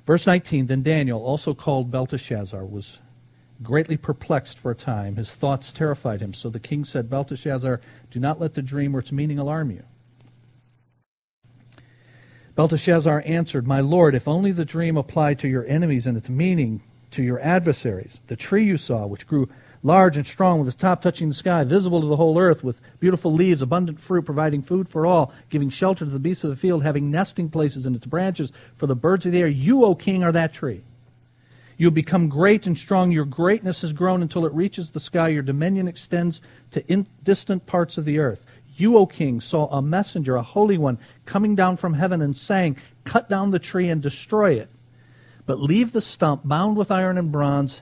Verse 0.05 0.27
19, 0.27 0.67
then 0.67 0.83
Daniel, 0.83 1.23
also 1.23 1.53
called 1.53 1.89
Belteshazzar, 1.89 2.65
was 2.65 2.99
greatly 3.61 3.95
perplexed 3.95 4.59
for 4.59 4.71
a 4.71 4.75
time. 4.75 5.15
His 5.15 5.33
thoughts 5.33 5.71
terrified 5.71 6.19
him. 6.19 6.33
So 6.33 6.49
the 6.49 6.59
king 6.59 6.83
said, 6.83 7.09
Belteshazzar, 7.09 7.79
do 8.11 8.19
not 8.19 8.39
let 8.39 8.53
the 8.53 8.61
dream 8.61 8.95
or 8.95 8.99
its 8.99 9.13
meaning 9.13 9.39
alarm 9.39 9.71
you. 9.71 9.83
Belteshazzar 12.55 13.23
answered, 13.25 13.65
My 13.65 13.79
lord, 13.79 14.13
if 14.13 14.27
only 14.27 14.51
the 14.51 14.65
dream 14.65 14.97
applied 14.97 15.39
to 15.39 15.47
your 15.47 15.65
enemies 15.65 16.05
and 16.05 16.17
its 16.17 16.29
meaning 16.29 16.81
to 17.11 17.23
your 17.23 17.39
adversaries. 17.39 18.21
The 18.27 18.35
tree 18.35 18.65
you 18.65 18.77
saw, 18.77 19.07
which 19.07 19.25
grew 19.25 19.49
large 19.83 20.15
and 20.15 20.25
strong, 20.25 20.59
with 20.59 20.67
its 20.67 20.75
top 20.75 21.01
touching 21.01 21.27
the 21.27 21.35
sky, 21.35 21.63
visible 21.63 22.01
to 22.01 22.07
the 22.07 22.15
whole 22.15 22.39
earth, 22.39 22.63
with 22.63 22.79
beautiful 22.99 23.33
leaves, 23.33 23.61
abundant 23.61 23.99
fruit, 23.99 24.23
providing 24.23 24.61
food 24.61 24.87
for 24.87 25.05
all, 25.05 25.33
giving 25.49 25.69
shelter 25.69 26.05
to 26.05 26.11
the 26.11 26.19
beasts 26.19 26.45
of 26.45 26.49
the 26.49 26.55
field, 26.55 26.83
having 26.83 27.11
nesting 27.11 27.49
places 27.49 27.85
in 27.85 27.93
its 27.93 28.05
branches 28.05 28.51
for 28.75 28.87
the 28.87 28.95
birds 28.95 29.25
of 29.25 29.33
the 29.33 29.39
air. 29.39 29.47
You, 29.47 29.83
O 29.83 29.93
king, 29.93 30.23
are 30.23 30.31
that 30.31 30.53
tree. 30.53 30.83
You 31.77 31.87
have 31.87 31.93
become 31.93 32.29
great 32.29 32.65
and 32.65 32.77
strong. 32.77 33.11
Your 33.11 33.25
greatness 33.25 33.81
has 33.81 33.93
grown 33.93 34.21
until 34.21 34.45
it 34.45 34.53
reaches 34.53 34.91
the 34.91 34.99
sky. 34.99 35.27
Your 35.29 35.41
dominion 35.41 35.87
extends 35.87 36.39
to 36.71 37.05
distant 37.23 37.65
parts 37.65 37.97
of 37.97 38.05
the 38.05 38.19
earth. 38.19 38.45
You, 38.75 38.97
O 38.97 39.05
king, 39.05 39.41
saw 39.41 39.67
a 39.67 39.81
messenger, 39.81 40.35
a 40.35 40.43
holy 40.43 40.77
one, 40.77 40.97
coming 41.25 41.55
down 41.55 41.77
from 41.77 41.93
heaven 41.93 42.21
and 42.21 42.37
saying, 42.37 42.77
Cut 43.03 43.27
down 43.27 43.51
the 43.51 43.59
tree 43.59 43.89
and 43.89 44.01
destroy 44.01 44.53
it, 44.53 44.69
but 45.45 45.59
leave 45.59 45.91
the 45.91 46.01
stump 46.01 46.41
bound 46.45 46.77
with 46.77 46.89
iron 46.89 47.17
and 47.17 47.31
bronze 47.31 47.81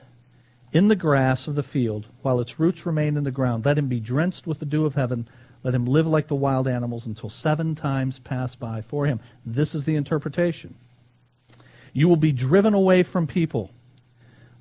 in 0.72 0.88
the 0.88 0.96
grass 0.96 1.46
of 1.46 1.54
the 1.54 1.62
field 1.62 2.08
while 2.22 2.40
its 2.40 2.58
roots 2.58 2.86
remain 2.86 3.16
in 3.16 3.24
the 3.24 3.30
ground. 3.30 3.64
Let 3.64 3.78
him 3.78 3.88
be 3.88 4.00
drenched 4.00 4.46
with 4.46 4.58
the 4.58 4.66
dew 4.66 4.84
of 4.84 4.94
heaven. 4.94 5.28
Let 5.62 5.74
him 5.74 5.86
live 5.86 6.06
like 6.06 6.28
the 6.28 6.34
wild 6.34 6.66
animals 6.66 7.06
until 7.06 7.28
seven 7.28 7.74
times 7.74 8.18
pass 8.18 8.54
by 8.54 8.80
for 8.80 9.06
him. 9.06 9.20
This 9.44 9.74
is 9.74 9.84
the 9.84 9.96
interpretation. 9.96 10.74
You 11.92 12.08
will 12.08 12.16
be 12.16 12.32
driven 12.32 12.74
away 12.74 13.02
from 13.02 13.26
people. 13.26 13.70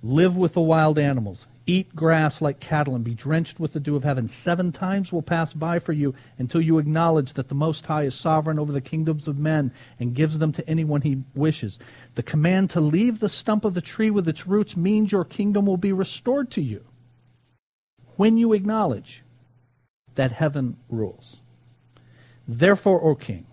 Live 0.03 0.35
with 0.35 0.53
the 0.53 0.61
wild 0.61 0.97
animals. 0.97 1.47
Eat 1.67 1.95
grass 1.95 2.41
like 2.41 2.59
cattle 2.59 2.95
and 2.95 3.03
be 3.03 3.13
drenched 3.13 3.59
with 3.59 3.73
the 3.73 3.79
dew 3.79 3.95
of 3.95 4.03
heaven. 4.03 4.27
Seven 4.27 4.71
times 4.71 5.11
will 5.11 5.21
pass 5.21 5.53
by 5.53 5.77
for 5.77 5.93
you 5.93 6.15
until 6.39 6.59
you 6.59 6.79
acknowledge 6.79 7.33
that 7.33 7.49
the 7.49 7.55
Most 7.55 7.85
High 7.85 8.03
is 8.03 8.15
sovereign 8.15 8.57
over 8.57 8.71
the 8.71 8.81
kingdoms 8.81 9.27
of 9.27 9.37
men 9.37 9.71
and 9.99 10.15
gives 10.15 10.39
them 10.39 10.51
to 10.53 10.67
anyone 10.67 11.01
he 11.01 11.23
wishes. 11.35 11.77
The 12.15 12.23
command 12.23 12.71
to 12.71 12.81
leave 12.81 13.19
the 13.19 13.29
stump 13.29 13.63
of 13.63 13.75
the 13.75 13.81
tree 13.81 14.09
with 14.09 14.27
its 14.27 14.47
roots 14.47 14.75
means 14.75 15.11
your 15.11 15.23
kingdom 15.23 15.67
will 15.67 15.77
be 15.77 15.93
restored 15.93 16.49
to 16.51 16.61
you 16.61 16.83
when 18.15 18.37
you 18.37 18.53
acknowledge 18.53 19.23
that 20.15 20.31
heaven 20.31 20.77
rules. 20.89 21.37
Therefore, 22.47 23.03
O 23.03 23.13
king, 23.13 23.45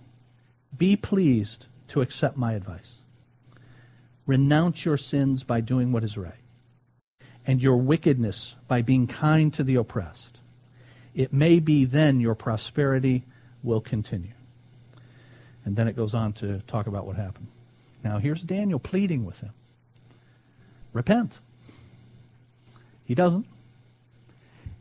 be 0.76 0.96
pleased 0.96 1.66
to 1.88 2.00
accept 2.00 2.38
my 2.38 2.54
advice. 2.54 2.97
Renounce 4.28 4.84
your 4.84 4.98
sins 4.98 5.42
by 5.42 5.62
doing 5.62 5.90
what 5.90 6.04
is 6.04 6.18
right 6.18 6.34
and 7.46 7.62
your 7.62 7.78
wickedness 7.78 8.54
by 8.68 8.82
being 8.82 9.06
kind 9.06 9.54
to 9.54 9.64
the 9.64 9.76
oppressed. 9.76 10.38
It 11.14 11.32
may 11.32 11.60
be 11.60 11.86
then 11.86 12.20
your 12.20 12.34
prosperity 12.34 13.24
will 13.62 13.80
continue. 13.80 14.34
And 15.64 15.76
then 15.76 15.88
it 15.88 15.96
goes 15.96 16.12
on 16.12 16.34
to 16.34 16.60
talk 16.66 16.86
about 16.86 17.06
what 17.06 17.16
happened. 17.16 17.46
Now, 18.04 18.18
here's 18.18 18.42
Daniel 18.42 18.78
pleading 18.78 19.24
with 19.24 19.40
him 19.40 19.52
Repent. 20.92 21.40
He 23.06 23.14
doesn't. 23.14 23.46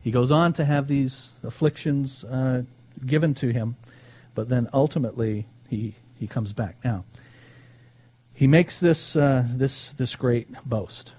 He 0.02 0.10
goes 0.10 0.30
on 0.30 0.52
to 0.54 0.64
have 0.66 0.88
these 0.88 1.32
afflictions 1.42 2.22
uh, 2.24 2.64
given 3.06 3.32
to 3.34 3.48
him, 3.48 3.76
but 4.34 4.50
then 4.50 4.68
ultimately 4.74 5.46
he, 5.70 5.94
he 6.18 6.26
comes 6.26 6.52
back. 6.52 6.76
Now, 6.84 7.04
he 8.38 8.46
makes 8.46 8.78
this, 8.78 9.16
uh, 9.16 9.44
this, 9.48 9.90
this 9.90 10.14
great 10.14 10.46
boast 10.64 11.10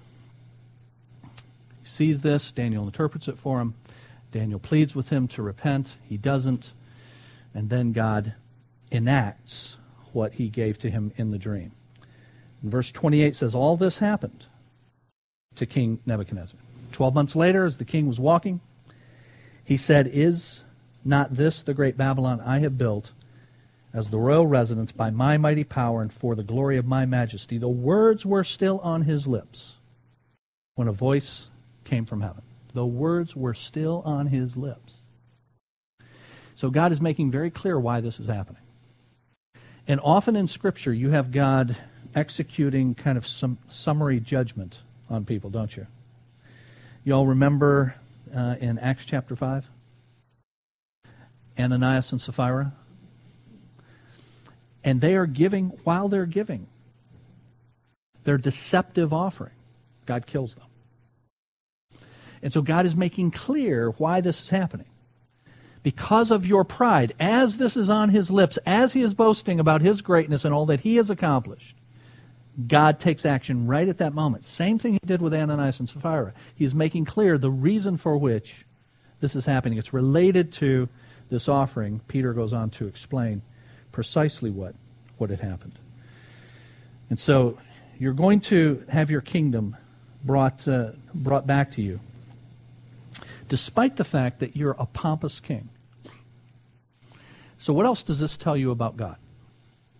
He 1.83 1.89
sees 1.89 2.21
this. 2.21 2.49
Daniel 2.53 2.85
interprets 2.85 3.27
it 3.27 3.37
for 3.37 3.59
him. 3.59 3.73
Daniel 4.31 4.57
pleads 4.57 4.95
with 4.95 5.09
him 5.09 5.27
to 5.29 5.41
repent. 5.41 5.97
He 6.07 6.15
doesn't. 6.15 6.71
And 7.53 7.69
then 7.69 7.91
God 7.91 8.35
enacts 8.89 9.75
what 10.13 10.31
he 10.35 10.47
gave 10.47 10.77
to 10.77 10.89
him 10.89 11.11
in 11.17 11.31
the 11.31 11.37
dream. 11.37 11.73
And 12.61 12.71
verse 12.71 12.89
28 12.89 13.35
says, 13.35 13.53
All 13.53 13.75
this 13.75 13.97
happened 13.97 14.45
to 15.55 15.65
King 15.65 15.99
Nebuchadnezzar. 16.05 16.57
Twelve 16.93 17.13
months 17.13 17.35
later, 17.35 17.65
as 17.65 17.75
the 17.75 17.85
king 17.85 18.07
was 18.07 18.21
walking, 18.21 18.61
he 19.65 19.75
said, 19.75 20.07
Is 20.07 20.61
not 21.03 21.35
this 21.35 21.63
the 21.63 21.73
great 21.73 21.97
Babylon 21.97 22.39
I 22.39 22.59
have 22.59 22.77
built 22.77 23.11
as 23.93 24.09
the 24.09 24.17
royal 24.17 24.47
residence 24.47 24.91
by 24.91 25.09
my 25.09 25.37
mighty 25.37 25.63
power 25.63 26.01
and 26.01 26.13
for 26.13 26.35
the 26.35 26.43
glory 26.43 26.77
of 26.77 26.85
my 26.85 27.05
majesty? 27.05 27.57
The 27.57 27.67
words 27.67 28.25
were 28.25 28.43
still 28.43 28.79
on 28.79 29.03
his 29.03 29.27
lips 29.27 29.77
when 30.75 30.87
a 30.87 30.93
voice 30.93 31.47
came 31.83 32.05
from 32.05 32.21
heaven. 32.21 32.41
The 32.73 32.85
words 32.85 33.35
were 33.35 33.53
still 33.53 34.01
on 34.05 34.27
his 34.27 34.55
lips. 34.55 34.93
So 36.55 36.69
God 36.69 36.91
is 36.91 37.01
making 37.01 37.31
very 37.31 37.49
clear 37.49 37.79
why 37.79 38.01
this 38.01 38.19
is 38.19 38.27
happening. 38.27 38.61
And 39.87 39.99
often 40.03 40.35
in 40.35 40.45
Scripture, 40.45 40.93
you 40.93 41.09
have 41.09 41.31
God 41.31 41.75
executing 42.13 42.95
kind 42.95 43.17
of 43.17 43.25
some 43.25 43.57
summary 43.69 44.19
judgment 44.19 44.79
on 45.09 45.25
people, 45.25 45.49
don't 45.49 45.75
you? 45.75 45.87
You 47.03 47.13
all 47.13 47.25
remember 47.25 47.95
uh, 48.35 48.55
in 48.59 48.77
Acts 48.77 49.05
chapter 49.05 49.35
5? 49.35 49.65
Ananias 51.57 52.11
and 52.11 52.21
Sapphira? 52.21 52.73
And 54.83 55.01
they 55.01 55.15
are 55.15 55.25
giving, 55.25 55.69
while 55.83 56.07
they're 56.07 56.25
giving, 56.25 56.67
their 58.23 58.37
deceptive 58.37 59.13
offering. 59.13 59.53
God 60.05 60.25
kills 60.25 60.55
them. 60.55 60.65
And 62.41 62.53
so 62.53 62.61
God 62.61 62.85
is 62.85 62.95
making 62.95 63.31
clear 63.31 63.91
why 63.91 64.21
this 64.21 64.41
is 64.41 64.49
happening. 64.49 64.87
Because 65.83 66.31
of 66.31 66.45
your 66.45 66.63
pride, 66.63 67.13
as 67.19 67.57
this 67.57 67.77
is 67.77 67.89
on 67.89 68.09
his 68.09 68.29
lips, 68.29 68.57
as 68.65 68.93
he 68.93 69.01
is 69.01 69.13
boasting 69.13 69.59
about 69.59 69.81
his 69.81 70.01
greatness 70.01 70.45
and 70.45 70.53
all 70.53 70.65
that 70.65 70.81
he 70.81 70.97
has 70.97 71.09
accomplished, 71.09 71.75
God 72.67 72.99
takes 72.99 73.25
action 73.25 73.67
right 73.67 73.87
at 73.87 73.99
that 73.99 74.13
moment. 74.13 74.43
Same 74.43 74.77
thing 74.77 74.93
he 74.93 74.99
did 75.05 75.21
with 75.21 75.33
Ananias 75.33 75.79
and 75.79 75.87
Sapphira. 75.87 76.33
He 76.55 76.65
is 76.65 76.75
making 76.75 77.05
clear 77.05 77.37
the 77.37 77.51
reason 77.51 77.95
for 77.95 78.17
which 78.17 78.65
this 79.21 79.35
is 79.35 79.45
happening. 79.45 79.77
It's 79.77 79.93
related 79.93 80.51
to 80.53 80.89
this 81.29 81.47
offering. 81.47 82.01
Peter 82.07 82.33
goes 82.33 82.51
on 82.53 82.69
to 82.71 82.87
explain 82.87 83.41
precisely 83.91 84.49
what, 84.51 84.75
what 85.17 85.29
had 85.29 85.39
happened. 85.41 85.79
And 87.09 87.19
so 87.19 87.57
you're 87.99 88.13
going 88.13 88.39
to 88.41 88.83
have 88.89 89.11
your 89.11 89.21
kingdom 89.21 89.77
brought, 90.23 90.67
uh, 90.67 90.91
brought 91.13 91.47
back 91.47 91.71
to 91.71 91.81
you. 91.81 91.99
despite 93.49 93.97
the 93.97 94.03
fact 94.05 94.39
that 94.39 94.55
you're 94.55 94.75
a 94.79 94.85
pompous 94.85 95.39
king. 95.39 95.69
So, 97.57 97.73
what 97.73 97.85
else 97.85 98.03
does 98.03 98.19
this 98.19 98.37
tell 98.37 98.57
you 98.57 98.71
about 98.71 98.97
God? 98.97 99.17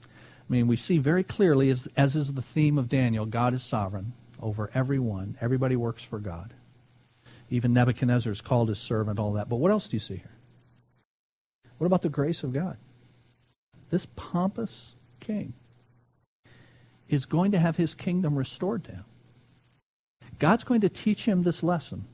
I 0.06 0.54
mean, 0.54 0.68
we 0.68 0.76
see 0.78 0.98
very 0.98 1.24
clearly, 1.24 1.70
as, 1.70 1.88
as 1.98 2.16
is 2.16 2.34
the 2.34 2.42
theme 2.42 2.78
of 2.78 2.90
Daniel, 2.90 3.26
God 3.26 3.54
is 3.54 3.64
sovereign 3.64 4.14
over 4.42 4.72
everyone. 4.74 5.38
Everybody 5.42 5.76
works 5.76 6.04
for 6.04 6.20
God. 6.20 6.54
Even 7.50 7.74
Nebuchadnezzar 7.74 8.32
is 8.32 8.42
called 8.42 8.70
his 8.70 8.80
servant, 8.80 9.20
all 9.20 9.34
that. 9.34 9.50
But 9.50 9.58
what 9.58 9.72
else 9.72 9.88
do 9.90 9.96
you 9.98 10.02
see 10.02 10.18
here? 10.18 10.32
What 11.78 11.88
about 11.88 12.02
the 12.02 12.10
grace 12.10 12.44
of 12.44 12.54
God? 12.54 12.78
This 13.90 14.08
pompous 14.16 14.94
king 15.20 15.54
is 17.08 17.26
going 17.26 17.52
to 17.52 17.60
have 17.60 17.76
his 17.76 17.96
kingdom 17.96 18.38
restored 18.38 18.84
to 18.86 18.92
him. 18.92 19.06
God's 20.38 20.64
going 20.64 20.82
to 20.82 20.90
teach 20.90 21.26
him 21.26 21.44
this 21.44 21.64
lesson 21.64 22.06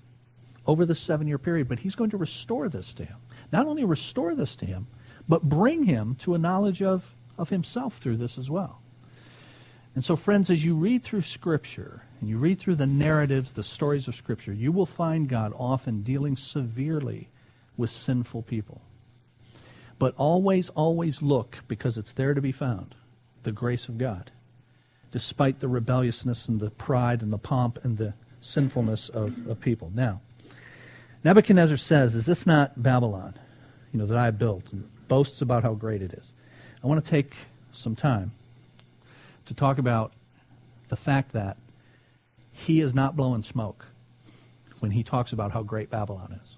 over 0.66 0.86
the 0.86 0.96
seven 0.96 1.28
year 1.28 1.38
period, 1.38 1.68
but 1.68 1.80
he's 1.80 1.96
going 1.96 2.10
to 2.10 2.18
restore 2.18 2.70
this 2.70 2.94
to 2.96 3.06
him. 3.06 3.18
Not 3.52 3.68
only 3.68 3.84
restore 3.84 4.34
this 4.34 4.56
to 4.58 4.66
him, 4.66 4.88
but 5.28 5.44
bring 5.44 5.84
him 5.84 6.16
to 6.16 6.34
a 6.34 6.40
knowledge 6.40 6.82
of, 6.82 7.14
of 7.38 7.50
himself 7.50 7.98
through 7.98 8.18
this 8.18 8.38
as 8.38 8.50
well. 8.50 8.82
And 9.94 10.04
so, 10.04 10.16
friends, 10.16 10.50
as 10.50 10.66
you 10.66 10.76
read 10.76 11.04
through 11.04 11.22
Scripture 11.22 12.02
and 12.20 12.30
you 12.30 12.38
read 12.38 12.60
through 12.60 12.76
the 12.76 12.88
narratives, 12.88 13.54
the 13.54 13.64
stories 13.64 14.08
of 14.08 14.16
Scripture, 14.16 14.54
you 14.54 14.72
will 14.72 14.86
find 14.86 15.30
God 15.30 15.54
often 15.56 16.02
dealing 16.02 16.36
severely 16.36 17.30
with 17.78 17.90
sinful 17.90 18.42
people. 18.44 18.82
But 19.98 20.14
always, 20.18 20.70
always 20.70 21.22
look, 21.22 21.60
because 21.68 21.98
it's 21.98 22.12
there 22.12 22.34
to 22.34 22.42
be 22.42 22.52
found, 22.52 22.96
the 23.44 23.52
grace 23.52 23.88
of 23.88 23.98
God, 23.98 24.32
despite 25.12 25.60
the 25.60 25.68
rebelliousness 25.68 26.48
and 26.48 26.60
the 26.60 26.70
pride 26.70 27.22
and 27.22 27.32
the 27.32 27.38
pomp 27.38 27.80
and 27.84 27.98
the 27.98 28.14
sinfulness 28.42 29.10
of, 29.10 29.48
of 29.48 29.60
people. 29.62 29.92
Now, 29.94 30.22
Nebuchadnezzar 31.24 31.78
says, 31.78 32.14
Is 32.14 32.26
this 32.26 32.46
not 32.46 32.82
Babylon, 32.82 33.34
you 33.94 34.00
know, 34.00 34.06
that 34.06 34.18
I 34.18 34.32
built, 34.32 34.74
and 34.74 34.90
boasts 35.08 35.42
about 35.42 35.64
how 35.64 35.74
great 35.74 36.02
it 36.02 36.14
is? 36.14 36.34
I 36.84 36.88
want 36.88 37.04
to 37.04 37.10
take 37.10 37.34
some 37.72 37.96
time 37.96 38.32
to 39.46 39.54
talk 39.54 39.78
about 39.78 40.14
the 40.90 40.96
fact 40.96 41.32
that 41.32 41.58
he 42.52 42.80
is 42.80 42.94
not 42.94 43.16
blowing 43.16 43.44
smoke 43.44 43.86
when 44.80 44.92
he 44.92 45.04
talks 45.04 45.32
about 45.32 45.52
how 45.52 45.64
great 45.64 45.90
Babylon 45.90 46.40
is. 46.44 46.58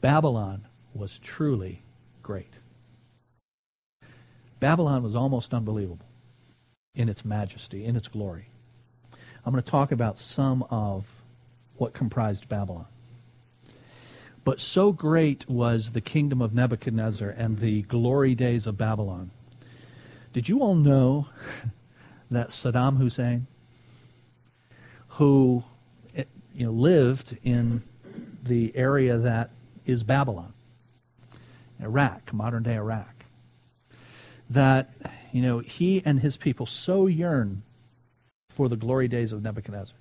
Babylon 0.00 0.65
was 0.96 1.18
truly 1.18 1.82
great. 2.22 2.58
Babylon 4.60 5.02
was 5.02 5.14
almost 5.14 5.52
unbelievable 5.52 6.06
in 6.94 7.08
its 7.08 7.24
majesty, 7.24 7.84
in 7.84 7.94
its 7.94 8.08
glory. 8.08 8.46
I'm 9.44 9.52
going 9.52 9.62
to 9.62 9.70
talk 9.70 9.92
about 9.92 10.18
some 10.18 10.64
of 10.70 11.22
what 11.76 11.92
comprised 11.92 12.48
Babylon. 12.48 12.86
But 14.44 14.60
so 14.60 14.92
great 14.92 15.48
was 15.48 15.92
the 15.92 16.00
kingdom 16.00 16.40
of 16.40 16.54
Nebuchadnezzar 16.54 17.28
and 17.30 17.58
the 17.58 17.82
glory 17.82 18.34
days 18.34 18.66
of 18.66 18.78
Babylon. 18.78 19.30
Did 20.32 20.48
you 20.48 20.60
all 20.60 20.74
know 20.74 21.28
that 22.30 22.48
Saddam 22.48 22.96
Hussein, 22.96 23.46
who 25.08 25.64
eh, 26.16 26.24
you 26.54 26.66
know, 26.66 26.72
lived 26.72 27.36
in 27.42 27.82
the 28.42 28.72
area 28.76 29.18
that 29.18 29.50
is 29.84 30.02
Babylon, 30.02 30.52
Iraq, 31.80 32.32
modern 32.32 32.62
day 32.62 32.74
Iraq, 32.74 33.24
that 34.48 34.94
you 35.32 35.42
know 35.42 35.58
he 35.58 36.02
and 36.04 36.20
his 36.20 36.36
people 36.36 36.66
so 36.66 37.06
yearn 37.06 37.62
for 38.50 38.68
the 38.68 38.76
glory 38.76 39.08
days 39.08 39.32
of 39.32 39.42
Nebuchadnezzar 39.42 39.96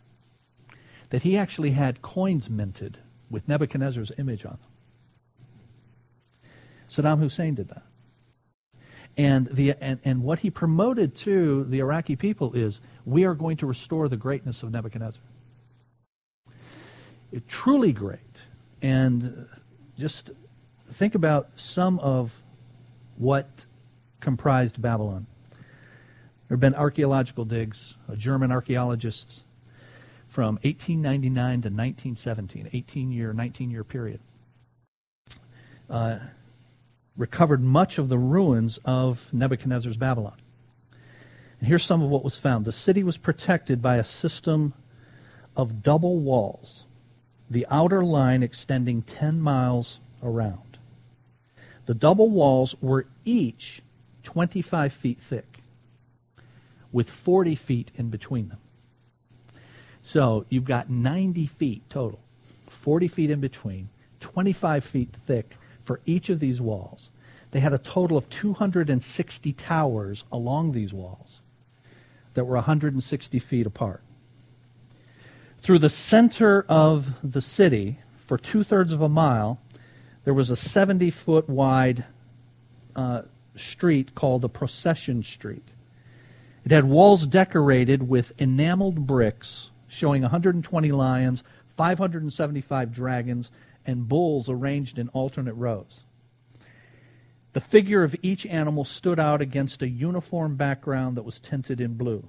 that 1.10 1.24
he 1.24 1.38
actually 1.38 1.72
had 1.72 2.02
coins 2.02 2.50
minted 2.50 2.98
with 3.30 3.48
Nebuchadnezzar's 3.48 4.12
image 4.18 4.46
on 4.46 4.52
them. 4.52 4.60
Saddam 6.90 7.20
Hussein 7.20 7.56
did 7.56 7.70
that. 7.70 7.84
And, 9.18 9.46
the, 9.46 9.76
and, 9.80 10.00
and 10.04 10.24
what 10.24 10.40
he 10.40 10.50
promoted 10.50 11.16
to 11.16 11.64
the 11.66 11.80
Iraqi 11.80 12.16
people 12.16 12.54
is 12.54 12.82
we 13.06 13.24
are 13.24 13.34
going 13.34 13.58
to 13.58 13.66
restore 13.66 14.10
the 14.10 14.18
greatness 14.18 14.62
of 14.62 14.72
Nebuchadnezzar. 14.72 15.22
It, 17.32 17.48
truly 17.48 17.94
great. 17.94 18.20
And 18.82 19.48
just 19.98 20.32
think 20.90 21.16
about 21.16 21.50
some 21.56 22.00
of 22.00 22.42
what 23.18 23.66
comprised 24.20 24.82
Babylon. 24.82 25.28
There 26.48 26.56
have 26.56 26.60
been 26.60 26.76
archaeological 26.76 27.46
digs, 27.46 27.96
uh, 28.10 28.16
German 28.16 28.52
archaeologists 28.52 29.44
from 30.28 30.56
1899 30.64 31.34
to 31.34 31.70
1917, 31.70 32.70
18 32.74 33.12
year, 33.12 33.34
19 33.34 33.72
year 33.72 33.84
period. 33.84 34.20
Uh, 35.90 36.20
recovered 37.18 37.64
much 37.64 37.98
of 37.98 38.10
the 38.10 38.18
ruins 38.18 38.78
of 38.84 39.34
Nebuchadnezzar's 39.34 39.98
Babylon. 39.98 40.36
And 41.60 41.68
here's 41.68 41.84
some 41.84 42.02
of 42.02 42.10
what 42.10 42.24
was 42.24 42.38
found. 42.38 42.66
The 42.66 42.72
city 42.72 43.04
was 43.04 43.18
protected 43.18 43.82
by 43.82 43.96
a 43.96 44.04
system 44.04 44.74
of 45.56 45.82
double 45.82 46.20
walls, 46.20 46.86
the 47.50 47.66
outer 47.70 48.04
line 48.04 48.44
extending 48.44 49.02
10 49.02 49.40
miles 49.40 50.00
around. 50.22 50.75
The 51.86 51.94
double 51.94 52.30
walls 52.30 52.76
were 52.82 53.06
each 53.24 53.82
25 54.24 54.92
feet 54.92 55.20
thick, 55.20 55.60
with 56.92 57.10
40 57.10 57.56
feet 57.56 57.92
in 57.96 58.10
between 58.10 58.50
them. 58.50 58.60
So 60.02 60.46
you've 60.50 60.66
got 60.66 60.90
90 60.90 61.46
feet 61.48 61.84
total, 61.90 62.20
40 62.68 63.08
feet 63.08 63.32
in 63.32 63.40
between, 63.40 63.90
25 64.20 64.84
feet 64.84 65.10
thick 65.26 65.58
for 65.82 66.00
each 66.06 66.30
of 66.30 66.40
these 66.40 66.62
walls. 66.62 67.12
They 67.52 67.60
had 67.60 67.74
a 67.74 67.78
total 67.78 68.18
of 68.18 68.30
260 68.30 69.54
towers 69.54 70.26
along 70.32 70.72
these 70.72 70.94
walls 70.94 71.40
that 72.34 72.46
were 72.46 72.56
160 72.56 73.40
feet 73.40 73.66
apart. 73.66 74.02
Through 75.60 75.80
the 75.80 75.90
center 75.90 76.66
of 76.68 77.10
the 77.24 77.42
city, 77.42 78.00
for 78.18 78.38
two 78.38 78.64
thirds 78.64 78.92
of 78.92 79.02
a 79.02 79.10
mile, 79.10 79.60
there 80.26 80.34
was 80.34 80.50
a 80.50 80.56
70 80.56 81.12
foot 81.12 81.48
wide 81.48 82.04
uh, 82.96 83.22
street 83.56 84.14
called 84.16 84.42
the 84.42 84.50
Procession 84.50 85.24
Street. 85.24 85.72
It 86.66 86.72
had 86.72 86.86
walls 86.86 87.26
decorated 87.28 88.10
with 88.10 88.40
enameled 88.42 89.08
bricks 89.08 89.70
showing 89.88 90.24
120 90.24 90.92
lions, 90.92 91.44
575 91.78 92.92
dragons, 92.92 93.52
and 93.86 94.08
bulls 94.08 94.50
arranged 94.50 94.98
in 94.98 95.10
alternate 95.10 95.54
rows. 95.54 96.04
The 97.54 97.62
figure 97.62 98.04
of 98.04 98.16
each 98.22 98.46
animal 98.46 98.84
stood 98.84 99.20
out 99.20 99.42
against 99.42 99.82
a 99.82 99.88
uniform 99.88 100.56
background 100.56 101.16
that 101.16 101.24
was 101.24 101.40
tinted 101.40 101.80
in 101.80 101.94
blue. 101.94 102.28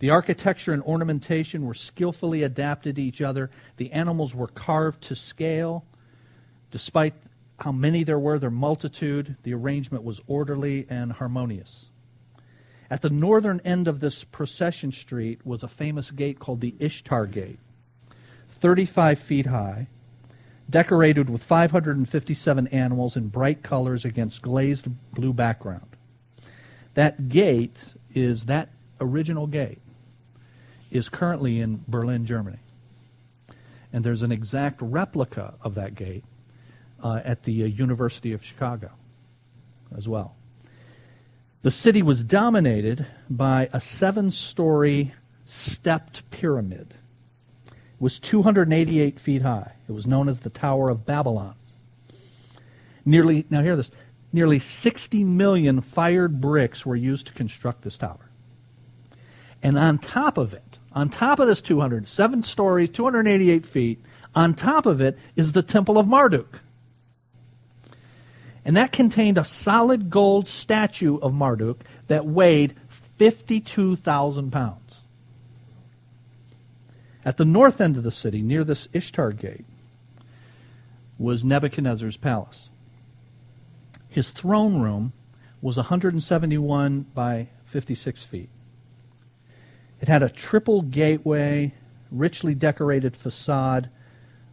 The 0.00 0.10
architecture 0.10 0.72
and 0.72 0.82
ornamentation 0.82 1.64
were 1.64 1.74
skillfully 1.74 2.42
adapted 2.42 2.96
to 2.96 3.02
each 3.02 3.22
other. 3.22 3.50
The 3.76 3.92
animals 3.92 4.34
were 4.34 4.48
carved 4.48 5.02
to 5.04 5.14
scale. 5.14 5.84
Despite 6.70 7.14
how 7.58 7.72
many 7.72 8.04
there 8.04 8.18
were, 8.18 8.38
their 8.38 8.50
multitude, 8.50 9.36
the 9.42 9.54
arrangement 9.54 10.04
was 10.04 10.20
orderly 10.26 10.86
and 10.88 11.12
harmonious. 11.12 11.90
At 12.90 13.02
the 13.02 13.10
northern 13.10 13.60
end 13.64 13.86
of 13.86 14.00
this 14.00 14.24
procession 14.24 14.92
street 14.92 15.44
was 15.44 15.62
a 15.62 15.68
famous 15.68 16.10
gate 16.10 16.38
called 16.38 16.60
the 16.60 16.74
Ishtar 16.80 17.26
Gate, 17.26 17.58
35 18.48 19.18
feet 19.18 19.46
high, 19.46 19.86
decorated 20.68 21.28
with 21.28 21.42
557 21.42 22.66
animals 22.68 23.16
in 23.16 23.28
bright 23.28 23.62
colors 23.62 24.04
against 24.04 24.42
glazed 24.42 24.86
blue 25.12 25.32
background. 25.32 25.86
That 26.94 27.28
gate 27.28 27.94
is 28.14 28.46
that 28.46 28.70
original 29.00 29.46
gate 29.46 29.80
is 30.90 31.08
currently 31.08 31.60
in 31.60 31.84
Berlin, 31.86 32.26
Germany. 32.26 32.58
And 33.92 34.04
there's 34.04 34.22
an 34.22 34.32
exact 34.32 34.80
replica 34.82 35.54
of 35.62 35.74
that 35.74 35.94
gate 35.94 36.24
uh, 37.02 37.20
at 37.24 37.42
the 37.42 37.62
uh, 37.62 37.66
University 37.66 38.32
of 38.32 38.44
Chicago 38.44 38.90
as 39.96 40.08
well. 40.08 40.36
The 41.62 41.70
city 41.70 42.02
was 42.02 42.24
dominated 42.24 43.06
by 43.28 43.68
a 43.72 43.80
seven 43.80 44.30
story 44.30 45.12
stepped 45.44 46.28
pyramid. 46.30 46.94
It 47.66 47.74
was 47.98 48.18
288 48.18 49.20
feet 49.20 49.42
high. 49.42 49.72
It 49.88 49.92
was 49.92 50.06
known 50.06 50.28
as 50.28 50.40
the 50.40 50.50
Tower 50.50 50.88
of 50.88 51.04
Babylon. 51.04 51.54
Nearly, 53.04 53.44
now 53.50 53.62
hear 53.62 53.76
this, 53.76 53.90
nearly 54.32 54.58
60 54.58 55.24
million 55.24 55.80
fired 55.80 56.40
bricks 56.40 56.86
were 56.86 56.96
used 56.96 57.26
to 57.26 57.32
construct 57.32 57.82
this 57.82 57.98
tower. 57.98 58.30
And 59.62 59.78
on 59.78 59.98
top 59.98 60.38
of 60.38 60.54
it, 60.54 60.78
on 60.92 61.08
top 61.08 61.40
of 61.40 61.46
this 61.46 61.60
200, 61.60 62.08
seven 62.08 62.42
stories, 62.42 62.88
288 62.90 63.66
feet, 63.66 64.00
on 64.34 64.54
top 64.54 64.86
of 64.86 65.00
it 65.00 65.18
is 65.36 65.52
the 65.52 65.62
Temple 65.62 65.98
of 65.98 66.06
Marduk 66.06 66.60
and 68.64 68.76
that 68.76 68.92
contained 68.92 69.38
a 69.38 69.44
solid 69.44 70.10
gold 70.10 70.46
statue 70.48 71.18
of 71.18 71.34
Marduk 71.34 71.84
that 72.08 72.26
weighed 72.26 72.74
52,000 72.88 74.50
pounds. 74.50 75.02
At 77.24 77.36
the 77.36 77.44
north 77.44 77.80
end 77.80 77.96
of 77.96 78.02
the 78.02 78.10
city, 78.10 78.42
near 78.42 78.64
this 78.64 78.88
Ishtar 78.92 79.32
gate, 79.32 79.64
was 81.18 81.44
Nebuchadnezzar's 81.44 82.16
palace. 82.16 82.70
His 84.08 84.30
throne 84.30 84.80
room 84.80 85.12
was 85.62 85.76
171 85.76 87.02
by 87.14 87.48
56 87.66 88.24
feet. 88.24 88.48
It 90.00 90.08
had 90.08 90.22
a 90.22 90.30
triple 90.30 90.82
gateway, 90.82 91.74
richly 92.10 92.54
decorated 92.54 93.16
facade 93.16 93.90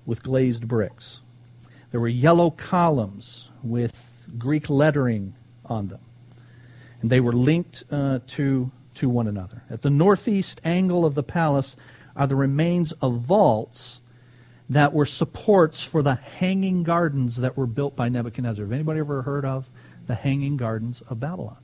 with 0.06 0.24
glazed 0.24 0.68
bricks. 0.68 1.22
There 1.92 2.02
were 2.02 2.10
yellow 2.10 2.52
columns 2.52 3.47
with 3.64 4.28
Greek 4.38 4.70
lettering 4.70 5.34
on 5.66 5.88
them, 5.88 6.00
and 7.02 7.10
they 7.10 7.20
were 7.20 7.34
linked 7.34 7.84
uh, 7.92 8.20
to, 8.28 8.72
to 8.96 9.10
one 9.10 9.28
another. 9.28 9.64
At 9.70 9.82
the 9.82 9.90
northeast 9.90 10.62
angle 10.64 11.06
of 11.06 11.16
the 11.16 11.24
palace 11.24 11.76
are 12.16 12.28
the 12.28 12.36
remains 12.36 12.92
of 12.94 13.20
vaults 13.20 14.02
that 14.70 14.94
were 14.94 15.06
supports 15.06 15.84
for 15.84 16.02
the 16.02 16.16
hanging 16.16 16.84
gardens 16.84 17.38
that 17.38 17.56
were 17.56 17.68
built 17.68 17.96
by 17.96 18.10
Nebuchadnezzar. 18.10 18.66
Have 18.66 18.72
anybody 18.72 19.00
ever 19.00 19.22
heard 19.22 19.46
of 19.46 19.70
the 20.08 20.16
hanging 20.16 20.58
gardens 20.58 21.02
of 21.10 21.20
Babylon? 21.20 21.58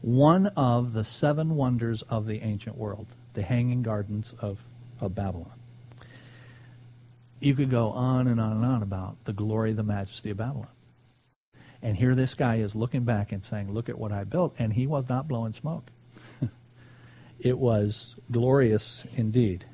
One 0.00 0.48
of 0.48 0.92
the 0.92 1.04
seven 1.04 1.54
wonders 1.54 2.02
of 2.02 2.26
the 2.26 2.42
ancient 2.42 2.76
world, 2.76 3.06
the 3.34 3.42
hanging 3.42 3.82
gardens 3.82 4.34
of, 4.40 4.58
of 5.00 5.14
Babylon. 5.14 5.52
You 7.44 7.54
could 7.54 7.70
go 7.70 7.90
on 7.90 8.26
and 8.26 8.40
on 8.40 8.52
and 8.52 8.64
on 8.64 8.82
about 8.82 9.22
the 9.26 9.34
glory, 9.34 9.74
the 9.74 9.82
majesty 9.82 10.30
of 10.30 10.38
Babylon. 10.38 10.68
And 11.82 11.94
here 11.94 12.14
this 12.14 12.32
guy 12.32 12.56
is 12.56 12.74
looking 12.74 13.04
back 13.04 13.32
and 13.32 13.44
saying, 13.44 13.70
Look 13.70 13.90
at 13.90 13.98
what 13.98 14.12
I 14.12 14.24
built. 14.24 14.54
And 14.58 14.72
he 14.72 14.86
was 14.86 15.10
not 15.10 15.28
blowing 15.28 15.52
smoke. 15.52 15.90
it 17.38 17.58
was 17.58 18.16
glorious 18.30 19.04
indeed. 19.14 19.66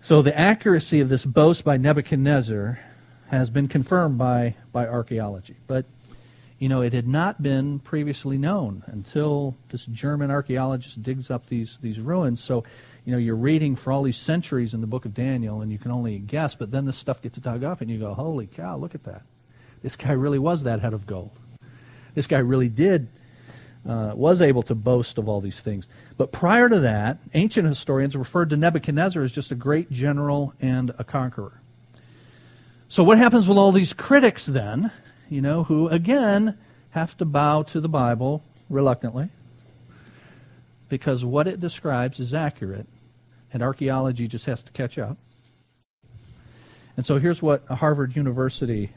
So 0.00 0.20
the 0.20 0.38
accuracy 0.38 1.00
of 1.00 1.08
this 1.08 1.24
boast 1.24 1.64
by 1.64 1.78
Nebuchadnezzar 1.78 2.78
has 3.28 3.48
been 3.48 3.68
confirmed 3.68 4.18
by, 4.18 4.56
by 4.72 4.86
archaeology. 4.86 5.56
But, 5.66 5.86
you 6.58 6.68
know, 6.68 6.82
it 6.82 6.92
had 6.92 7.08
not 7.08 7.42
been 7.42 7.78
previously 7.78 8.36
known 8.36 8.82
until 8.88 9.56
this 9.70 9.86
German 9.86 10.30
archaeologist 10.30 11.02
digs 11.02 11.30
up 11.30 11.46
these, 11.46 11.78
these 11.80 11.98
ruins. 11.98 12.42
So, 12.42 12.64
you 13.04 13.12
know, 13.12 13.18
you're 13.18 13.34
reading 13.34 13.74
for 13.76 13.92
all 13.92 14.02
these 14.02 14.16
centuries 14.16 14.74
in 14.74 14.80
the 14.80 14.86
book 14.86 15.04
of 15.04 15.14
Daniel 15.14 15.60
and 15.60 15.72
you 15.72 15.78
can 15.78 15.90
only 15.90 16.18
guess, 16.18 16.54
but 16.54 16.70
then 16.70 16.84
this 16.84 16.96
stuff 16.96 17.20
gets 17.20 17.36
dug 17.38 17.64
up 17.64 17.80
and 17.80 17.90
you 17.90 17.98
go, 17.98 18.14
holy 18.14 18.46
cow, 18.46 18.76
look 18.76 18.94
at 18.94 19.04
that. 19.04 19.22
This 19.82 19.96
guy 19.96 20.12
really 20.12 20.38
was 20.38 20.62
that 20.62 20.80
head 20.80 20.94
of 20.94 21.06
gold. 21.06 21.32
This 22.14 22.26
guy 22.26 22.38
really 22.38 22.68
did 22.68 23.08
uh, 23.88 24.12
was 24.14 24.40
able 24.40 24.62
to 24.62 24.74
boast 24.74 25.18
of 25.18 25.28
all 25.28 25.40
these 25.40 25.60
things. 25.60 25.88
But 26.16 26.30
prior 26.30 26.68
to 26.68 26.80
that, 26.80 27.18
ancient 27.34 27.66
historians 27.66 28.16
referred 28.16 28.50
to 28.50 28.56
Nebuchadnezzar 28.56 29.22
as 29.22 29.32
just 29.32 29.50
a 29.50 29.56
great 29.56 29.90
general 29.90 30.54
and 30.60 30.94
a 30.98 31.04
conqueror. 31.04 31.60
So, 32.88 33.02
what 33.02 33.18
happens 33.18 33.48
with 33.48 33.58
all 33.58 33.72
these 33.72 33.92
critics 33.92 34.46
then, 34.46 34.92
you 35.28 35.40
know, 35.40 35.64
who 35.64 35.88
again 35.88 36.58
have 36.90 37.16
to 37.16 37.24
bow 37.24 37.62
to 37.64 37.80
the 37.80 37.88
Bible 37.88 38.42
reluctantly? 38.68 39.30
Because 40.92 41.24
what 41.24 41.48
it 41.48 41.58
describes 41.58 42.20
is 42.20 42.34
accurate, 42.34 42.86
and 43.50 43.62
archaeology 43.62 44.28
just 44.28 44.44
has 44.44 44.62
to 44.62 44.72
catch 44.72 44.98
up. 44.98 45.16
And 46.98 47.06
so, 47.06 47.18
here's 47.18 47.40
what 47.40 47.64
a 47.70 47.76
Harvard 47.76 48.14
University 48.14 48.90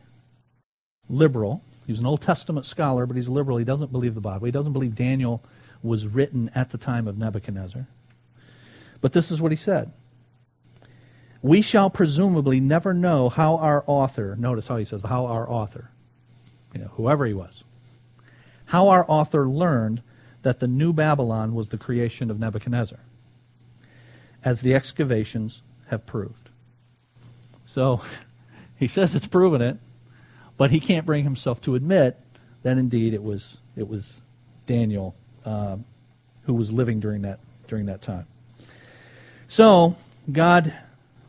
liberal 1.08 1.62
he 1.86 1.94
was 1.94 2.02
an 2.02 2.06
Old 2.06 2.20
Testament 2.20 2.66
scholar, 2.66 3.06
but 3.06 3.16
he's 3.16 3.30
liberal. 3.30 3.56
He 3.58 3.64
doesn't 3.64 3.94
believe 3.94 4.14
the 4.14 4.20
Bible. 4.20 4.46
He 4.46 4.52
doesn't 4.52 4.74
believe 4.74 4.94
Daniel 4.94 5.42
was 5.82 6.06
written 6.06 6.52
at 6.54 6.72
the 6.72 6.78
time 6.78 7.08
of 7.08 7.18
Nebuchadnezzar. 7.18 7.88
But 9.00 9.14
this 9.14 9.32
is 9.32 9.40
what 9.40 9.54
he 9.54 9.56
said. 9.56 9.94
We 11.42 11.62
shall 11.62 11.90
presumably 11.90 12.60
never 12.60 12.94
know 12.94 13.30
how 13.30 13.56
our 13.56 13.86
author, 13.88 14.36
notice 14.38 14.68
how 14.68 14.76
he 14.76 14.84
says, 14.84 15.04
how 15.04 15.28
our 15.28 15.50
author, 15.50 15.92
you 16.74 16.82
know, 16.82 16.92
whoever 16.96 17.26
he 17.26 17.34
was, 17.34 17.64
how 18.66 18.90
our 18.90 19.06
author 19.08 19.48
learned 19.48 20.02
that 20.46 20.60
the 20.60 20.68
new 20.68 20.94
Babylon 20.94 21.56
was 21.56 21.70
the 21.70 21.78
creation 21.78 22.30
of 22.30 22.40
Nebuchadnezzar, 22.40 23.00
as 24.44 24.62
the 24.62 24.76
excavations 24.76 25.64
have 25.88 26.06
proved. 26.06 26.52
So 27.66 28.00
he 28.78 28.86
says 28.86 29.16
it's 29.16 29.26
proven 29.26 29.64
it. 29.64 29.78
But 30.56 30.70
he 30.70 30.80
can't 30.80 31.04
bring 31.04 31.24
himself 31.24 31.62
to 31.62 31.74
admit 31.74 32.20
that 32.62 32.78
indeed 32.78 33.16
it 33.16 33.24
was 33.24 33.58
it 33.76 33.88
was 33.88 34.22
Daniel 34.68 35.16
uh, 35.46 35.78
who 36.44 36.54
was 36.54 36.72
living 36.72 37.00
during 37.00 37.24
that 37.24 37.40
during 37.68 37.88
that 37.88 38.04
time. 38.04 38.28
So 39.48 39.96
God 40.32 40.76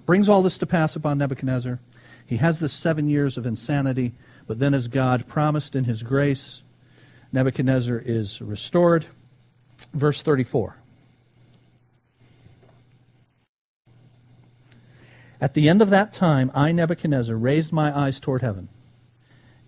brings 0.04 0.28
all 0.28 0.42
this 0.42 0.58
to 0.58 0.66
pass 0.66 0.94
upon 0.94 1.16
Nebuchadnezzar. 1.16 1.78
He 2.26 2.36
has 2.36 2.60
this 2.60 2.74
seven 2.74 3.08
years 3.08 3.38
of 3.38 3.46
insanity, 3.46 4.12
but 4.46 4.58
then, 4.58 4.74
as 4.74 4.88
God 4.88 5.26
promised 5.26 5.74
in 5.74 5.84
His 5.84 6.02
grace, 6.02 6.62
Nebuchadnezzar 7.36 8.02
is 8.02 8.40
restored. 8.40 9.04
Verse 9.92 10.22
34. 10.22 10.74
At 15.38 15.52
the 15.52 15.68
end 15.68 15.82
of 15.82 15.90
that 15.90 16.14
time, 16.14 16.50
I, 16.54 16.72
Nebuchadnezzar, 16.72 17.36
raised 17.36 17.74
my 17.74 17.94
eyes 17.94 18.20
toward 18.20 18.40
heaven 18.40 18.70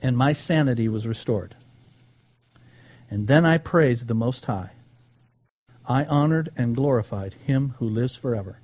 and 0.01 0.16
my 0.16 0.33
sanity 0.33 0.89
was 0.89 1.07
restored. 1.07 1.57
And 3.11 3.29
then 3.29 3.45
I 3.45 3.59
praised 3.59 4.09
the 4.09 4.14
Most 4.14 4.47
High. 4.47 4.71
I 5.85 6.07
honored 6.07 6.51
and 6.57 6.75
glorified 6.75 7.35
him 7.35 7.75
who 7.81 7.87
lives 7.87 8.16
forever. 8.16 8.61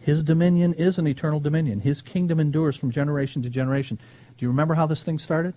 His 0.00 0.24
dominion 0.24 0.74
is 0.74 0.98
an 0.98 1.06
eternal 1.06 1.38
dominion. 1.38 1.82
His 1.82 2.02
kingdom 2.02 2.40
endures 2.40 2.76
from 2.76 2.90
generation 2.90 3.42
to 3.42 3.48
generation. 3.48 4.00
Do 4.36 4.44
you 4.44 4.48
remember 4.48 4.74
how 4.74 4.86
this 4.86 5.04
thing 5.04 5.20
started? 5.20 5.54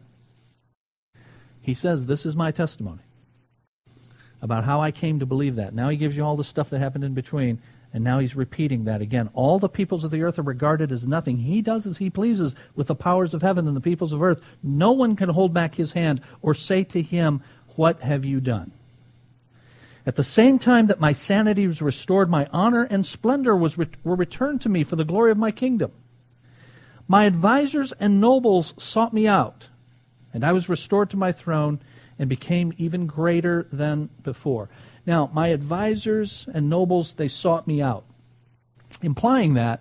He 1.66 1.74
says, 1.74 2.06
This 2.06 2.28
is 2.28 2.36
my 2.36 2.52
testimony 2.52 3.02
about 4.40 4.66
how 4.66 4.82
I 4.82 4.92
came 4.92 5.20
to 5.20 5.26
believe 5.26 5.56
that. 5.56 5.74
Now 5.74 5.90
he 5.90 5.98
gives 5.98 6.16
you 6.16 6.24
all 6.24 6.36
the 6.36 6.44
stuff 6.44 6.70
that 6.70 6.80
happened 6.80 7.04
in 7.04 7.16
between. 7.16 7.60
And 7.92 8.04
now 8.04 8.20
he's 8.20 8.36
repeating 8.36 8.84
that 8.84 9.02
again. 9.02 9.30
All 9.34 9.58
the 9.58 9.70
peoples 9.70 10.04
of 10.04 10.12
the 10.12 10.22
earth 10.22 10.38
are 10.38 10.44
regarded 10.44 10.92
as 10.92 11.08
nothing. 11.08 11.38
He 11.38 11.64
does 11.64 11.88
as 11.88 11.98
he 11.98 12.12
pleases 12.12 12.54
with 12.76 12.88
the 12.88 12.94
powers 12.96 13.34
of 13.34 13.42
heaven 13.42 13.68
and 13.68 13.76
the 13.76 13.82
peoples 13.82 14.14
of 14.14 14.22
earth. 14.22 14.42
No 14.62 14.92
one 14.92 15.16
can 15.16 15.30
hold 15.30 15.54
back 15.54 15.74
his 15.74 15.94
hand 15.94 16.22
or 16.44 16.54
say 16.54 16.84
to 16.84 17.02
him, 17.02 17.42
What 17.76 18.02
have 18.02 18.26
you 18.26 18.40
done? 18.40 18.72
At 20.06 20.18
the 20.18 20.24
same 20.24 20.60
time 20.60 20.86
that 20.88 21.00
my 21.00 21.14
sanity 21.14 21.66
was 21.66 21.82
restored, 21.82 22.30
my 22.30 22.48
honor 22.52 22.84
and 22.84 23.04
splendor 23.04 23.56
was 23.56 23.76
re- 23.76 23.88
were 24.04 24.16
returned 24.16 24.62
to 24.62 24.70
me 24.70 24.84
for 24.84 24.98
the 24.98 25.06
glory 25.06 25.32
of 25.32 25.38
my 25.38 25.50
kingdom. 25.50 25.92
My 27.08 27.26
advisers 27.26 27.92
and 27.94 28.22
nobles 28.22 28.76
sought 28.78 29.14
me 29.14 29.26
out, 29.26 29.70
and 30.36 30.44
I 30.44 30.52
was 30.52 30.68
restored 30.68 31.12
to 31.12 31.18
my 31.18 31.32
throne 31.32 31.80
and 32.20 32.28
became 32.28 32.74
even 32.78 33.08
greater 33.08 33.68
than 33.72 34.10
before. 34.22 34.70
Now, 35.06 35.30
my 35.34 35.48
advisors 35.48 36.46
and 36.54 36.70
nobles, 36.70 37.14
they 37.14 37.30
sought 37.30 37.66
me 37.68 37.82
out, 37.82 38.04
implying 39.02 39.54
that 39.54 39.80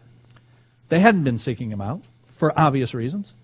they 0.90 1.00
hadn't 1.00 1.24
been 1.24 1.38
seeking 1.38 1.72
him 1.72 1.80
out 1.80 2.02
for 2.26 2.56
obvious 2.56 2.94
reasons. 2.94 3.34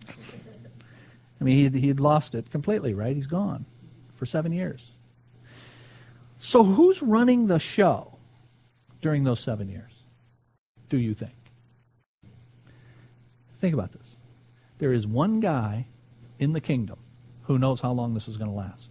I 1.40 1.44
mean, 1.44 1.56
he'd, 1.56 1.74
he'd 1.74 1.98
lost 1.98 2.36
it 2.36 2.48
completely, 2.52 2.94
right? 2.94 3.16
He's 3.16 3.26
gone 3.26 3.66
for 4.14 4.24
seven 4.24 4.52
years. 4.52 4.92
So, 6.38 6.62
who's 6.62 7.02
running 7.02 7.48
the 7.48 7.58
show 7.58 8.18
during 9.02 9.24
those 9.24 9.40
seven 9.40 9.68
years, 9.68 9.90
do 10.88 10.96
you 10.96 11.12
think? 11.12 11.32
Think 13.56 13.74
about 13.74 13.90
this. 13.90 14.16
There 14.78 14.92
is 14.92 15.08
one 15.08 15.40
guy 15.40 15.86
in 16.40 16.52
the 16.52 16.60
kingdom 16.60 16.98
who 17.44 17.56
knows 17.56 17.80
how 17.80 17.92
long 17.92 18.14
this 18.14 18.26
is 18.26 18.36
going 18.36 18.50
to 18.50 18.56
last, 18.56 18.88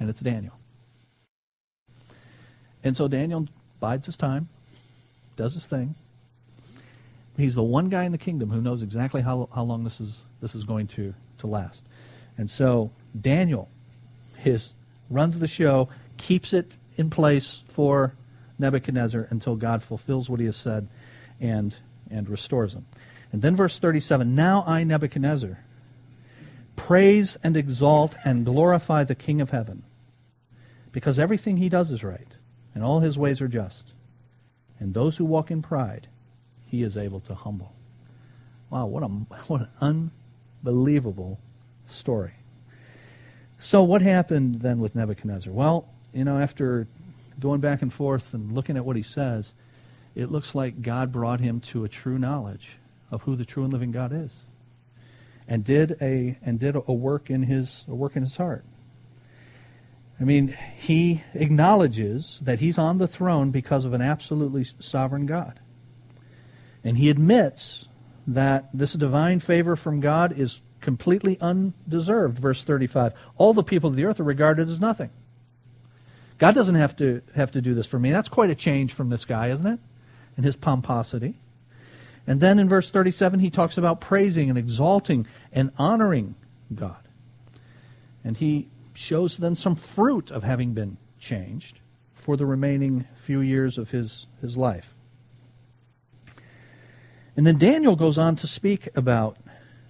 and 0.00 0.10
it's 0.10 0.20
Daniel. 0.20 0.54
And 2.82 2.96
so 2.96 3.06
Daniel 3.06 3.46
bides 3.78 4.06
his 4.06 4.16
time, 4.16 4.48
does 5.36 5.54
his 5.54 5.66
thing. 5.66 5.94
He's 7.36 7.54
the 7.54 7.62
one 7.62 7.88
guy 7.88 8.04
in 8.04 8.12
the 8.12 8.18
kingdom 8.18 8.50
who 8.50 8.60
knows 8.60 8.82
exactly 8.82 9.22
how, 9.22 9.48
how 9.54 9.62
long 9.62 9.84
this 9.84 10.00
is, 10.00 10.24
this 10.40 10.54
is 10.54 10.64
going 10.64 10.88
to, 10.88 11.14
to 11.38 11.46
last. 11.46 11.84
And 12.36 12.50
so 12.50 12.90
Daniel 13.18 13.68
his, 14.40 14.74
runs 15.08 15.38
the 15.38 15.48
show, 15.48 15.88
keeps 16.16 16.52
it 16.52 16.72
in 16.96 17.10
place 17.10 17.62
for 17.68 18.14
Nebuchadnezzar 18.58 19.26
until 19.30 19.56
God 19.56 19.82
fulfills 19.82 20.28
what 20.28 20.40
he 20.40 20.46
has 20.46 20.56
said 20.56 20.88
and, 21.40 21.76
and 22.10 22.28
restores 22.28 22.74
him. 22.74 22.86
And 23.32 23.42
then 23.42 23.56
verse 23.56 23.78
37 23.78 24.34
Now 24.34 24.64
I, 24.66 24.84
Nebuchadnezzar, 24.84 25.58
praise 26.76 27.36
and 27.42 27.56
exalt 27.56 28.16
and 28.24 28.44
glorify 28.44 29.04
the 29.04 29.14
King 29.14 29.40
of 29.40 29.50
heaven, 29.50 29.82
because 30.92 31.18
everything 31.18 31.56
he 31.56 31.68
does 31.68 31.90
is 31.90 32.02
right 32.02 32.36
and 32.74 32.84
all 32.84 33.00
his 33.00 33.18
ways 33.18 33.40
are 33.40 33.48
just. 33.48 33.92
And 34.78 34.94
those 34.94 35.16
who 35.16 35.24
walk 35.24 35.50
in 35.50 35.62
pride, 35.62 36.08
he 36.66 36.82
is 36.82 36.96
able 36.96 37.20
to 37.20 37.34
humble. 37.34 37.74
Wow, 38.70 38.86
what, 38.86 39.02
a, 39.02 39.06
what 39.48 39.68
an 39.80 40.10
unbelievable 40.64 41.38
story. 41.86 42.32
So, 43.58 43.82
what 43.82 44.00
happened 44.00 44.56
then 44.56 44.80
with 44.80 44.94
Nebuchadnezzar? 44.94 45.52
Well, 45.52 45.86
you 46.14 46.24
know, 46.24 46.38
after 46.38 46.88
going 47.38 47.60
back 47.60 47.82
and 47.82 47.92
forth 47.92 48.32
and 48.32 48.52
looking 48.52 48.76
at 48.76 48.84
what 48.84 48.96
he 48.96 49.02
says, 49.02 49.54
it 50.14 50.30
looks 50.30 50.54
like 50.54 50.82
God 50.82 51.12
brought 51.12 51.40
him 51.40 51.60
to 51.60 51.84
a 51.84 51.88
true 51.88 52.18
knowledge 52.18 52.70
of 53.10 53.22
who 53.22 53.36
the 53.36 53.44
true 53.44 53.64
and 53.64 53.72
living 53.72 53.90
God 53.90 54.12
is, 54.12 54.42
and 55.48 55.64
did 55.64 55.96
a 56.00 56.38
and 56.42 56.58
did 56.58 56.76
a 56.76 56.92
work 56.92 57.30
in 57.30 57.42
his 57.42 57.84
a 57.88 57.94
work 57.94 58.16
in 58.16 58.22
his 58.22 58.36
heart. 58.36 58.64
I 60.20 60.24
mean, 60.24 60.54
he 60.76 61.22
acknowledges 61.32 62.40
that 62.42 62.60
he's 62.60 62.78
on 62.78 62.98
the 62.98 63.08
throne 63.08 63.50
because 63.50 63.86
of 63.86 63.94
an 63.94 64.02
absolutely 64.02 64.66
sovereign 64.78 65.24
God. 65.24 65.60
And 66.84 66.98
he 66.98 67.08
admits 67.08 67.88
that 68.26 68.68
this 68.74 68.92
divine 68.92 69.40
favor 69.40 69.76
from 69.76 70.00
God 70.00 70.38
is 70.38 70.60
completely 70.82 71.38
undeserved. 71.40 72.38
Verse 72.38 72.64
35. 72.64 73.14
All 73.38 73.54
the 73.54 73.62
people 73.62 73.88
of 73.88 73.96
the 73.96 74.04
earth 74.04 74.20
are 74.20 74.24
regarded 74.24 74.68
as 74.68 74.80
nothing. 74.80 75.10
God 76.36 76.54
doesn't 76.54 76.74
have 76.74 76.96
to 76.96 77.22
have 77.34 77.50
to 77.52 77.62
do 77.62 77.74
this 77.74 77.86
for 77.86 77.98
me. 77.98 78.10
That's 78.10 78.28
quite 78.28 78.50
a 78.50 78.54
change 78.54 78.92
from 78.92 79.08
this 79.08 79.24
guy, 79.24 79.48
isn't 79.48 79.66
it? 79.66 79.80
And 80.36 80.44
his 80.44 80.56
pomposity. 80.56 81.39
And 82.26 82.40
then 82.40 82.58
in 82.58 82.68
verse 82.68 82.90
37, 82.90 83.40
he 83.40 83.50
talks 83.50 83.78
about 83.78 84.00
praising 84.00 84.48
and 84.48 84.58
exalting 84.58 85.26
and 85.52 85.72
honoring 85.78 86.34
God. 86.74 87.08
And 88.22 88.36
he 88.36 88.68
shows 88.94 89.36
then 89.36 89.54
some 89.54 89.76
fruit 89.76 90.30
of 90.30 90.42
having 90.42 90.74
been 90.74 90.98
changed 91.18 91.80
for 92.14 92.36
the 92.36 92.46
remaining 92.46 93.06
few 93.16 93.40
years 93.40 93.78
of 93.78 93.90
his, 93.90 94.26
his 94.40 94.56
life. 94.56 94.94
And 97.36 97.46
then 97.46 97.58
Daniel 97.58 97.96
goes 97.96 98.18
on 98.18 98.36
to 98.36 98.46
speak 98.46 98.88
about 98.94 99.38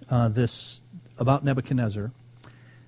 uh, 0.09 0.29
this, 0.29 0.81
about 1.17 1.43
Nebuchadnezzar. 1.43 2.11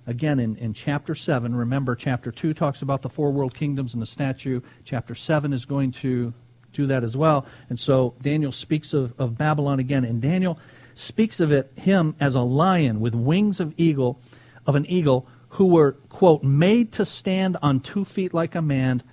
Again, 0.05 0.39
in, 0.39 0.55
in 0.57 0.73
chapter 0.73 1.15
7, 1.15 1.55
remember, 1.55 1.95
chapter 1.95 2.31
2 2.31 2.53
talks 2.53 2.81
about 2.81 3.01
the 3.01 3.09
four 3.09 3.31
world 3.31 3.53
kingdoms 3.53 3.93
and 3.93 4.01
the 4.01 4.07
statue. 4.07 4.61
Chapter 4.83 5.15
7 5.15 5.53
is 5.53 5.65
going 5.65 5.91
to 5.91 6.33
do 6.73 6.85
that 6.87 7.03
as 7.03 7.15
well. 7.15 7.45
And 7.69 7.79
so 7.79 8.15
Daniel 8.21 8.51
speaks 8.51 8.93
of, 8.93 9.13
of 9.19 9.37
Babylon 9.37 9.79
again. 9.79 10.03
And 10.03 10.21
Daniel 10.21 10.59
speaks 10.95 11.39
of 11.39 11.51
it, 11.51 11.71
him, 11.75 12.15
as 12.19 12.35
a 12.35 12.41
lion 12.41 12.99
with 12.99 13.15
wings 13.15 13.59
of 13.59 13.73
eagle, 13.77 14.19
of 14.65 14.75
an 14.75 14.85
eagle, 14.87 15.27
who 15.49 15.67
were, 15.67 15.93
quote, 16.09 16.43
made 16.43 16.91
to 16.93 17.05
stand 17.05 17.57
on 17.61 17.79
two 17.79 18.03
feet 18.03 18.33
like 18.33 18.55
a 18.55 18.61
man. 18.61 19.03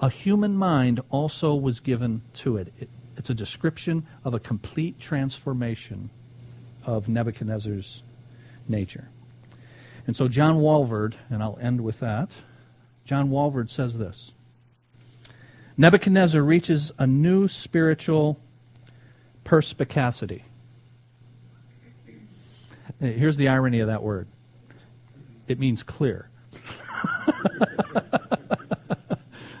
A 0.00 0.10
human 0.10 0.56
mind 0.56 1.00
also 1.10 1.54
was 1.54 1.80
given 1.80 2.22
to 2.34 2.56
it. 2.56 2.72
it 2.78 2.88
it's 3.16 3.30
a 3.30 3.34
description 3.34 4.06
of 4.24 4.34
a 4.34 4.40
complete 4.40 4.98
transformation 4.98 6.10
of 6.84 7.08
Nebuchadnezzar's 7.08 8.02
nature. 8.68 9.08
And 10.06 10.16
so 10.16 10.28
John 10.28 10.56
Walvoord, 10.56 11.14
and 11.30 11.42
I'll 11.42 11.58
end 11.60 11.80
with 11.80 12.00
that, 12.00 12.30
John 13.04 13.30
Walvoord 13.30 13.70
says 13.70 13.98
this 13.98 14.32
Nebuchadnezzar 15.76 16.42
reaches 16.42 16.92
a 16.98 17.06
new 17.06 17.48
spiritual 17.48 18.38
perspicacity. 19.42 20.44
Here's 23.00 23.36
the 23.36 23.48
irony 23.48 23.80
of 23.80 23.88
that 23.88 24.02
word 24.02 24.28
it 25.48 25.58
means 25.58 25.82
clear. 25.82 26.30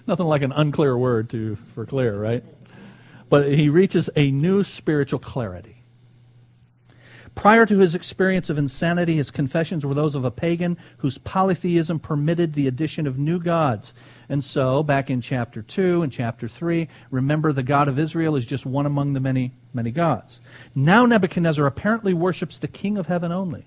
Nothing 0.06 0.26
like 0.26 0.42
an 0.42 0.52
unclear 0.52 0.96
word 0.96 1.30
to, 1.30 1.56
for 1.74 1.84
clear, 1.84 2.16
right? 2.18 2.44
But 3.28 3.52
he 3.52 3.68
reaches 3.68 4.08
a 4.16 4.30
new 4.30 4.62
spiritual 4.62 5.18
clarity. 5.18 5.73
Prior 7.34 7.66
to 7.66 7.78
his 7.78 7.94
experience 7.94 8.48
of 8.48 8.58
insanity, 8.58 9.16
his 9.16 9.30
confessions 9.30 9.84
were 9.84 9.94
those 9.94 10.14
of 10.14 10.24
a 10.24 10.30
pagan 10.30 10.78
whose 10.98 11.18
polytheism 11.18 11.98
permitted 11.98 12.52
the 12.52 12.68
addition 12.68 13.06
of 13.06 13.18
new 13.18 13.40
gods. 13.40 13.92
And 14.28 14.42
so, 14.42 14.82
back 14.82 15.10
in 15.10 15.20
chapter 15.20 15.60
2 15.60 16.02
and 16.02 16.12
chapter 16.12 16.48
3, 16.48 16.88
remember 17.10 17.52
the 17.52 17.62
God 17.62 17.88
of 17.88 17.98
Israel 17.98 18.36
is 18.36 18.46
just 18.46 18.64
one 18.64 18.86
among 18.86 19.12
the 19.12 19.20
many, 19.20 19.52
many 19.72 19.90
gods. 19.90 20.40
Now 20.74 21.06
Nebuchadnezzar 21.06 21.66
apparently 21.66 22.14
worships 22.14 22.58
the 22.58 22.68
King 22.68 22.96
of 22.96 23.08
heaven 23.08 23.32
only. 23.32 23.66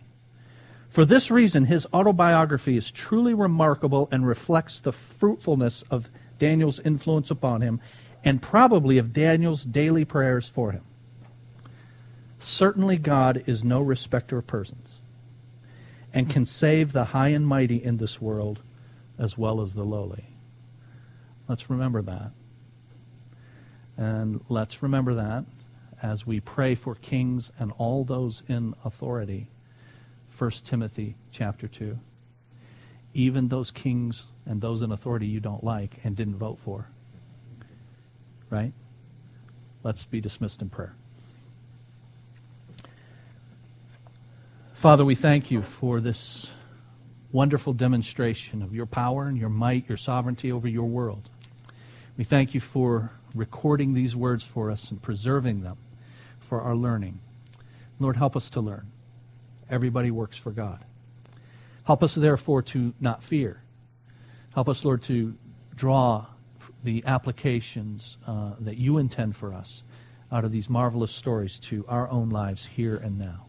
For 0.89 1.03
this 1.03 1.29
reason, 1.29 1.65
his 1.65 1.85
autobiography 1.93 2.77
is 2.77 2.89
truly 2.89 3.33
remarkable 3.33 4.07
and 4.11 4.25
reflects 4.25 4.79
the 4.79 4.93
fruitfulness 4.93 5.83
of 5.91 6.09
Daniel's 6.39 6.79
influence 6.79 7.29
upon 7.29 7.61
him 7.61 7.81
and 8.23 8.41
probably 8.41 8.97
of 8.97 9.13
Daniel's 9.13 9.63
daily 9.63 10.05
prayers 10.05 10.47
for 10.47 10.71
him. 10.71 10.83
Certainly, 12.39 12.97
God 12.97 13.43
is 13.47 13.63
no 13.63 13.81
respecter 13.81 14.37
of 14.37 14.47
persons 14.47 14.99
and 16.13 16.29
can 16.29 16.45
save 16.45 16.93
the 16.93 17.05
high 17.05 17.29
and 17.29 17.45
mighty 17.45 17.83
in 17.83 17.97
this 17.97 18.21
world 18.21 18.61
as 19.17 19.37
well 19.37 19.61
as 19.61 19.73
the 19.73 19.83
lowly. 19.83 20.25
Let's 21.47 21.69
remember 21.69 22.01
that. 22.03 22.31
And 23.97 24.43
let's 24.49 24.83
remember 24.83 25.15
that 25.15 25.45
as 26.01 26.27
we 26.27 26.39
pray 26.39 26.75
for 26.75 26.95
kings 26.95 27.51
and 27.59 27.71
all 27.77 28.03
those 28.03 28.43
in 28.47 28.75
authority. 28.85 29.47
1 30.37 30.51
Timothy 30.63 31.15
chapter 31.31 31.67
2. 31.67 31.97
Even 33.13 33.47
those 33.47 33.71
kings 33.71 34.27
and 34.45 34.61
those 34.61 34.83
in 34.83 34.91
authority 34.91 35.25
you 35.25 35.39
don't 35.39 35.63
like 35.63 35.99
and 36.03 36.15
didn't 36.15 36.35
vote 36.35 36.59
for. 36.59 36.87
Right? 38.49 38.73
Let's 39.83 40.05
be 40.05 40.21
dismissed 40.21 40.61
in 40.61 40.69
prayer. 40.69 40.95
Father, 44.77 45.03
we 45.03 45.15
thank 45.15 45.49
you 45.49 45.63
for 45.63 45.99
this 45.99 46.51
wonderful 47.31 47.73
demonstration 47.73 48.61
of 48.61 48.75
your 48.75 48.85
power 48.85 49.25
and 49.25 49.35
your 49.35 49.49
might, 49.49 49.89
your 49.89 49.97
sovereignty 49.97 50.51
over 50.51 50.67
your 50.67 50.85
world. 50.85 51.31
We 52.15 52.23
thank 52.23 52.53
you 52.53 52.59
for 52.59 53.09
recording 53.33 53.95
these 53.95 54.15
words 54.15 54.43
for 54.43 54.69
us 54.69 54.91
and 54.91 55.01
preserving 55.01 55.63
them 55.63 55.77
for 56.39 56.61
our 56.61 56.75
learning. 56.75 57.17
Lord, 57.99 58.17
help 58.17 58.35
us 58.35 58.51
to 58.51 58.61
learn. 58.61 58.85
Everybody 59.67 60.11
works 60.11 60.37
for 60.37 60.51
God. 60.51 60.85
Help 61.85 62.03
us, 62.03 62.13
therefore, 62.13 62.61
to 62.61 62.93
not 62.99 63.23
fear. 63.23 63.63
Help 64.53 64.69
us, 64.69 64.85
Lord, 64.85 65.01
to 65.03 65.33
draw 65.75 66.27
the 66.83 67.03
applications 67.07 68.17
uh, 68.27 68.51
that 68.59 68.77
you 68.77 68.99
intend 68.99 69.35
for 69.35 69.55
us 69.55 69.81
out 70.31 70.45
of 70.45 70.51
these 70.51 70.69
marvelous 70.69 71.11
stories 71.11 71.59
to 71.61 71.83
our 71.87 72.07
own 72.11 72.29
lives 72.29 72.63
here 72.63 72.95
and 72.97 73.17
now. 73.17 73.46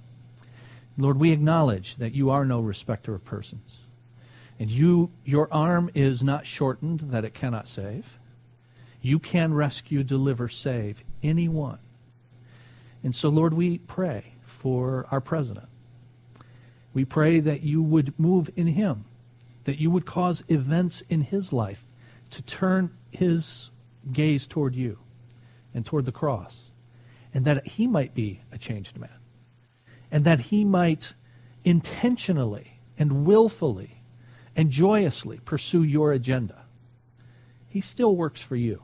Lord, 1.01 1.19
we 1.19 1.31
acknowledge 1.31 1.95
that 1.97 2.13
you 2.13 2.29
are 2.29 2.45
no 2.45 2.61
respecter 2.61 3.15
of 3.15 3.25
persons. 3.25 3.79
And 4.59 4.69
you, 4.69 5.11
your 5.25 5.49
arm 5.53 5.91
is 5.95 6.25
not 6.25 6.45
shortened 6.45 7.01
that 7.13 7.25
it 7.25 7.35
cannot 7.35 7.69
save. 7.69 8.19
You 9.01 9.21
can 9.21 9.55
rescue, 9.55 10.03
deliver, 10.03 10.49
save 10.49 11.05
anyone. 11.23 11.79
And 13.05 13.15
so, 13.15 13.29
Lord, 13.29 13.55
we 13.55 13.79
pray 13.79 14.33
for 14.45 15.07
our 15.13 15.21
president. 15.21 15.69
We 16.93 17.05
pray 17.05 17.39
that 17.39 17.63
you 17.63 17.81
would 17.81 18.19
move 18.19 18.51
in 18.57 18.67
him, 18.67 19.05
that 19.65 19.79
you 19.79 19.93
would 19.93 20.05
cause 20.05 20.43
events 20.49 21.05
in 21.09 21.21
his 21.21 21.53
life 21.53 21.85
to 22.31 22.43
turn 22.43 22.91
his 23.13 23.71
gaze 24.13 24.49
toward 24.49 24.75
you 24.75 24.99
and 25.73 25.87
toward 25.87 26.07
the 26.07 26.13
cross, 26.13 26.71
and 27.33 27.45
that 27.45 27.65
he 27.69 27.87
might 27.87 28.15
be 28.15 28.41
a 28.51 28.59
changed 28.59 28.99
man 28.99 29.18
and 30.11 30.25
that 30.25 30.41
he 30.41 30.65
might 30.65 31.15
intentionally 31.65 32.81
and 32.99 33.25
willfully 33.25 34.03
and 34.57 34.71
joyously 34.71 35.39
pursue 35.45 35.83
your 35.83 36.13
agenda. 36.13 36.65
He 37.69 37.81
still 37.81 38.17
works 38.17 38.41
for 38.41 38.57
you. 38.57 38.83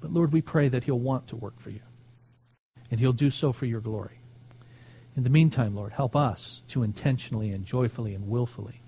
But 0.00 0.12
Lord, 0.12 0.32
we 0.32 0.42
pray 0.42 0.68
that 0.68 0.84
he'll 0.84 0.98
want 0.98 1.28
to 1.28 1.36
work 1.36 1.60
for 1.60 1.70
you. 1.70 1.80
And 2.90 3.00
he'll 3.00 3.12
do 3.12 3.30
so 3.30 3.52
for 3.52 3.66
your 3.66 3.80
glory. 3.80 4.18
In 5.16 5.22
the 5.22 5.30
meantime, 5.30 5.74
Lord, 5.74 5.92
help 5.92 6.16
us 6.16 6.62
to 6.68 6.82
intentionally 6.82 7.50
and 7.50 7.64
joyfully 7.64 8.14
and 8.14 8.28
willfully 8.28 8.82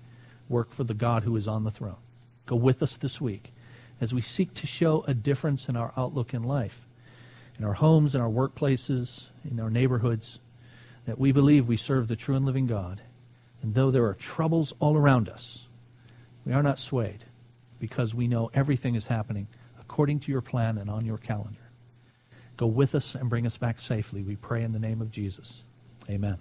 work 0.49 0.71
for 0.71 0.83
the 0.83 0.93
God 0.93 1.23
who 1.23 1.35
is 1.35 1.47
on 1.47 1.63
the 1.63 1.71
throne. 1.71 1.95
Go 2.45 2.55
with 2.55 2.83
us 2.83 2.97
this 2.97 3.19
week 3.19 3.53
as 3.99 4.13
we 4.13 4.21
seek 4.21 4.53
to 4.55 4.67
show 4.67 5.03
a 5.07 5.13
difference 5.13 5.69
in 5.69 5.75
our 5.75 5.93
outlook 5.95 6.33
in 6.33 6.43
life, 6.43 6.85
in 7.57 7.65
our 7.65 7.73
homes, 7.73 8.13
in 8.13 8.21
our 8.21 8.29
workplaces, 8.29 9.29
in 9.49 9.59
our 9.59 9.69
neighborhoods 9.69 10.39
that 11.05 11.19
we 11.19 11.31
believe 11.31 11.67
we 11.67 11.77
serve 11.77 12.07
the 12.07 12.15
true 12.15 12.35
and 12.35 12.45
living 12.45 12.67
God. 12.67 13.01
And 13.61 13.73
though 13.73 13.91
there 13.91 14.05
are 14.05 14.13
troubles 14.13 14.73
all 14.79 14.97
around 14.97 15.29
us, 15.29 15.67
we 16.45 16.53
are 16.53 16.63
not 16.63 16.79
swayed 16.79 17.25
because 17.79 18.13
we 18.13 18.27
know 18.27 18.51
everything 18.53 18.95
is 18.95 19.07
happening 19.07 19.47
according 19.79 20.19
to 20.19 20.31
your 20.31 20.41
plan 20.41 20.77
and 20.77 20.89
on 20.89 21.05
your 21.05 21.17
calendar. 21.17 21.59
Go 22.57 22.67
with 22.67 22.95
us 22.95 23.15
and 23.15 23.29
bring 23.29 23.45
us 23.45 23.57
back 23.57 23.79
safely. 23.79 24.21
We 24.23 24.35
pray 24.35 24.63
in 24.63 24.71
the 24.71 24.79
name 24.79 25.01
of 25.01 25.11
Jesus. 25.11 25.63
Amen. 26.09 26.37